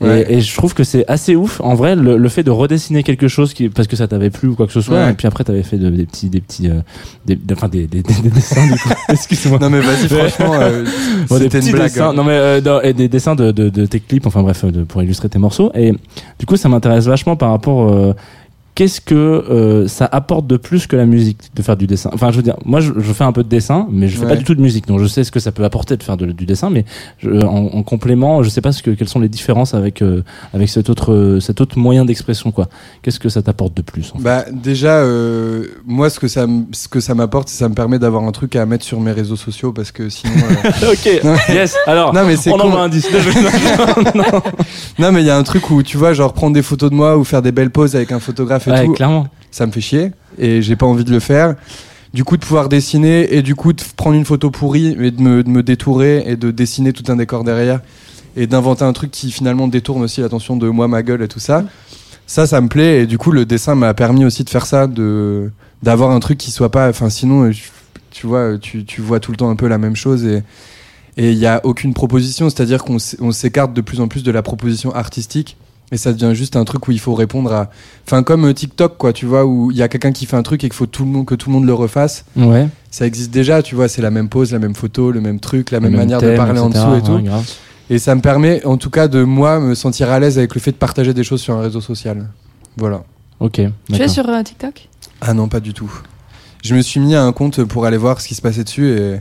[0.00, 0.26] Et- Ouais.
[0.28, 1.60] Et, je trouve que c'est assez ouf.
[1.62, 4.48] En vrai, le, le fait de redessiner quelque chose qui, parce que ça t'avait plu
[4.48, 5.04] ou quoi que ce soit.
[5.04, 5.10] Ouais.
[5.10, 6.80] Et puis après, t'avais fait de- des petits, des petits, euh,
[7.26, 8.66] des, enfin des, des, des- des dessins.
[9.08, 9.58] Excuse-moi.
[9.60, 10.84] Non, mais vas-y, franchement, euh,
[11.28, 11.84] Bon, des c'était une blague.
[11.84, 12.12] dessins, hein.
[12.14, 15.02] non mais euh, et des dessins de, de, de tes clips, enfin bref, de- pour
[15.02, 15.70] illustrer tes morceaux.
[15.74, 15.92] Et
[16.38, 18.14] du coup, ça m'intéresse vachement par rapport.
[18.74, 22.10] Qu'est-ce que euh, ça apporte de plus que la musique de faire du dessin?
[22.12, 24.26] Enfin, je veux dire, moi, je, je fais un peu de dessin, mais je fais
[24.26, 26.16] pas du tout de musique, donc je sais ce que ça peut apporter de faire
[26.16, 26.84] de- du dessin, mais
[27.18, 30.24] je- en, en complément, je sais pas ce que quelles sont les différences avec euh,
[30.52, 32.68] avec cet autre euh, cet autre moyen d'expression, quoi.
[33.02, 34.24] Qu'est-ce que ça t'apporte de plus en fait?
[34.24, 38.24] Bah déjà, euh, moi ce que ça ce que ça m'apporte, ça me permet d'avoir
[38.24, 40.32] un truc à mettre sur mes réseaux sociaux parce que sinon.
[40.64, 41.76] euh, Ok, Non, yes.
[41.86, 42.64] Alors, non mais c'est on con.
[42.66, 43.12] envoie un disque.
[44.16, 44.22] non.
[44.98, 46.94] Non mais il y a un truc où tu vois genre prendre des photos de
[46.96, 49.26] moi ou faire des belles poses avec un photographe et Ouais, tout, clairement.
[49.50, 51.54] ça me fait chier et j'ai pas envie de le faire.
[52.12, 55.20] Du coup de pouvoir dessiner et du coup de prendre une photo pourrie et de
[55.20, 57.80] me, de me détourer et de dessiner tout un décor derrière
[58.36, 61.40] et d'inventer un truc qui finalement détourne aussi l'attention de moi, ma gueule et tout
[61.40, 61.64] ça.
[62.26, 64.86] Ça, ça me plaît et du coup le dessin m'a permis aussi de faire ça,
[64.86, 65.50] de
[65.82, 67.52] d'avoir un truc qui soit pas, enfin sinon euh,
[68.10, 70.42] tu vois, tu, tu vois tout le temps un peu la même chose et
[71.16, 74.42] et il y a aucune proposition, c'est-à-dire qu'on s'écarte de plus en plus de la
[74.42, 75.56] proposition artistique
[75.92, 77.70] et ça devient juste un truc où il faut répondre à,
[78.06, 80.42] enfin comme euh, TikTok quoi, tu vois, où il y a quelqu'un qui fait un
[80.42, 82.24] truc et qu'il faut tout le monde que tout le monde le refasse.
[82.36, 82.68] Ouais.
[82.90, 85.70] Ça existe déjà, tu vois, c'est la même pose, la même photo, le même truc,
[85.70, 87.12] la Le même, même manière de parler en dessous et tout.
[87.12, 87.30] Ouais.
[87.90, 90.60] Et ça me permet, en tout cas, de moi me sentir à l'aise avec le
[90.60, 92.28] fait de partager des choses sur un réseau social.
[92.76, 93.04] Voilà.
[93.40, 93.60] Ok.
[93.92, 94.88] Tu es sur euh, TikTok?
[95.20, 95.92] Ah non, pas du tout.
[96.62, 98.88] Je me suis mis à un compte pour aller voir ce qui se passait dessus
[98.88, 99.20] et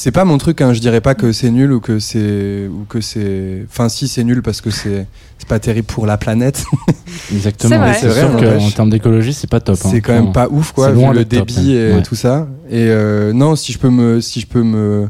[0.00, 0.60] c'est pas mon truc.
[0.60, 0.72] Hein.
[0.72, 3.64] Je dirais pas que c'est nul ou que c'est ou que c'est.
[3.68, 5.06] Enfin, si c'est nul parce que c'est
[5.38, 6.64] c'est pas terrible pour la planète.
[7.32, 7.92] Exactement.
[7.98, 8.24] C'est vrai.
[8.26, 9.76] Vrai, qu'en termes d'écologie, c'est pas top.
[9.84, 9.88] hein.
[9.90, 11.90] c'est quand même pas ouf quoi, vu le top, débit hein.
[11.90, 12.02] et Ouais.
[12.02, 12.46] tout ça.
[12.70, 15.08] Et euh, non, si je peux me si je peux me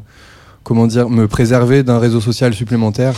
[0.65, 3.15] comment dire me préserver d'un réseau social supplémentaire.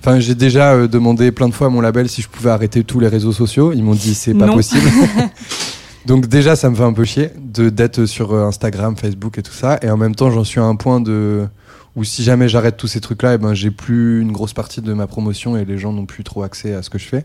[0.00, 2.84] Enfin, j'ai déjà euh, demandé plein de fois à mon label si je pouvais arrêter
[2.84, 3.72] tous les réseaux sociaux.
[3.74, 4.54] Ils m'ont dit c'est pas Non.
[4.54, 4.86] possible.
[6.06, 9.42] Donc déjà, ça me fait un peu chier de d'être sur euh, Instagram, Facebook et
[9.42, 9.78] tout ça.
[9.82, 11.46] Et en même temps, j'en suis à un point de
[11.96, 14.92] où si jamais j'arrête tous ces trucs-là, et ben j'ai plus une grosse partie de
[14.92, 17.24] ma promotion et les gens n'ont plus trop accès à ce que je fais.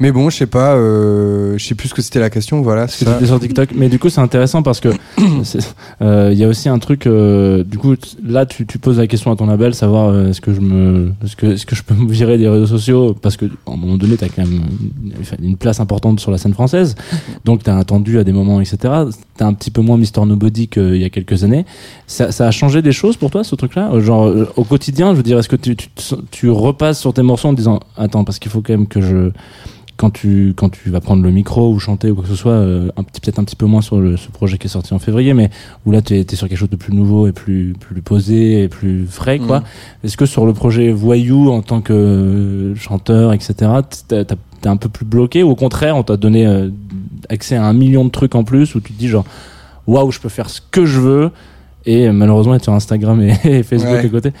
[0.00, 2.62] Mais bon, je sais pas, euh, je sais plus ce que c'était la question.
[2.62, 3.70] Voilà, que t'étais sur TikTok.
[3.74, 4.88] Mais du coup, c'est intéressant parce que
[6.02, 7.06] euh, il y a aussi un truc.
[7.06, 7.94] euh, du coup,
[8.24, 11.12] là, tu, tu poses la question à ton label, savoir euh, est-ce que je me,
[11.22, 13.14] est-ce que, est-ce que je peux me virer des réseaux sociaux?
[13.20, 14.62] Parce que à un moment donné, t'as quand même
[15.02, 16.94] une, une place importante sur la scène française,
[17.44, 18.78] donc t'as attendu à des moments, etc.
[19.36, 21.66] T'es un petit peu moins Mister Nobody qu'il y a quelques années.
[22.06, 25.10] Ça, ça a changé des choses pour toi, ce truc-là, genre euh, au quotidien.
[25.12, 25.88] Je veux dire, est-ce que tu, tu,
[26.30, 29.30] tu repasses sur tes morceaux en disant, attends, parce qu'il faut quand même que je
[30.00, 32.52] quand tu quand tu vas prendre le micro ou chanter ou quoi que ce soit
[32.52, 34.94] euh, un petit peut-être un petit peu moins sur le, ce projet qui est sorti
[34.94, 35.50] en février mais
[35.84, 38.68] où là tu es, sur quelque chose de plus nouveau et plus plus posé et
[38.68, 39.64] plus frais quoi Mm.
[40.06, 43.52] est-ce que sur le projet Voyou en tant que euh, chanteur etc
[44.08, 46.70] t'es un peu plus bloqué ou au contraire on t'a donné euh,
[47.28, 49.26] accès à un million de trucs en plus où tu te dis genre
[49.86, 51.30] waouh je peux faire ce que je veux
[51.84, 54.06] et euh, malheureusement être sur Instagram et, et Facebook Ouais.
[54.06, 54.32] à côté?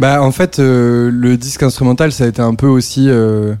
[0.00, 3.54] Bah en fait euh, le disque instrumental ça a été un peu aussi euh,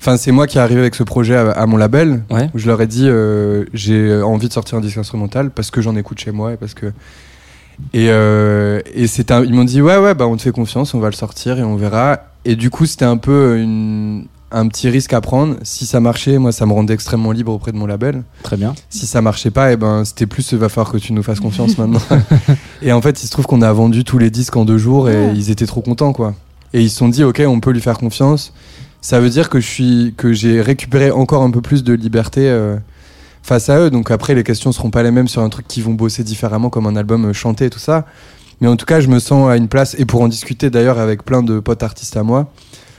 [0.00, 2.58] enfin c'est moi qui est arrivé avec ce projet à, à mon label ouais où
[2.58, 5.94] je leur ai dit euh, j'ai envie de sortir un disque instrumental parce que j'en
[5.96, 6.86] écoute chez moi et parce que
[7.94, 10.94] et, euh, et c'était un- ils m'ont dit ouais ouais bah on te fait confiance
[10.94, 14.66] on va le sortir et on verra et du coup c'était un peu une, un
[14.68, 17.76] petit risque à prendre si ça marchait moi ça me rendait extrêmement libre auprès de
[17.78, 20.92] mon label très bien si ça marchait pas, et ben c'était plus il va falloir
[20.92, 22.00] que tu nous fasses confiance maintenant.
[22.82, 25.08] et en fait, il se trouve qu'on a vendu tous les disques en deux jours
[25.08, 25.32] et Ouais.
[25.34, 26.34] ils étaient trop contents quoi.
[26.72, 28.52] Et ils se sont dit ok, on peut lui faire confiance.
[29.00, 32.48] Ça veut dire que je suis que j'ai récupéré encore un peu plus de liberté
[32.48, 32.76] euh,
[33.42, 33.90] face à eux.
[33.90, 36.70] Donc après, les questions seront pas les mêmes sur un truc qui vont bosser différemment
[36.70, 38.06] comme un album euh, chanté et tout ça.
[38.60, 40.98] Mais en tout cas, je me sens à une place et pour en discuter d'ailleurs
[40.98, 42.52] avec plein de potes artistes à moi,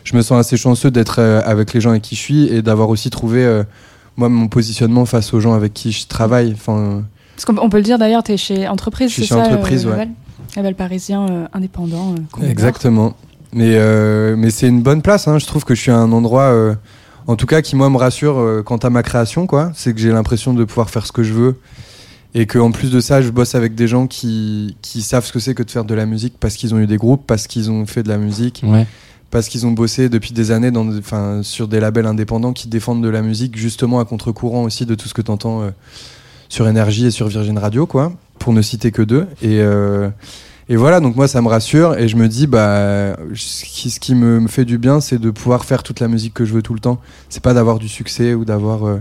[0.04, 2.62] je me sens assez chanceux d'être euh, avec les gens avec qui je suis et
[2.62, 3.64] d'avoir aussi trouvé euh,
[4.18, 6.54] moi mon positionnement face aux gens avec qui je travaille.
[6.54, 7.04] Enfin,
[7.36, 9.42] Parce qu'on on peut le dire d'ailleurs, tu es chez Entreprise, Je suis c'est chez
[9.42, 10.08] ça Entreprise, ouais.
[10.56, 10.76] label?
[10.76, 12.16] Parisien indépendant.
[12.42, 13.16] exactement.
[13.54, 15.28] Mais euh, mais c'est une bonne place.
[15.28, 15.40] Hein.
[15.40, 16.76] Je trouve que je suis à un endroit, euh,
[17.28, 19.48] en tout cas, qui moi me rassure euh, quant à ma création.
[19.48, 19.72] quoi.
[19.76, 21.60] C'est que j'ai l'impression de pouvoir faire ce que je veux
[22.34, 25.34] et que en plus de ça, je bosse avec des gens qui qui savent ce
[25.34, 27.48] que c'est que de faire de la musique parce qu'ils ont eu des groupes, parce
[27.48, 28.88] qu'ils ont fait de la musique, ouais
[29.30, 33.02] parce qu'ils ont bossé depuis des années dans, enfin, sur des labels indépendants qui défendent
[33.02, 35.72] de la musique justement à contre-courant aussi de tout ce que tu entends
[36.52, 39.26] sur Énergie et sur Virgin Radio, quoi, pour ne citer que deux.
[39.42, 40.10] Et, euh,
[40.72, 44.48] et voilà, donc moi ça me rassure et je me dis, bah, ce qui, me,
[44.48, 46.80] fait du bien, c'est de pouvoir faire toute la musique que je veux tout le
[46.80, 47.02] temps.
[47.28, 48.88] C'est pas d'avoir du succès ou d'avoir.
[48.88, 49.00] euh,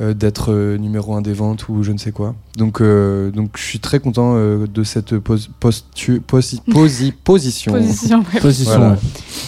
[0.00, 2.34] d'être euh, numéro un des ventes ou je ne sais quoi.
[2.56, 7.72] Donc, euh, donc je suis très content euh, de cette pos- postu- posi- posi- position.
[7.72, 8.70] Position, ouais, Position.
[8.78, 8.90] Voilà.
[8.94, 8.98] ouais.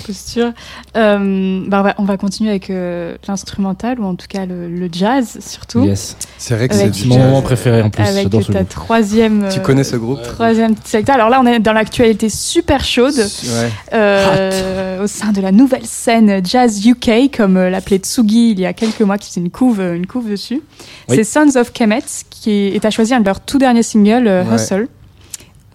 [0.07, 0.53] posture.
[0.97, 4.69] Euh, bah, on, va, on va continuer avec euh, l'instrumental, ou en tout cas le,
[4.69, 5.85] le jazz surtout.
[5.85, 6.17] Yes.
[6.39, 8.03] C'est vrai que c'est mon moment préféré en plus.
[8.03, 9.47] Avec ce ta troisième.
[9.51, 11.15] Tu euh, connais ce groupe Troisième secteur.
[11.17, 13.15] Alors là, on est dans l'actualité super chaude.
[13.17, 13.71] Ouais.
[13.95, 18.67] euh, au sein de la nouvelle scène Jazz UK, comme euh, l'appelait Tsugi il y
[18.67, 20.63] a quelques mois, qui faisait une couve, euh, une couve dessus.
[21.09, 21.17] Oui.
[21.17, 24.29] C'est Sons of Kemet, qui est, est à choisi un de leurs tout derniers singles,
[24.29, 24.55] euh, Ouais.
[24.57, 24.89] Hustle.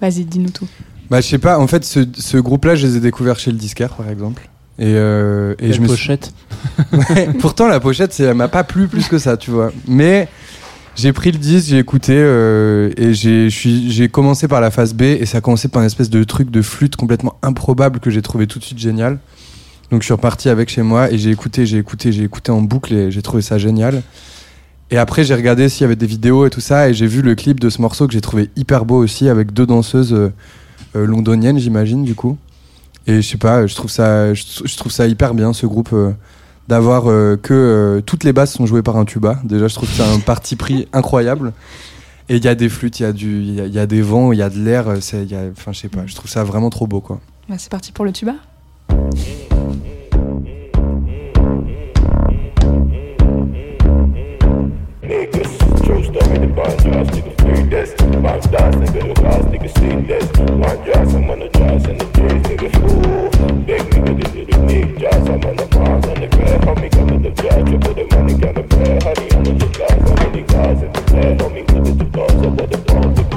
[0.01, 0.67] Vas-y, dis-nous tout.
[1.09, 3.57] Bah, je sais pas, en fait, ce, ce groupe-là, je les ai découverts chez le
[3.57, 4.47] disquaire, par exemple.
[4.79, 5.95] Et, euh, et je me suis...
[5.95, 6.33] pochette.
[6.93, 9.71] Ouais, Pourtant, la pochette, elle m'a pas plu plus que ça, tu vois.
[9.87, 10.27] Mais
[10.95, 15.25] j'ai pris le disque, j'ai écouté, euh, et j'ai commencé par la phase B, et
[15.25, 18.47] ça a commencé par une espèce de truc de flûte complètement improbable que j'ai trouvé
[18.47, 19.19] tout de suite génial.
[19.91, 22.61] Donc je suis reparti avec chez moi, et j'ai écouté, j'ai écouté, j'ai écouté en
[22.61, 24.01] boucle, et j'ai trouvé ça génial.
[24.91, 27.21] Et après, j'ai regardé s'il y avait des vidéos et tout ça, et j'ai vu
[27.21, 30.33] le clip de ce morceau que j'ai trouvé hyper beau aussi, avec deux danseuses euh,
[30.97, 32.37] euh, londoniennes, j'imagine, du coup.
[33.07, 35.89] Et je sais pas, je trouve ça, je, je trouve ça hyper bien, ce groupe.
[35.93, 36.11] euh,
[36.67, 39.39] d'avoir euh, que euh, toutes les basses sont jouées par un tuba.
[39.43, 41.51] Déjà, je trouve que c'est un parti pris incroyable.
[42.29, 43.85] Et il y a des flûtes, il y a du, il y, a- y a
[43.87, 44.87] des vents, il y a de l'air.
[44.87, 46.03] Enfin, je sais pas.
[46.05, 47.19] Je trouve ça vraiment trop beau, quoi.
[47.49, 48.35] Bah, c'est parti pour le tuba.
[56.11, 57.89] stuff in the band drives, the free this.
[58.21, 60.25] Max dance, nigga look ass, nigga see this.
[60.37, 63.29] I'm on the drives and the trees, nigga fool.
[63.65, 66.61] Big nigga, this is the big I'm on the bars and the grab.
[66.61, 68.99] Homie coming to drive, triple the money, got a prayer.
[69.01, 71.39] Honey, I'm on the drives, I'm on the guys in the bed.
[71.39, 73.30] Homie, put it to dogs, I'm on the dogs,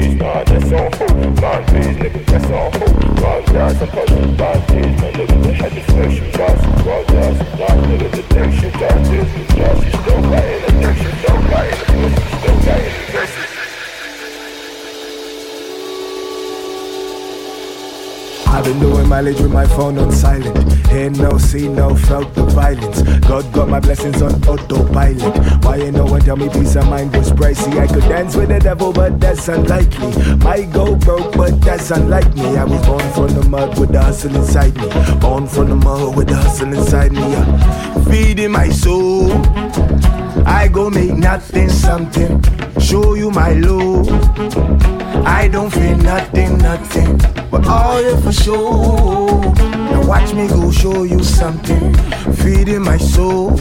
[0.00, 1.36] bitch, nah, that's all hope.
[1.36, 3.16] Blind bitch, that's all hope.
[3.16, 6.30] Blind guys, I'm fucking blind bitch, my nigga, the head infection.
[6.32, 10.22] Blind, some blind guys, blind nigga, the thing shit, blind bitch, the job, she still
[10.22, 13.12] got in the dick, she still got in the pussy, she still got in the
[13.12, 13.39] dick.
[18.50, 20.72] I've been doing mileage with my phone on silent.
[20.88, 23.02] Hear no, see no, felt the violence.
[23.20, 25.64] God got my blessings on autopilot.
[25.64, 27.78] Why ain't no one tell me peace of mind was pricey?
[27.78, 30.36] I could dance with the devil, but that's unlikely.
[30.38, 32.56] Might go broke, but that's unlike me.
[32.56, 34.88] I was born from the mud with the hustle inside me.
[35.20, 37.20] Born from the mud with the hustle inside me.
[37.20, 38.04] Yeah.
[38.04, 39.30] Feeding my soul.
[40.46, 42.42] I go make nothing something.
[42.80, 44.08] Show you my love.
[45.26, 47.18] I don't feel nothing, nothing.
[47.50, 49.40] But all here for show.
[49.90, 51.94] Now watch me go show you something.
[52.34, 53.58] Feeding my soul.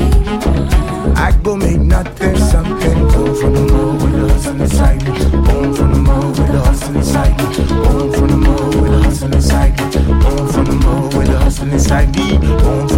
[1.16, 3.08] I go make nothing something.
[3.10, 5.20] Born from the mud with the hustle inside me.
[5.48, 7.46] Born from the mud with the hustle inside me.
[7.84, 9.86] Born from the mud with the hustle inside me.
[10.22, 12.89] Born from the mud with the hustle inside me.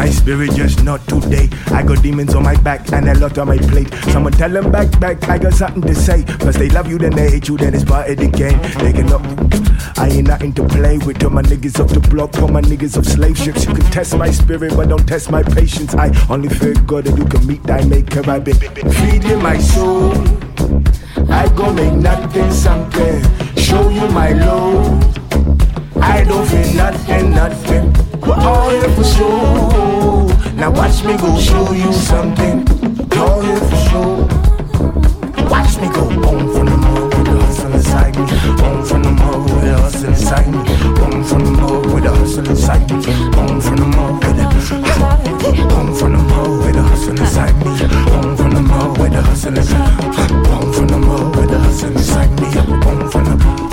[0.00, 1.46] My spirit, just not today.
[1.66, 3.92] I got demons on my back and a lot on my plate.
[4.12, 6.22] Someone tell them back, back, I got something to say.
[6.44, 8.58] First they love you, then they hate you, then it's part of the game.
[8.82, 9.20] They cannot.
[9.98, 11.22] I ain't nothing to play with.
[11.22, 13.66] All my niggas off the block, all my niggas off slave ships.
[13.66, 15.94] You can test my spirit, but don't test my patience.
[15.94, 18.22] I only fear God that you can meet thy maker.
[18.30, 20.14] I been feeding my soul.
[21.28, 23.22] I go make nothing something.
[23.56, 24.88] Show you my love.
[25.98, 27.99] I don't feel nothing, nothing.
[28.30, 30.26] We're all here for show.
[30.54, 32.62] Now watch me go show you something.
[33.18, 34.10] All here for show.
[35.50, 38.26] Watch me go home from the mud with the hustle inside me.
[38.62, 40.58] Home from the mud with the hustle inside me.
[41.00, 43.02] Home from the mud with the hustle inside me.
[43.34, 44.44] Home from the mud with the
[45.74, 47.78] Home from the mud with the hustle inside me.
[48.14, 50.06] Home from the mud with the hustle inside me.
[50.46, 52.46] Home from the mud with the hustle inside me.
[52.84, 53.69] Home from the.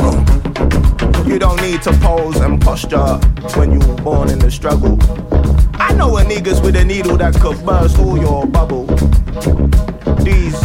[1.28, 3.18] You don't need to pose and posture
[3.58, 4.98] when you were born in the struggle.
[5.74, 8.86] I know a niggas with a needle that could burst all your bubble.
[10.24, 10.58] These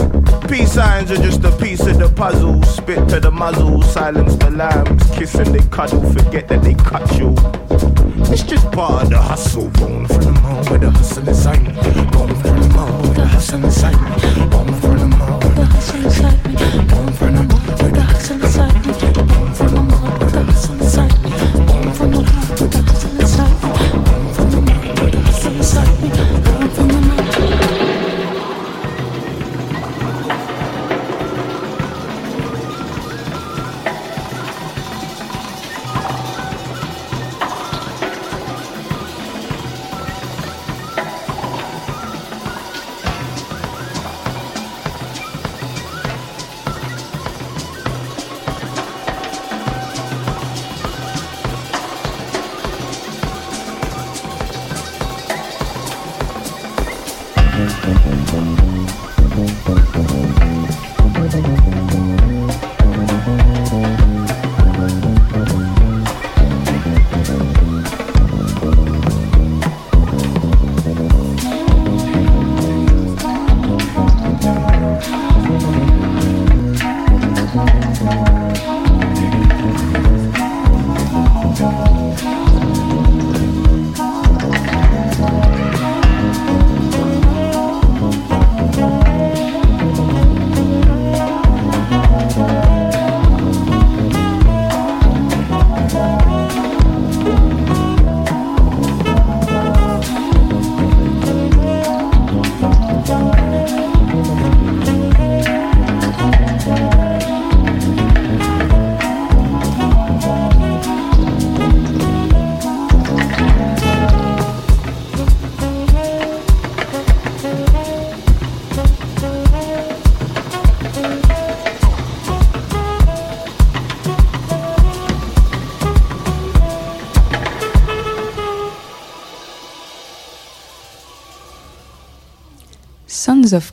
[0.49, 2.63] peace signs are just a piece of the puzzle.
[2.63, 7.11] Spit to the muzzle, silence the lambs, kiss and they cuddle, forget that they cut
[7.19, 7.35] you.
[8.33, 9.69] It's just part of the hustle.
[9.71, 11.73] Born from the mall with the hustle inside me.
[12.13, 14.47] Born from the mall with the hustle inside me.
[14.47, 16.55] Born from the mall with the hustle inside me.
[16.87, 19.22] Born from the mall with the hustle inside me.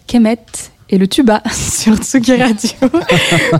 [0.10, 0.40] Kemet
[0.90, 2.72] et le tuba sur Tsugi Radio.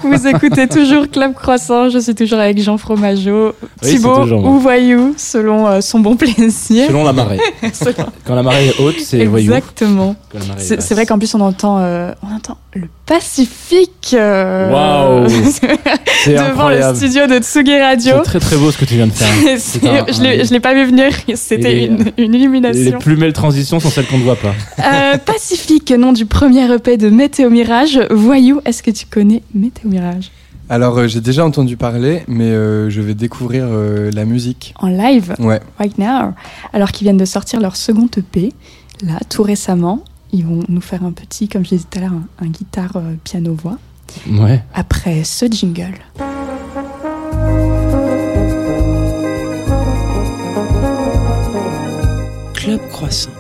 [0.02, 1.88] Vous écoutez toujours Club Croissant.
[1.90, 6.88] Je suis toujours avec Jean Fromageau, c'est Thibaut ou Voyou, selon euh, son bon plaisir.
[6.88, 7.38] Selon la marée.
[7.74, 9.52] Selon- Quand la marée est haute, c'est voyou.
[9.54, 10.16] Exactement.
[10.58, 15.28] C'est vrai qu'en plus on entend, euh, on entend le Pacifique euh, Waouh,
[16.24, 18.14] C'est devant le studio de Tsugi Radio.
[18.18, 19.28] C'est très très beau ce que tu viens de faire.
[19.54, 22.32] Et C'est c'est- un- je l'ai un- je l'ai pas vu venir, c'était une, une
[22.32, 23.00] Les illumination.
[23.00, 24.54] plus belles transitions sont celles qu'on ne voit pas.
[24.80, 28.00] Euh, Pacifique, nom du premier EP de Météo Mirage.
[28.12, 30.32] Voyou, est-ce que tu connais Météo Mirage?
[30.72, 34.76] Alors, euh, j'ai déjà entendu parler, mais euh, je vais découvrir euh, la musique.
[34.80, 35.60] En live, Ouais.
[35.80, 36.34] right now?
[36.74, 38.54] Alors qu'ils viennent de sortir leur second EP,
[39.04, 40.04] là, tout récemment.
[40.32, 42.96] Ils vont nous faire un petit, comme je disais tout à l'heure, un, un guitare
[42.96, 43.78] euh, piano-voix.
[44.28, 44.64] Ouais.
[44.74, 46.00] Après ce jingle.
[52.54, 53.32] Club Croissant.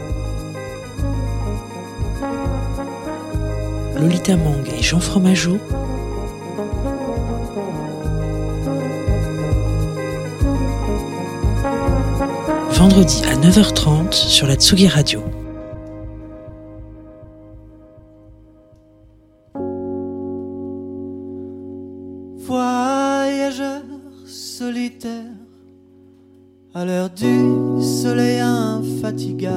[3.99, 5.59] Lolita Mang et Jean Fromageau
[12.79, 15.21] vendredi à 9h30 sur la Tsugi Radio.
[24.59, 25.37] Solitaire,
[26.73, 29.55] à l'heure du soleil infatigable,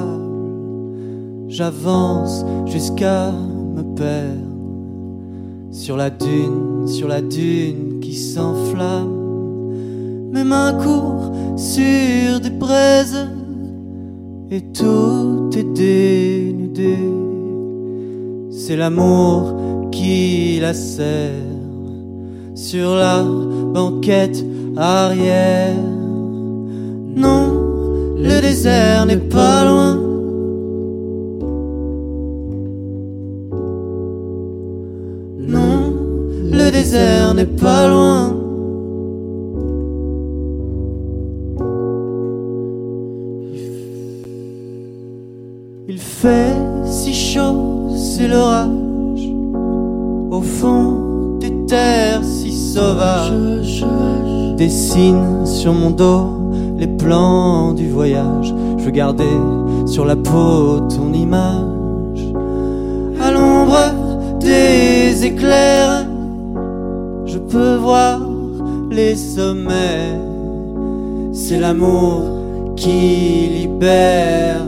[1.49, 9.11] j'avance jusqu'à me perdre sur la dune, sur la dune qui s'enflamme.
[10.31, 13.27] Mes mains courent sur des braises
[14.51, 16.97] et tout est dénudé.
[18.51, 21.43] C'est l'amour qui la serre
[22.55, 25.75] sur la banquette arrière.
[27.15, 29.95] Non, le désert n'est pas loin.
[35.39, 35.93] Non,
[36.51, 38.35] le désert n'est pas loin.
[45.87, 46.55] Il fait
[46.85, 48.69] si chaud, c'est l'orage.
[50.31, 53.85] Au fond des terres si sauvages,
[54.63, 56.29] dessine sur mon dos
[56.77, 58.53] les plans du voyage.
[58.77, 59.35] Je veux garder
[59.85, 62.23] sur la peau ton image.
[63.21, 66.05] À l'ombre des éclairs,
[67.25, 68.21] je peux voir
[68.89, 70.17] les sommets.
[71.33, 72.21] C'est l'amour
[72.77, 74.61] qui libère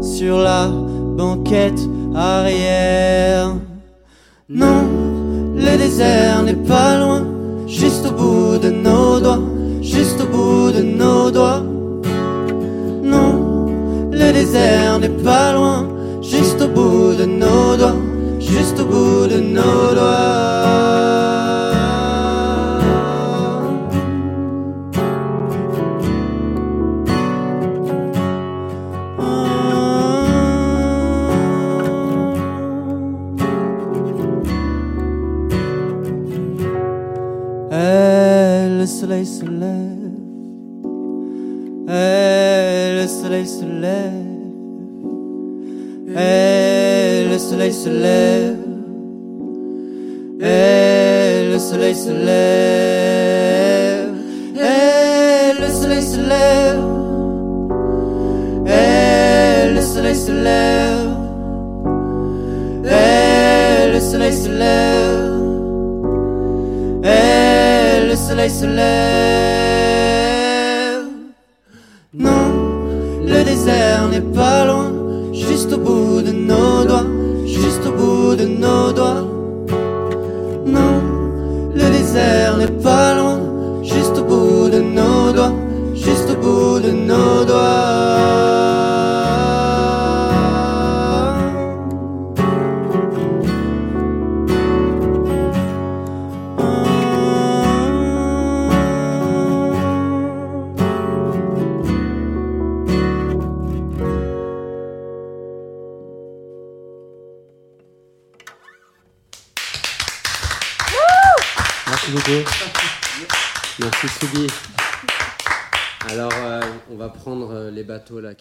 [0.00, 0.62] sur la
[1.16, 1.82] banquette
[2.16, 3.54] arrière.
[4.48, 4.82] Non,
[5.54, 7.13] le désert n'est pas loin,
[7.74, 9.42] juste au bout de nos doigts,
[9.82, 11.62] juste au bout de nos doigts.
[13.02, 13.66] Non,
[14.12, 15.88] le désert n'est pas loin,
[16.22, 17.96] juste au bout de nos doigts,
[18.38, 21.13] juste au bout de nos doigts.
[47.84, 48.56] Se lève.
[50.40, 53.34] Et le soleil se lève.
[54.56, 56.84] Et le soleil se lève.
[58.66, 61.12] Et le soleil se lève.
[62.84, 65.42] Et le soleil se lève.
[67.04, 69.53] Et le soleil se lève.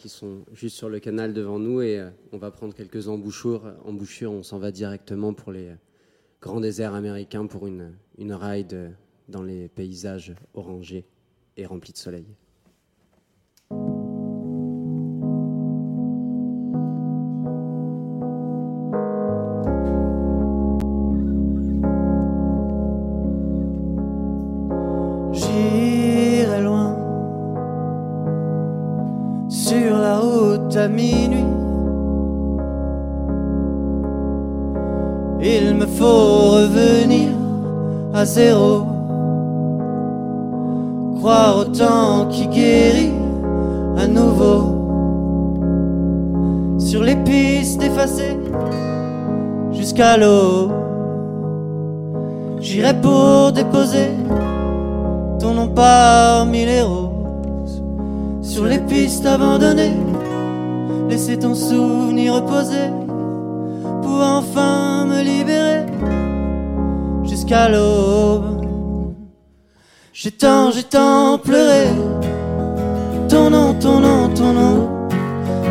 [0.04, 3.74] Qui sont juste sur le canal devant nous et euh, on va prendre quelques embouchures.
[3.86, 5.76] Embouchures, on s'en va directement pour les euh,
[6.42, 8.90] grands déserts américains pour une, une ride euh,
[9.30, 11.06] dans les paysages orangés
[11.56, 12.26] et remplis de soleil.
[29.50, 31.46] Route à minuit.
[35.42, 37.30] Il me faut revenir
[38.14, 38.86] à zéro.
[41.18, 43.14] Croire au temps qui guérit
[43.98, 44.80] à nouveau.
[46.78, 48.38] Sur les pistes effacées
[49.72, 50.72] jusqu'à l'eau.
[52.60, 54.12] J'irai pour déposer
[55.40, 57.13] ton nom parmi les roses.
[58.44, 59.96] Sur les pistes abandonnées,
[61.10, 62.92] laisser ton souvenir reposer
[64.02, 65.86] pour enfin me libérer
[67.24, 68.64] jusqu'à l'aube.
[70.12, 71.88] J'ai tant, j'ai tant pleuré.
[73.30, 74.90] Ton nom, ton nom, ton nom.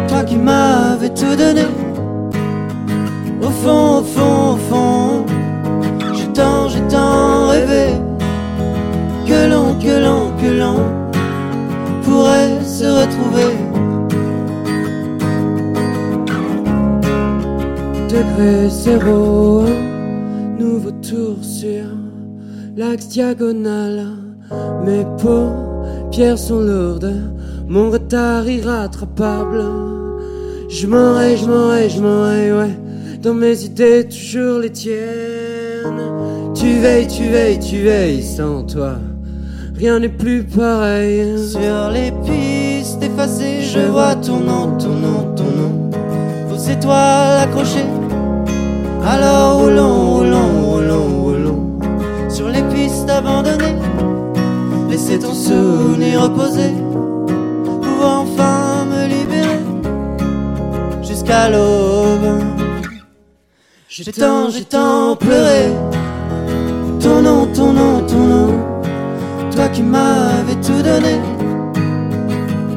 [0.09, 1.67] Toi qui m'avais tout donné.
[3.41, 5.27] Au fond, au fond, au fond.
[6.15, 7.87] J'ai tant, j'ai tant rêvé.
[9.27, 11.03] Que l'on, que l'on, que l'on
[12.03, 13.53] pourrait se retrouver.
[18.09, 19.65] Degré zéro,
[20.59, 21.85] nouveau tour sur
[22.75, 24.07] l'axe diagonal.
[24.87, 27.15] Mes paupières sont lourdes,
[27.69, 29.63] mon retard irrattrapable.
[30.69, 32.75] Je m'aurais, je m'aurais, je m'aurais, ouais.
[33.23, 36.03] Dans mes idées, toujours les tiennes.
[36.55, 38.95] Tu veilles, tu veilles, tu veilles sans toi.
[39.83, 41.37] Rien n'est plus pareil.
[41.37, 44.93] Sur les pistes effacées, je vois ton nom, ton.
[46.47, 47.91] Vos étoiles accrochées.
[49.05, 51.81] Alors roulons, roulons, roulons, roulons.
[52.29, 53.75] Sur les pistes abandonnées.
[54.89, 56.75] Laissez ton souvenir reposer.
[57.27, 59.59] Pour enfin me libérer.
[61.03, 62.39] Jusqu'à l'aube.
[63.89, 65.73] J'ai tant, j'ai tant pleuré.
[67.01, 67.73] Ton nom, ton.
[69.55, 71.21] Toi qui m'avais tout donné.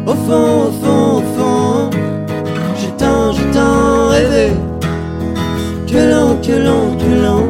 [0.06, 1.90] Au fond, au fond, au fond.
[2.78, 4.52] J'ai tant, j'ai tant rêvé.
[5.88, 7.44] Que l'on, que l'on, que l'on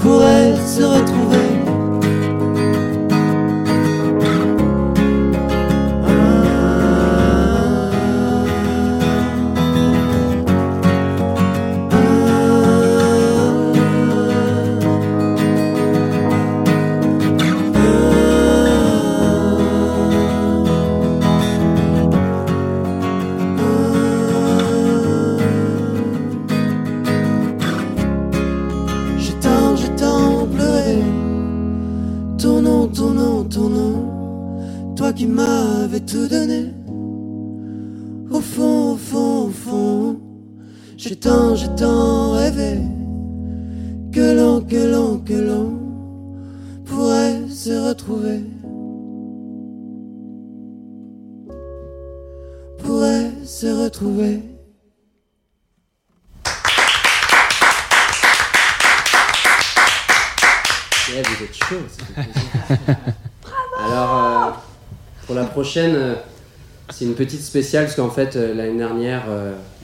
[0.00, 1.43] pourrait se retrouver.
[47.64, 48.40] Pourrait se retrouver.
[52.78, 54.42] Pourrait se retrouver.
[61.08, 61.54] Ouais, vous êtes.
[63.78, 64.50] Alors, euh,
[65.26, 66.14] pour la prochaine, euh,
[66.90, 69.24] c'est une petite spéciale parce qu'en fait, euh, l'année dernière,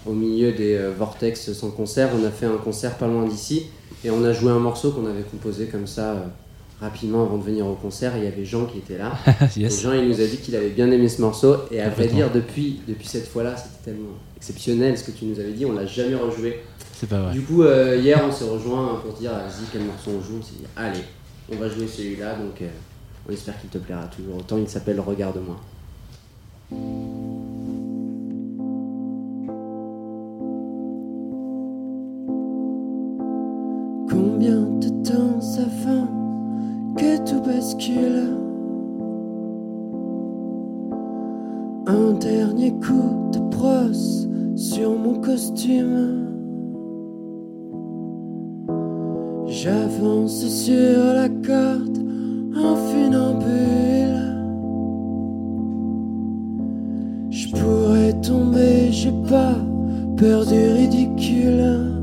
[0.07, 3.71] au milieu des Vortex sans concert, on a fait un concert pas loin d'ici
[4.05, 6.17] et on a joué un morceau qu'on avait composé comme ça
[6.81, 8.17] rapidement avant de venir au concert.
[8.17, 9.13] Il y avait Jean qui était là.
[9.57, 9.79] Yes.
[9.79, 11.57] Et Jean, il nous a dit qu'il avait bien aimé ce morceau.
[11.71, 15.39] Et à vrai dire, depuis, depuis cette fois-là, c'était tellement exceptionnel ce que tu nous
[15.39, 15.67] avais dit.
[15.67, 16.61] On l'a jamais rejoué.
[16.95, 17.33] C'est pas vrai.
[17.33, 20.43] Du coup, euh, hier, on s'est rejoint pour dire, vas-y, quel morceau on joue On
[20.43, 21.01] s'est dit, allez,
[21.53, 22.35] on va jouer celui-là.
[22.35, 22.69] Donc, euh,
[23.29, 24.59] on espère qu'il te plaira toujours autant.
[24.59, 25.57] Il s'appelle Regarde-moi.
[34.09, 36.30] Combien de temps ça fait
[36.97, 38.37] que tout bascule
[41.87, 46.27] Un dernier coup de brosse sur mon costume.
[49.47, 51.99] J'avance sur la corde
[52.57, 54.21] en funambule.
[57.31, 59.57] Je pourrais tomber, j'ai pas
[60.17, 62.00] peur du ridicule.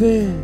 [0.00, 0.43] Je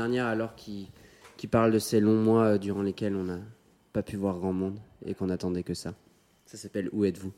[0.00, 0.90] alors qui,
[1.36, 3.38] qui parle de ces longs mois euh, durant lesquels on n'a
[3.92, 5.94] pas pu voir grand monde et qu'on attendait que ça.
[6.46, 7.32] Ça s'appelle Où êtes-vous?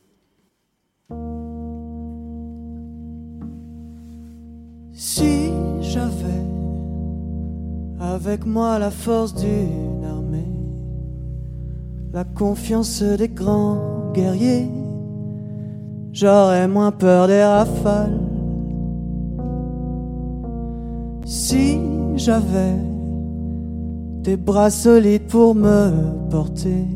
[4.93, 5.51] Si
[5.81, 6.43] j'avais
[8.01, 10.53] avec moi la force d'une armée,
[12.13, 14.69] la confiance des grands guerriers,
[16.13, 18.19] j'aurais moins peur des rafales.
[21.25, 21.79] Si
[22.25, 22.77] j'avais
[24.23, 26.87] des bras solides pour me porter,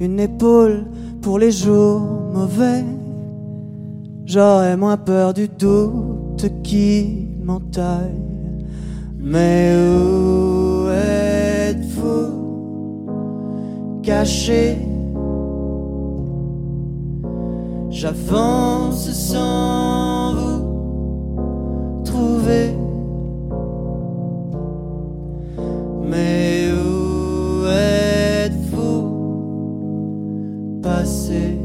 [0.00, 0.84] une épaule
[1.20, 2.00] pour les jours
[2.32, 2.84] mauvais,
[4.28, 8.20] J'aurais moins peur du doute qui m'entaille.
[9.18, 12.28] Mais où êtes-vous?
[14.02, 14.76] Caché
[17.88, 22.87] J'avance sans vous trouver.
[26.08, 29.02] Mais où êtes-vous
[30.82, 31.58] passé?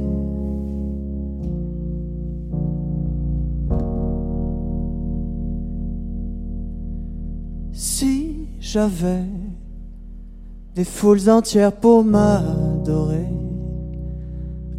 [7.71, 9.23] Si j'avais
[10.75, 13.29] des foules entières pour m'adorer,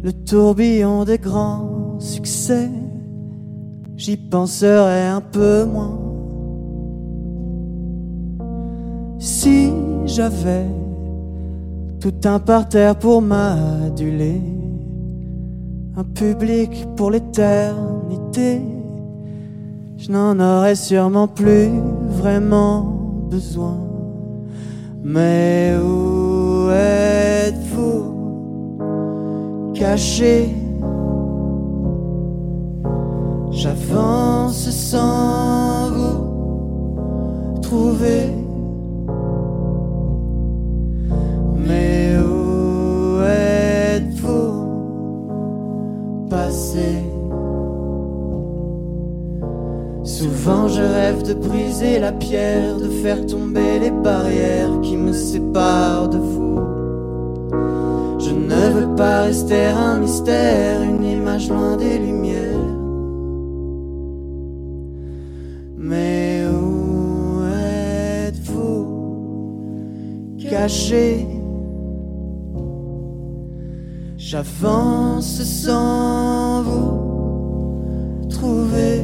[0.03, 2.69] le tourbillon des grands succès,
[3.97, 6.04] j'y penserais un peu moins.
[9.25, 9.73] Si
[10.05, 10.67] j'avais
[11.99, 14.39] tout un parterre pour m'aduler,
[15.97, 18.61] un public pour l'éternité,
[19.97, 21.71] je n'en aurais sûrement plus
[22.07, 22.83] vraiment
[23.31, 23.79] besoin.
[25.03, 28.03] Mais où êtes-vous
[29.73, 30.53] caché?
[33.49, 38.34] J'avance sans vous trouver.
[50.03, 56.09] Souvent je rêve de briser la pierre, de faire tomber les barrières qui me séparent
[56.09, 56.59] de vous.
[58.19, 62.75] Je ne veux pas rester un mystère, une image loin des lumières.
[65.77, 67.43] Mais où
[68.27, 68.87] êtes-vous
[70.49, 71.34] caché.
[74.27, 78.94] J'avance sans vous trouver.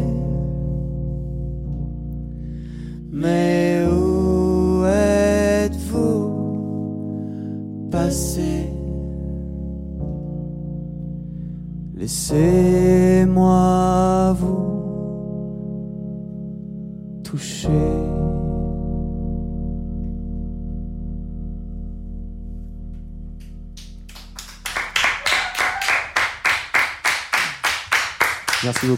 [28.82, 28.98] Club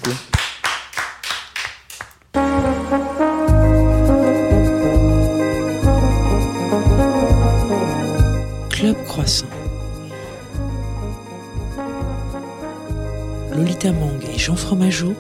[9.06, 9.46] Croissant.
[13.52, 15.14] Lolita Mang et Jean Fromageau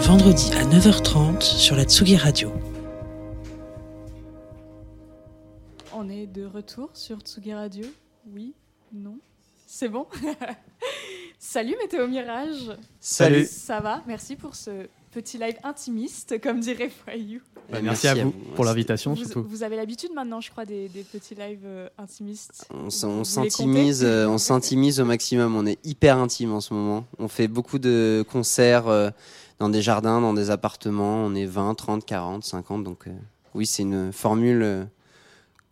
[0.00, 2.52] vendredi à 9h30 sur la Tsugi Radio.
[6.36, 7.86] De retour sur Tsugi Radio.
[8.34, 8.52] Oui,
[8.92, 9.16] non,
[9.66, 10.06] c'est bon.
[11.38, 12.76] Salut Météo Mirage.
[13.00, 13.46] Salut.
[13.50, 14.02] Ça va?
[14.06, 17.40] Merci pour ce petit live intimiste, comme dirait Foyou.
[17.70, 19.44] Bah, merci, à vous pour l'invitation Vous, surtout.
[19.48, 22.68] vous avez l'habitude maintenant, je crois, des, des petits lives euh, intimistes?
[22.70, 25.56] On, s'intimise, euh, on s'intimise au maximum.
[25.56, 27.06] On est hyper intime en ce moment.
[27.18, 29.08] On fait beaucoup de concerts euh,
[29.58, 31.16] dans des jardins, dans des appartements.
[31.16, 32.84] On est 20, 30, 40, 50.
[32.84, 33.12] Donc euh,
[33.54, 34.84] oui, c'est une formule euh,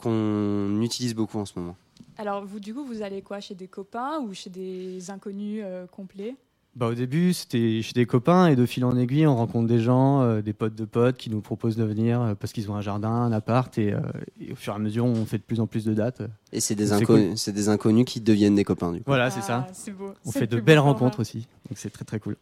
[0.04, 1.76] qu'on utilise beaucoup en ce moment.
[2.16, 5.86] Alors, vous, du coup, vous allez quoi Chez des copains ou chez des inconnus euh,
[5.86, 6.36] complets?
[6.76, 9.78] Bah, au début, c'était chez des copains et de fil en aiguille, on rencontre des
[9.78, 12.74] gens, euh, des potes de potes qui nous proposent de venir euh, parce qu'ils ont
[12.74, 14.00] un jardin, un appart et, euh,
[14.40, 16.22] et au fur et à mesure, on fait de plus en plus de dates.
[16.50, 17.54] Et c'est des, c'est inconnus, cool.
[17.54, 19.04] des inconnus qui deviennent des copains du coup.
[19.06, 19.66] Voilà, c'est Ah, ça.
[19.72, 20.14] c'est beau.
[20.24, 22.36] On fait de belles rencontres aussi, donc c'est très très cool.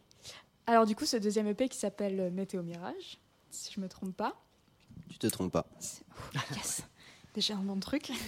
[0.65, 3.19] Alors, du coup, ce deuxième EP qui s'appelle Météo Mirage,
[3.51, 4.33] si je me trompe pas.
[5.09, 5.67] Tu te trompes pas.
[6.55, 6.83] Yes
[7.33, 8.11] Déjà un bon truc.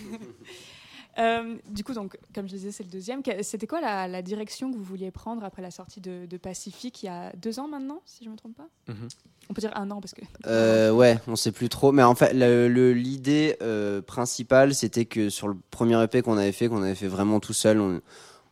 [1.18, 3.22] Euh, du coup, donc, comme je disais, c'est le deuxième.
[3.42, 7.04] C'était quoi la, la direction que vous vouliez prendre après la sortie de, de Pacifique
[7.04, 9.08] il y a deux ans maintenant, si je me trompe pas Mhm.
[9.50, 10.22] On peut dire un an parce que.
[10.46, 11.94] Euh, ouais, on sait plus trop.
[11.94, 16.68] Mais en fait, l'idée euh, principale, c'était que sur le premier EP qu'on avait fait,
[16.68, 18.02] qu'on avait fait vraiment tout seul, on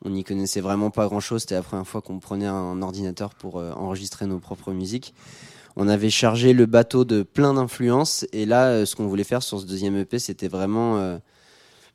[0.06, 1.42] on n'y connaissait vraiment pas grand-chose.
[1.42, 5.14] C'était la première fois qu'on prenait un ordinateur pour euh, enregistrer nos propres musiques.
[5.76, 8.26] On avait chargé le bateau de plein d'influences.
[8.32, 11.18] Et là, euh, ce qu'on voulait faire sur ce deuxième EP, c'était vraiment euh,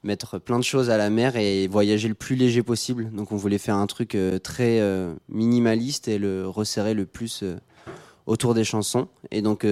[0.03, 3.11] mettre plein de choses à la mer et voyager le plus léger possible.
[3.13, 4.83] Donc on voulait faire un truc euh, très
[5.29, 7.45] minimaliste et le resserrer le plus
[8.27, 9.09] autour des chansons.
[9.31, 9.65] Et donc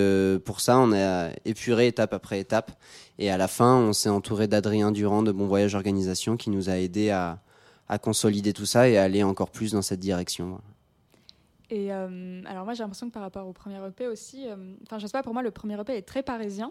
[0.44, 2.72] pour ça, on a épuré étape après étape.
[3.18, 6.70] Et à la fin, on s'est entouré d'Adrien Durand de Bon Voyage Organisation qui nous
[6.70, 7.40] a aidé à,
[7.88, 10.60] à consolider tout ça et à aller encore plus dans cette direction.
[11.70, 14.98] Et euh, alors, moi, j'ai l'impression que par rapport au premier EP aussi, euh, enfin,
[14.98, 16.70] je sais pas, pour moi, le premier EP est très parisien.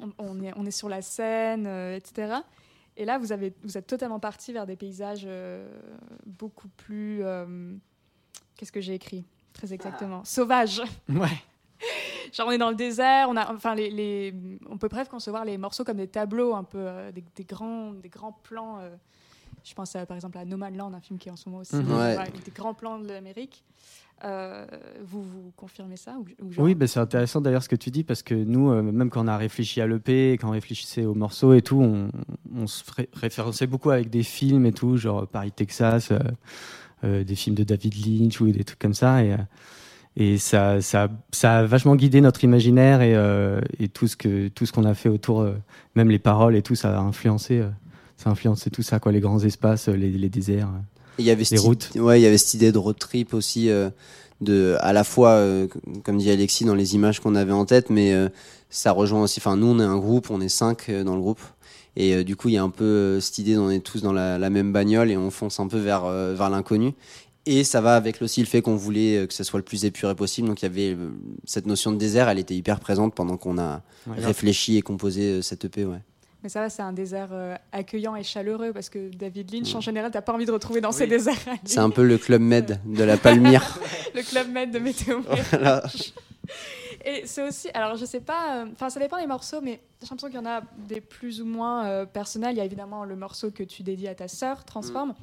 [0.00, 2.36] On, on est, on est sur la scène, euh, etc.
[2.96, 5.68] Et là, vous, avez, vous êtes totalement parti vers des paysages euh,
[6.26, 7.22] beaucoup plus.
[7.22, 7.74] euh,
[8.56, 10.24] Qu'est-ce que j'ai écrit Très exactement.
[10.24, 10.82] Sauvages.
[11.08, 11.28] Ouais.
[12.32, 14.34] Genre, on est dans le désert, on, a, enfin, les, les-
[14.68, 17.92] on peut presque concevoir les morceaux comme des tableaux, un peu, euh, des, des grands,
[17.92, 18.80] des grands plans.
[19.68, 21.36] Euh, je pense à, par exemple à No Man's Land, un film qui est en
[21.36, 21.76] ce moment aussi.
[21.76, 21.82] Ouais.
[21.84, 23.64] Voilà, avec des grands plans de l'Amérique.
[24.24, 24.66] Euh,
[25.04, 27.90] vous, vous confirmez ça ou, ou genre- Oui, bah, c'est intéressant d'ailleurs ce que tu
[27.92, 31.04] dis parce que nous, euh, même quand on a réfléchi à l'EP, quand on réfléchissait
[31.04, 32.10] aux morceaux et tout, on,
[32.52, 36.18] on se ré- référençait beaucoup avec des films et tout, genre Paris, Texas, euh,
[37.04, 39.22] euh, des films de David Lynch ou des trucs comme ça.
[39.22, 39.36] Et, euh,
[40.16, 44.48] et ça, ça, ça a vachement guidé notre imaginaire et, euh, et tout ce que
[44.48, 45.54] tout ce qu'on a fait autour, euh,
[45.94, 47.68] même les paroles et tout, ça a influencé, euh,
[48.18, 50.68] ça a influencé tout ça, quoi, les grands espaces, euh, les, les déserts.
[50.68, 50.80] euh.
[51.18, 51.90] Il y avait Les routes.
[51.96, 53.88] Ouais, il y avait cette idée de road trip aussi, euh,
[54.42, 55.66] de, à la fois, euh,
[56.04, 58.28] comme dit Alexis, dans les images qu'on avait en tête, mais euh,
[58.70, 59.40] ça rejoint aussi.
[59.40, 61.40] Enfin, nous, on est un groupe, on est cinq dans le groupe.
[61.96, 64.38] Et du coup, il y a un peu cette idée d'on est tous dans la,
[64.38, 66.92] la même bagnole et on fonce un peu vers, vers l'inconnu.
[67.46, 70.14] Et ça va avec aussi le fait qu'on voulait que ce soit le plus épuré
[70.14, 70.46] possible.
[70.46, 70.96] Donc il y avait
[71.44, 74.14] cette notion de désert, elle était hyper présente pendant qu'on a Ouais.
[74.24, 75.84] réfléchi et composé cette EP.
[75.86, 75.98] Ouais.
[76.42, 79.80] Mais ça va, c'est un désert euh, accueillant et chaleureux parce que David Lynch, en
[79.80, 81.34] général, t'as pas envie de retrouver dans ces déserts.
[81.64, 83.78] C'est un peu le club Med de la Palmyre.
[84.14, 85.20] le club med de Météo
[85.50, 85.82] Voilà.
[87.04, 90.08] Et c'est aussi, alors je sais pas, euh, enfin ça dépend des morceaux, mais j'ai
[90.10, 92.54] l'impression qu'il y en a des plus ou moins euh, personnels.
[92.54, 95.14] Il y a évidemment le morceau que tu dédies à ta sœur, Transforme.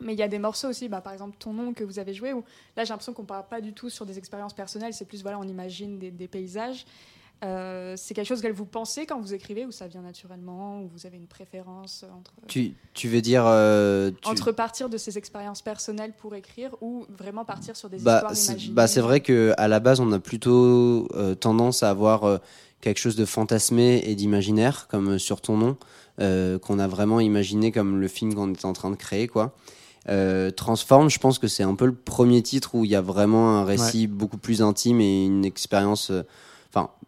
[0.00, 2.12] Mais il y a des morceaux aussi, bah, par exemple ton nom que vous avez
[2.12, 2.44] joué, où
[2.76, 5.38] là j'ai l'impression qu'on parle pas du tout sur des expériences personnelles, c'est plus voilà,
[5.38, 6.84] on imagine des, des paysages.
[7.42, 10.88] Euh, c'est quelque chose que vous pensez quand vous écrivez ou ça vient naturellement ou
[10.88, 13.44] vous avez une préférence entre, Tu, tu veux dire.
[13.46, 17.98] euh, tu- entre partir de ses expériences personnelles pour écrire ou vraiment partir sur des
[17.98, 21.34] Bah, histoires c'est imaginées bah, c'est vrai que à la base, on a plutôt euh,
[21.34, 22.38] tendance à avoir euh,
[22.80, 25.76] quelque chose de fantasmé et d'imaginaire, comme euh, sur ton nom,
[26.20, 29.54] euh, qu'on a vraiment imaginé comme le film qu'on était en train de créer, quoi.
[30.08, 33.00] Euh, Transform, je pense que c'est un peu le premier titre où il y a
[33.02, 36.22] vraiment un récit beaucoup plus intime et une expérience, euh,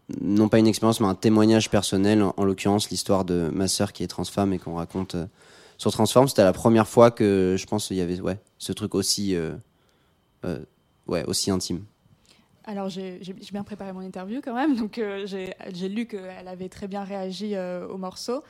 [0.08, 3.92] non pas une expérience, mais un témoignage personnel, en, en l'occurrence l'histoire de ma sœur
[3.92, 5.26] qui est transfemme et qu'on raconte euh,
[5.78, 6.28] sur Transform.
[6.28, 9.54] C'était la première fois que je pense qu'il y avait ouais, ce truc aussi, euh,
[10.44, 10.60] euh,
[11.06, 11.84] ouais, aussi intime.
[12.64, 13.20] Alors j'ai
[13.52, 17.96] bien préparé mon interview quand même, donc j'ai lu qu'elle avait très bien réagi au
[17.96, 18.42] morceau.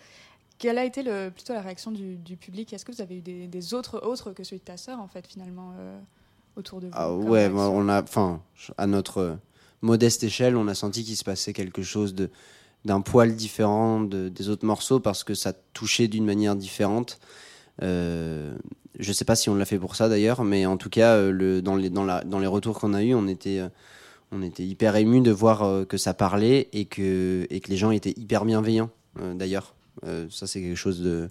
[0.56, 2.72] Quelle a été le, plutôt la réaction du, du public?
[2.72, 5.06] Est-ce que vous avez eu des, des autres autres que celui de ta sœur en
[5.06, 5.74] fait finalement
[6.56, 6.92] autour de vous?
[6.96, 8.40] Ah ouais, on a, enfin,
[8.78, 9.36] à notre
[9.86, 12.28] modeste échelle, on a senti qu'il se passait quelque chose de
[12.84, 17.18] d'un poil différent de- des autres morceaux parce que ça touchait d'une manière différente.
[17.82, 18.54] Euh,
[18.98, 21.60] je sais pas si on l'a fait pour ça d'ailleurs, mais en tout cas, euh,
[21.62, 23.68] dans, les, dans, dans les retours qu'on a eu, on était, euh,
[24.30, 27.76] on était hyper ému de voir euh, que ça parlait et que, et que les
[27.76, 28.90] gens étaient hyper bienveillants
[29.34, 29.74] d'ailleurs.
[30.30, 31.28] Ça, c'est quelque chose de,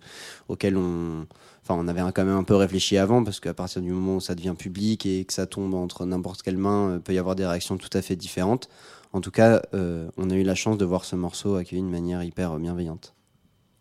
[0.50, 1.28] auquel on,
[1.68, 4.20] enfin, on avait quand même un peu réfléchi avant parce qu'à partir du moment où
[4.20, 7.36] ça devient public et que ça tombe entre n'importe quelle main, euh, peut y avoir
[7.36, 8.70] des réactions tout à fait différentes.
[9.14, 11.88] En tout cas, euh, on a eu la chance de voir ce morceau accueilli de
[11.88, 13.16] manière hyper euh, bienveillante.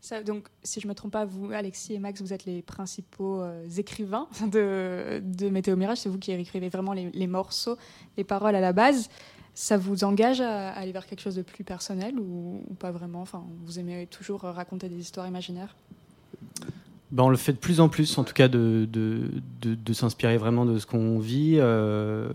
[0.00, 3.42] Ça, donc, si je me trompe pas, vous, Alexis et Max, vous êtes les principaux
[3.76, 5.98] écrivains de, Météo Mirage.
[5.98, 7.78] C'est vous qui écrivez vraiment les, morceaux,
[8.18, 9.08] les paroles à la base.
[9.54, 13.22] Ça vous engage à, aller vers quelque chose de plus personnel ou, ou pas vraiment?
[13.22, 15.74] Enfin, vous aimez toujours raconter des histoires imaginaires?
[17.14, 19.30] Ben, on le fait de plus en plus, en tout cas, de, de,
[19.62, 21.54] de, de s'inspirer vraiment de ce qu'on vit.
[21.58, 22.28] euh,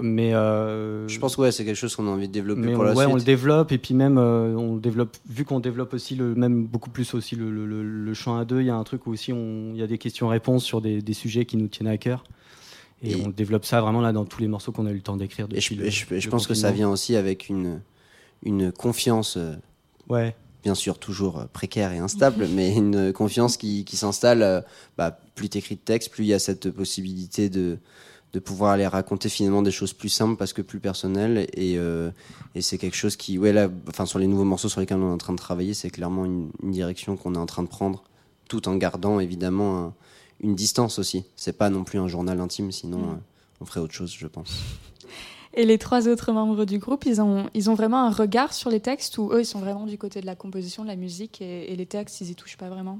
[0.00, 2.72] mais euh, Je pense que ouais, c'est quelque chose qu'on a envie de développer mais
[2.72, 3.12] pour on, la ouais, suite.
[3.12, 6.64] on le développe et puis même euh, on développe vu qu'on développe aussi le même
[6.64, 9.10] beaucoup plus aussi le, le, le- chant à deux il y a un truc où
[9.10, 12.24] aussi il y a des questions-réponses sur des, des sujets qui nous tiennent à cœur
[13.02, 15.00] et, Et- on développe ça vraiment là dans tous les morceaux qu'on a eu le
[15.02, 17.82] temps d'écrire Et je, le- je- je pense que ça vient aussi avec une,
[18.42, 19.36] une confiance,
[20.08, 20.34] ouais
[20.64, 24.42] bien sûr toujours euh, précaire et instable, mais une confiance qui, qui s'installe.
[24.42, 24.60] euh,
[24.98, 27.78] bah, plus t'écris de texte, plus il y a cette possibilité de,
[28.32, 31.46] de pouvoir aller raconter finalement des choses plus simples parce que plus personnelles.
[31.54, 32.10] Et, euh,
[32.54, 35.10] et c'est quelque chose qui, ouais, là, enfin, sur les nouveaux morceaux sur lesquels on
[35.10, 37.68] est en train de travailler, c'est clairement une, une direction qu'on est en train de
[37.68, 38.04] prendre,
[38.48, 39.94] tout en gardant évidemment un-
[40.40, 41.24] une distance aussi.
[41.36, 43.10] C'est pas non plus un journal intime, sinon Mm.
[43.10, 43.16] euh,
[43.60, 44.50] on ferait autre chose, je pense.
[45.56, 48.70] Et les trois autres membres du groupe, ils ont, ils ont vraiment un regard sur
[48.70, 51.40] les textes ou eux, ils sont vraiment du côté de la composition, de la musique
[51.40, 52.98] et, et les textes, ils y touchent pas vraiment?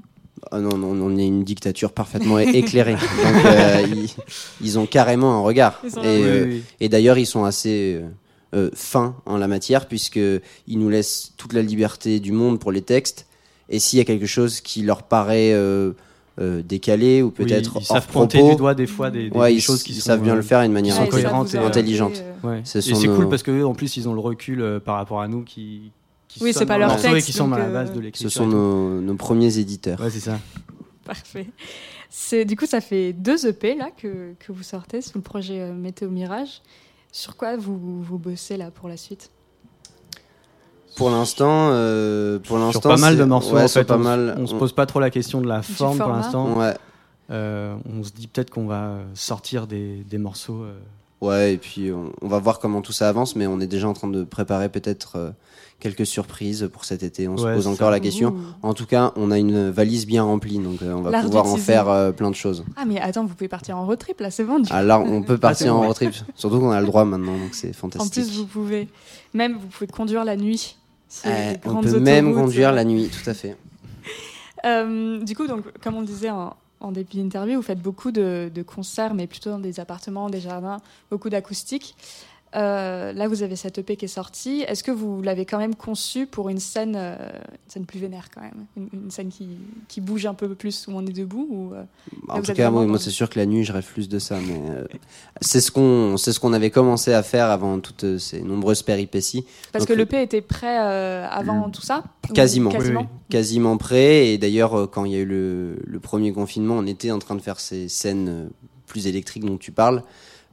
[0.51, 2.93] Ah non, non, on est une dictature parfaitement éclairée.
[3.23, 4.09] Donc, euh, ils,
[4.61, 5.81] ils ont carrément un regard.
[5.83, 6.63] Et, euh, oui, oui.
[6.79, 8.01] et d'ailleurs, ils sont assez
[8.53, 12.81] euh, fins en la matière, puisqu'ils nous laissent toute la liberté du monde pour les
[12.81, 13.27] textes.
[13.69, 15.53] Et s'il y a quelque chose qui leur paraît
[16.39, 19.09] euh, euh, décalé ou Oui, peut-être ils hors savent pointer propos, du doigt des fois
[19.11, 20.71] des, des- ouais, des ils, choses qui ils sont, savent bien euh, le faire d'une
[20.71, 22.21] manière sont Ouais, ils vous et intelligente.
[22.43, 22.61] euh, Ouais.
[22.65, 24.79] Ce Et sont c'est nos- cool parce que en plus ils ont le recul euh,
[24.79, 25.91] par rapport à nous qui,
[26.27, 27.89] qui Oui, c'est pas dans leur le morceau texte, et qui sont à la base
[27.91, 28.31] de ce l'écriture.
[28.31, 28.55] sont et tout.
[28.57, 29.99] nos, nos premiers éditeurs.
[30.01, 30.39] Ouais, c'est ça.
[31.05, 31.47] Parfait.
[32.09, 35.71] C'est, du coup, ça fait deux EP là, que, que vous sortez sous le projet
[35.71, 36.61] Météo Mirage.
[37.11, 39.29] Sur quoi vous, vous bossez là pour la suite?
[40.95, 43.99] Pour l'instant, euh, pour Sur l'instant, pas mal de morceaux, ouais, en fait, pas on,
[43.99, 44.35] mal.
[44.39, 46.57] on se pose pas trop la question de la forme pour l'instant.
[46.57, 46.73] Ouais.
[47.31, 50.61] Euh, on se dit peut-être qu'on va sortir des, des morceaux.
[50.63, 50.77] euh,
[51.21, 53.87] Ouais, et puis on, on va voir comment tout ça avance, mais on est déjà
[53.87, 55.31] en train de préparer peut-être euh,
[55.79, 57.27] quelques surprises pour cet été.
[57.27, 57.91] On se pose encore ça.
[57.91, 58.29] la question.
[58.29, 58.37] Ouh.
[58.67, 61.55] En tout cas, on a une valise bien remplie, donc euh, on va pouvoir en
[61.55, 62.63] faire euh, plein de choses.
[62.75, 64.69] Ah, mais attends, vous pouvez partir en road trip là, c'est vendu.
[64.71, 67.69] Là, on peut partir en road trip, surtout qu'on a le droit maintenant, donc c'est
[67.69, 68.13] en fantastique.
[68.25, 68.87] plus, vous pouvez.
[69.33, 70.75] Même, vous pouvez conduire la nuit.
[71.25, 73.55] Euh, les on peut même conduire la nuit, tout à fait.
[74.63, 78.11] Euh, du coup, donc, comme on le disait en, en début d'interview, vous faites beaucoup
[78.11, 80.77] de, de concerts, mais plutôt dans des appartements, des jardins,
[81.11, 81.95] beaucoup d'acoustique.
[82.55, 84.63] Euh, là, vous avez cette EP qui est sortie.
[84.65, 88.29] Est-ce que vous l'avez quand même conçu pour une scène, euh, une scène plus vénère
[88.33, 88.65] quand même?
[88.77, 89.49] Une, une scène qui,
[89.89, 91.83] qui bouge un peu plus où on est debout ou, euh,
[92.29, 94.37] En vous tout cas, moi, c'est sûr que la nuit, je rêve plus de ça,
[94.47, 94.85] mais euh,
[95.41, 99.45] c'est ce qu'on, c'est ce qu'on avait commencé à faire avant toutes ces nombreuses péripéties.
[99.73, 102.69] Parce Donc, que le- l'EP était prêt euh, avant tout ça Ou Quasiment.
[102.71, 104.27] quasiment Oui, quasiment prêt.
[104.29, 107.35] Et d'ailleurs, quand il y a eu le, le premier confinement, on était en train
[107.35, 108.49] de faire ces scènes
[108.87, 110.03] plus électriques dont tu parles.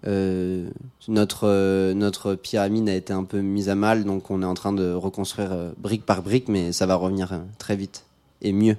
[0.06, 0.68] Euh,
[1.08, 4.54] notre, euh, notre pyramide a été un peu mise à mal, donc on est en
[4.54, 8.04] train de reconstruire euh, brique par brique, mais ça va revenir euh, très vite.
[8.40, 8.76] Et mieux,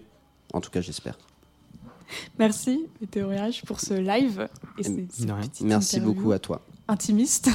[0.53, 1.17] en tout cas, j'espère.
[2.39, 4.47] Merci, Météorage, pour ce live.
[4.77, 5.25] Et ces- ces
[5.65, 6.61] Merci beaucoup à toi.
[6.87, 7.49] Intimiste.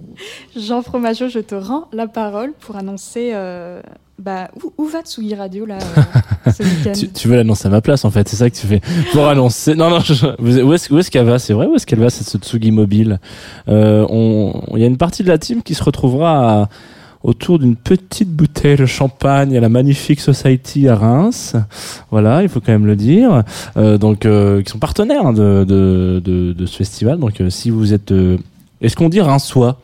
[0.56, 3.80] Jean Fromageau, je te rends la parole pour annoncer euh,
[4.18, 5.78] bah, où, où va Tsugi Radio là,
[6.46, 8.54] euh, ce week-end Tu, tu veux l'annoncer à ma place en fait, c'est ça que
[8.56, 8.80] tu fais.
[9.12, 9.74] Pour annoncer.
[9.74, 11.38] Non, non, je- vous- où est-ce où est-ce qu'elle va?
[11.38, 13.20] C'est vrai, où est-ce qu'elle va cette Tsugi Mobile?
[13.68, 16.68] Euh, on- Il y a une partie de la team qui se retrouvera à-
[17.24, 21.56] autour d'une petite bouteille de champagne à la Magnifique Society à Reims.
[22.10, 23.42] Voilà, il faut quand même le dire.
[23.76, 27.18] Euh, donc, euh, qui sont partenaires hein, de, ce festival.
[27.18, 28.12] Donc, euh, si vous êtes.
[28.80, 29.80] Est-ce qu'on dit Reims-Sois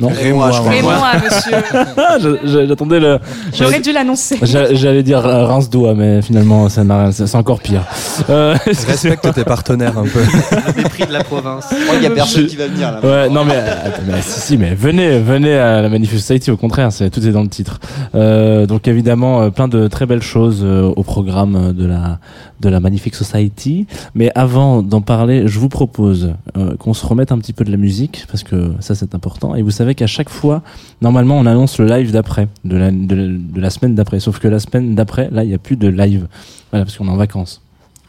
[0.00, 0.74] non Rémois, je crois.
[0.76, 3.18] Et moi, monsieur, J'attendais le.
[3.52, 4.38] j'aurais dû l'annoncer.
[4.42, 7.82] J'a- J'allais dire euh, rince doigt, mais finalement, ça n'a- c'est c'est encore pire.
[8.30, 10.20] Euh, Respecte tes partenaires un peu.
[10.76, 11.66] Le mépris de la province.
[11.96, 13.00] Il y a personne Je- qui va venir là.
[13.02, 16.50] Ouais, non mais, attends, mais si, si, mais venez, venez à la Manifest Society.
[16.50, 17.78] Au contraire, c'est tout est dans le titre.
[18.14, 22.18] Euh, donc évidemment, euh, plein de très belles choses euh, au programme de la
[22.60, 23.86] de la Magnifique Society.
[24.14, 27.70] Mais avant d'en parler, je vous propose euh, qu'on se remette un petit peu de
[27.70, 29.54] la musique parce que ça c'est important.
[29.54, 30.62] Et vous savez qu'à chaque fois,
[31.02, 34.20] normalement, on annonce le live d'après, de la de, de la semaine d'après.
[34.20, 36.26] Sauf que la semaine d'après, là, il y a plus de live.
[36.70, 37.62] Voilà, parce qu'on est en vacances.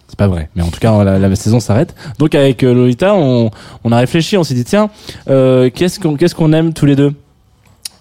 [0.07, 1.93] C'est pas vrai, mais en tout cas la, la saison s'arrête.
[2.17, 3.51] Donc avec euh, Lolita, on,
[3.83, 4.89] on a réfléchi, on s'est dit tiens,
[5.29, 7.13] euh, qu'est-ce qu'on qu'est-ce qu'on aime tous les deux?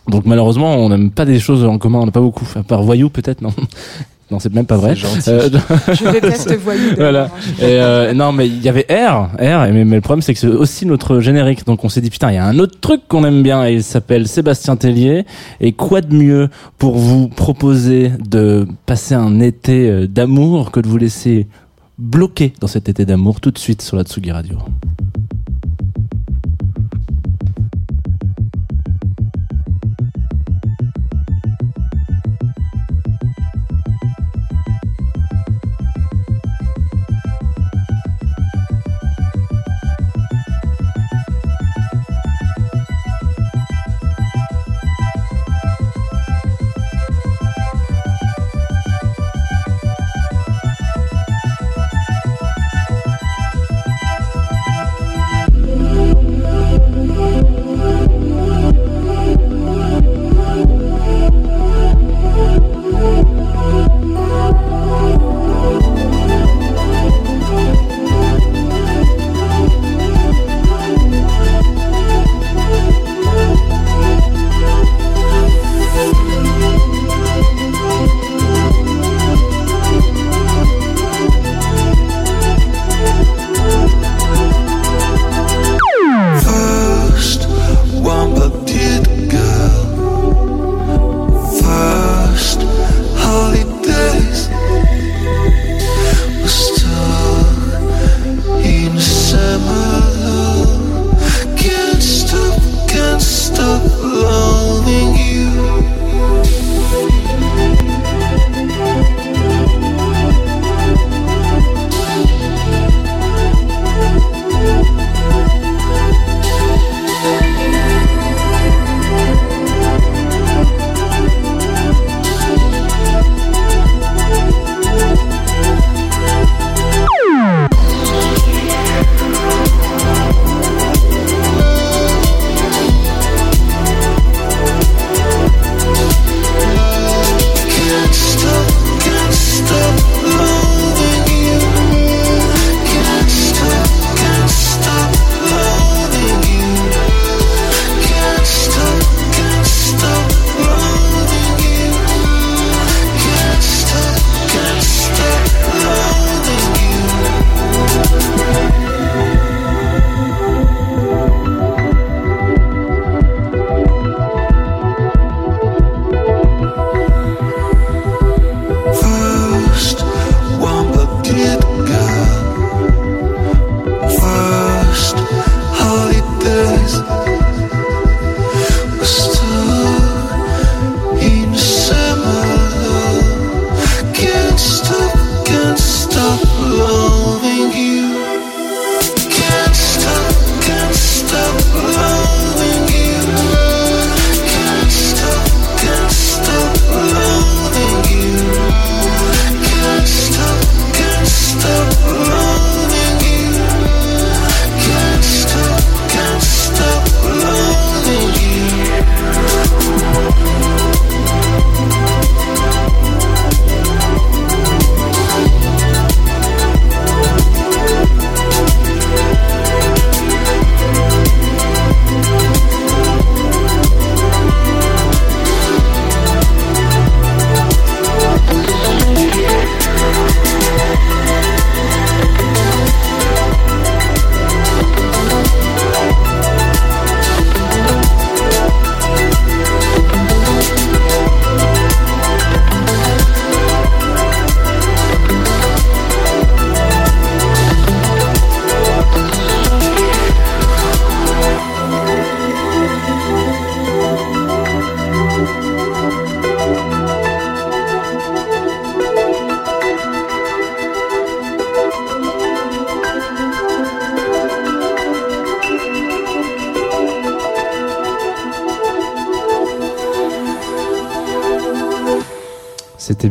[0.08, 2.48] Donc malheureusement, on n'aime pas des choses en commun, on n'a pas beaucoup.
[2.56, 3.52] À part voyou peut-être, non?
[4.30, 4.94] Non, c'est même pas vrai.
[5.28, 5.48] Euh,
[5.88, 6.90] Je déteste voyou.
[6.96, 7.30] voilà.
[7.58, 10.40] Et euh, non, mais il y avait R, R, mais, mais le problème c'est que
[10.40, 11.64] c'est aussi notre générique.
[11.64, 13.74] Donc on s'est dit putain, il y a un autre truc qu'on aime bien et
[13.74, 15.24] il s'appelle Sébastien Tellier.
[15.60, 20.88] Et quoi de mieux pour vous proposer de passer un été euh, d'amour que de
[20.88, 21.46] vous laisser
[21.98, 24.58] bloquer dans cet été d'amour tout de suite sur la Tsugi Radio?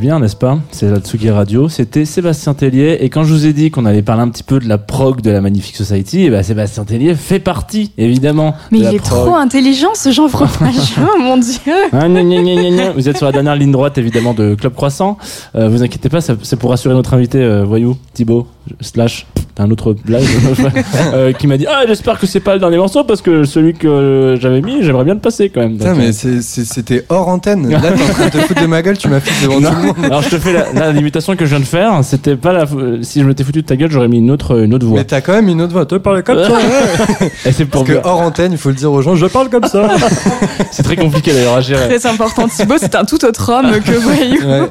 [0.07, 0.57] Bien, n'est-ce pas?
[0.71, 2.99] C'est la Tsugi Radio, c'était Sébastien Tellier.
[3.01, 5.19] Et quand je vous ai dit qu'on allait parler un petit peu de la prog
[5.19, 8.55] de la Magnifique Society, eh ben Sébastien Tellier fait partie, évidemment.
[8.71, 9.25] Mais de il la est prog.
[9.25, 11.73] trop intelligent ce Jean Fromageau, mon dieu.
[11.91, 12.91] Ah, gna, gna, gna, gna, gna.
[12.93, 15.17] Vous êtes sur la dernière ligne droite évidemment de Club Croissant.
[15.57, 18.47] Euh, vous inquiétez pas, c'est pour rassurer notre invité euh, voyou Thibaut
[18.79, 19.27] slash
[19.57, 20.23] t'as un autre blague
[21.13, 23.73] euh, qui m'a dit ah j'espère que c'est pas le dernier morceau parce que celui
[23.73, 25.77] que j'avais mis j'aimerais bien le passer quand même.
[25.77, 27.67] Putain, mais euh, c'était hors antenne.
[27.67, 29.71] Là, t'es en train de te foutre de ma gueule, tu m'as fait devant non.
[29.71, 29.95] tout le monde.
[30.03, 31.99] Alors je te fais la, limitation que je viens de faire.
[32.03, 32.65] C'était pas la.
[33.01, 34.99] Si je m'étais foutu de ta gueule, j'aurais mis une autre, une autre voix.
[34.99, 35.88] Mais t'as quand même une autre voix.
[35.88, 36.59] Toi, parles comme ça.
[37.45, 39.49] Et c'est pour Parce que hors antenne, il faut le dire aux gens, je parle
[39.49, 39.89] comme ça.
[40.71, 41.88] C'est très compliqué d'ailleurs à gérer.
[41.88, 42.47] Très important.
[42.47, 44.47] Thibaut, c'est un tout autre homme que voyou.
[44.47, 44.69] Ouais.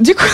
[0.00, 0.24] Du coup,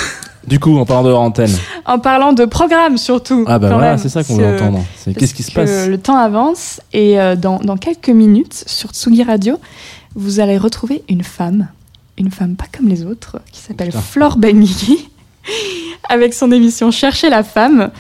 [0.46, 1.50] Du coup, en parlant de antenne.
[1.86, 3.44] en parlant de programme surtout.
[3.46, 4.84] Ah bah voilà, c'est ça qu'on veut entendre.
[4.96, 8.90] C'est qu'est-ce qui se passe Le temps avance et euh, dans, dans quelques minutes sur
[8.90, 9.58] Tsugi Radio,
[10.14, 11.68] vous allez retrouver une femme,
[12.18, 13.90] une femme pas comme les autres, qui s'appelle.
[13.92, 15.08] Flore Benguigui,
[16.08, 17.90] avec son émission Chercher la femme,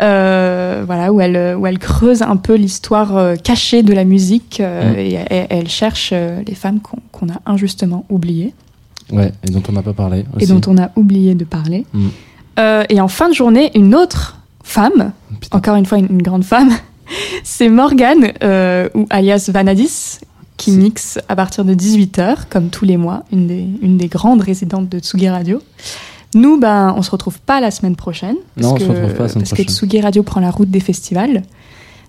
[0.00, 4.60] euh, voilà où elle où elle creuse un peu l'histoire euh, cachée de la musique
[4.60, 4.98] euh, Mm.
[4.98, 8.54] et, et- elle cherche les femmes qu'on qu'on a injustement oubliées
[9.12, 10.24] Ouais, et dont on n'a pas parlé.
[10.40, 11.84] et dont on a oublié de parler.
[11.92, 12.06] Mm.
[12.58, 15.58] Euh, et en fin de journée, une autre femme, Putain.
[15.58, 16.70] encore une fois une, une grande femme,
[17.44, 20.18] c'est Morgane, euh, ou alias Vanadis,
[20.56, 24.42] qui mixe à partir de 18h, comme tous les mois, une des, une des grandes
[24.42, 25.60] résidentes de Tsugi Radio.
[26.34, 28.36] Nous, ben, on se retrouve pas la semaine prochaine.
[28.54, 29.74] Parce Non, on que, se retrouve pas la semaine Parce que prochaine.
[29.74, 31.42] Tsugi Radio prend la route des festivals.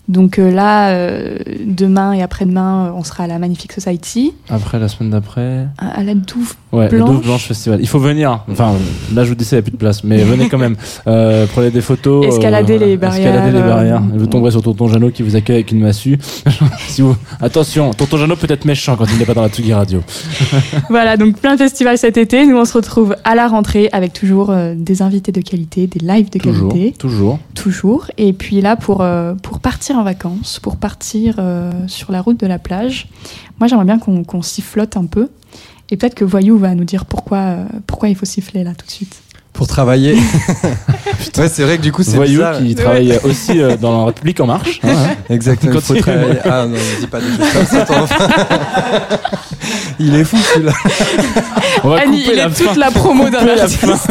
[0.06, 4.88] Donc euh, là, euh, demain et après-demain, on sera à la Magnifique Society, Après, la
[4.88, 5.66] semaine d'après.
[5.78, 7.10] à, à la Douve Ouais, le Blanche.
[7.10, 7.78] Douve Blanche Festival.
[7.80, 8.40] Il faut venir.
[8.50, 8.72] Enfin,
[9.14, 10.02] là, je vous dis ça, il n'y a plus de place.
[10.02, 10.76] Mais venez quand même.
[11.06, 12.24] Euh, prenez des photos.
[12.26, 14.02] Euh, les barrières, Escalader les euh, barrières.
[14.14, 16.18] Et vous tomberez sur Tonton Jeannot qui vous accueille avec une massue.
[16.88, 17.16] si vous...
[17.40, 20.00] Attention, Tonton Jeannot peut être méchant quand il n'est pas dans la Tsugi Radio.
[20.90, 22.46] Voilà, donc plein de festivals cet été.
[22.46, 26.30] Nous, on se retrouve à la rentrée avec toujours des invités de qualité, des lives
[26.30, 26.72] de Toujours.
[26.72, 26.96] qualité.
[26.96, 27.38] Toujours.
[27.54, 28.06] Toujours.
[28.18, 29.04] Et puis là, pour,
[29.42, 31.36] pour partir en vacances, pour partir
[31.86, 33.08] sur la route de la plage,
[33.58, 35.28] moi, j'aimerais bien qu'on qu'on sifflote un peu.
[35.90, 38.86] Et peut-être que Voyou va nous dire pourquoi, euh, pourquoi il faut siffler là tout
[38.86, 39.14] de suite.
[39.52, 40.14] Pour travailler.
[41.38, 42.58] ouais, c'est vrai que du coup, c'est Voyou bizarre.
[42.58, 44.80] qui travaille aussi euh, dans la République En Marche.
[44.82, 45.14] hein, hein.
[45.30, 46.38] Exactement, il faut travailler.
[46.44, 48.18] Ah non, ne dis pas des choses comme ça.
[50.00, 50.72] Il est fou celui-là.
[51.84, 52.64] On va Annie, couper il la est fin.
[52.64, 54.10] toute la promo d'un artiste.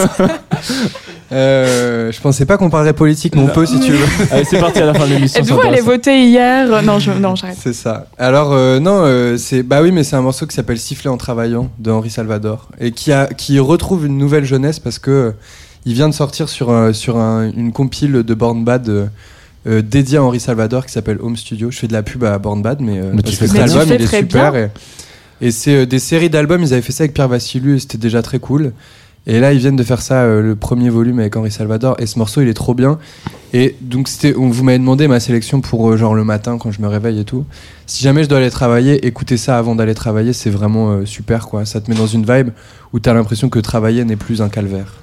[1.34, 4.06] Euh, je pensais pas qu'on parlerait politique, mais on peut si tu veux.
[4.32, 5.42] Allez, c'est parti à la fin de l'émission.
[5.42, 6.84] Êtes-vous allé voter hier?
[6.84, 7.58] Non, je, non j'arrête.
[7.60, 8.08] C'est ça.
[8.18, 11.18] Alors euh, non, euh, c'est bah oui, mais c'est un morceau qui s'appelle Siffler en
[11.18, 15.32] travaillant de Henri Salvador et qui a qui retrouve une nouvelle jeunesse parce que euh,
[15.86, 19.06] il vient de sortir sur sur un- une compile de Born Bad euh,
[19.68, 21.72] euh, dédiée à Henri Salvador qui s'appelle Home Studio.
[21.72, 23.52] Je fais de la pub à Born Bad, mais, euh, Mais parce tu fais que
[23.52, 24.70] cet album il est super et,
[25.42, 26.62] et c'est euh, des séries d'albums.
[26.62, 28.72] Ils avaient fait ça avec Pierre Vassilu et c'était déjà très cool.
[29.26, 31.96] Et là, ils viennent de faire ça, euh, le premier volume avec Henri Salvador.
[32.00, 32.98] Et ce morceau, il est trop bien.
[33.54, 36.72] Et donc, c'était, on- vous m'avez demandé ma sélection pour euh, genre le matin quand
[36.72, 37.46] je me réveille et tout.
[37.86, 41.48] Si jamais je dois aller travailler, écouter ça avant d'aller travailler, c'est vraiment euh, super,
[41.48, 41.64] quoi.
[41.66, 42.50] Ça te met dans une vibe
[42.92, 44.94] où t'as l'impression que travailler n'est plus un calvaire.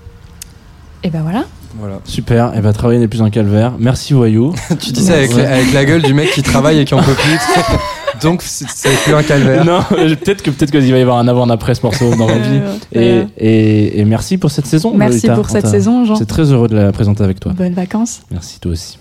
[1.03, 1.45] Et ben voilà.
[1.79, 2.01] Voilà.
[2.05, 3.73] Super, et va travailler n'est plus un calvaire.
[3.79, 4.53] Merci Voyou.
[4.81, 7.15] tu dis ça avec, avec la gueule du mec qui travaille et qui en peut
[7.15, 7.39] plus.
[8.23, 8.67] donc, c'est,
[9.05, 9.65] plus un calvaire.
[9.65, 12.15] Non, euh, peut-être que peut-être qu'il va y avoir un avant un après ce morceau
[12.17, 12.61] dans ma vie.
[12.93, 14.95] Et, et, et merci pour cette saison.
[14.95, 15.35] Merci Lolita.
[15.35, 16.17] pour cette saison, Jean.
[16.17, 17.53] C'est très heureux de la présenter avec toi.
[17.53, 18.23] Bonnes vacances.
[18.31, 18.99] Merci toi aussi.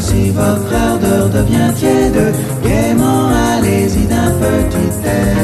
[0.00, 5.36] Si votre ardeur devient tiède, gaiement allez-y d'un petit air.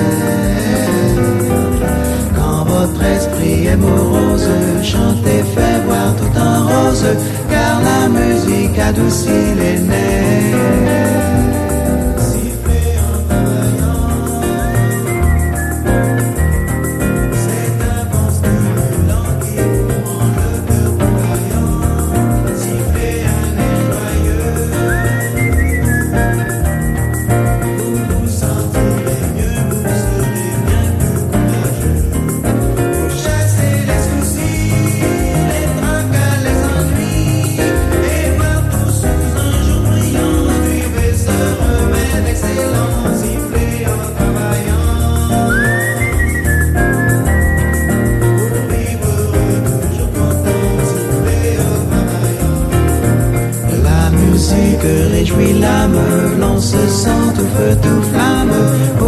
[2.37, 4.49] Quand votre esprit est morose,
[4.83, 7.07] chantez, fait voir tout en rose,
[7.51, 11.54] car la musique adoucit les nerfs.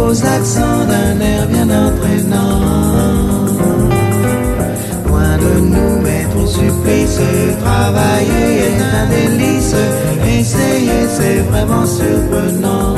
[0.07, 2.61] Aux accents d'un air bien entraînant.
[5.05, 7.19] Loin de nous, mais pour supplice,
[7.59, 9.75] travailler est un délice.
[10.25, 12.95] Essayer, c'est vraiment surprenant.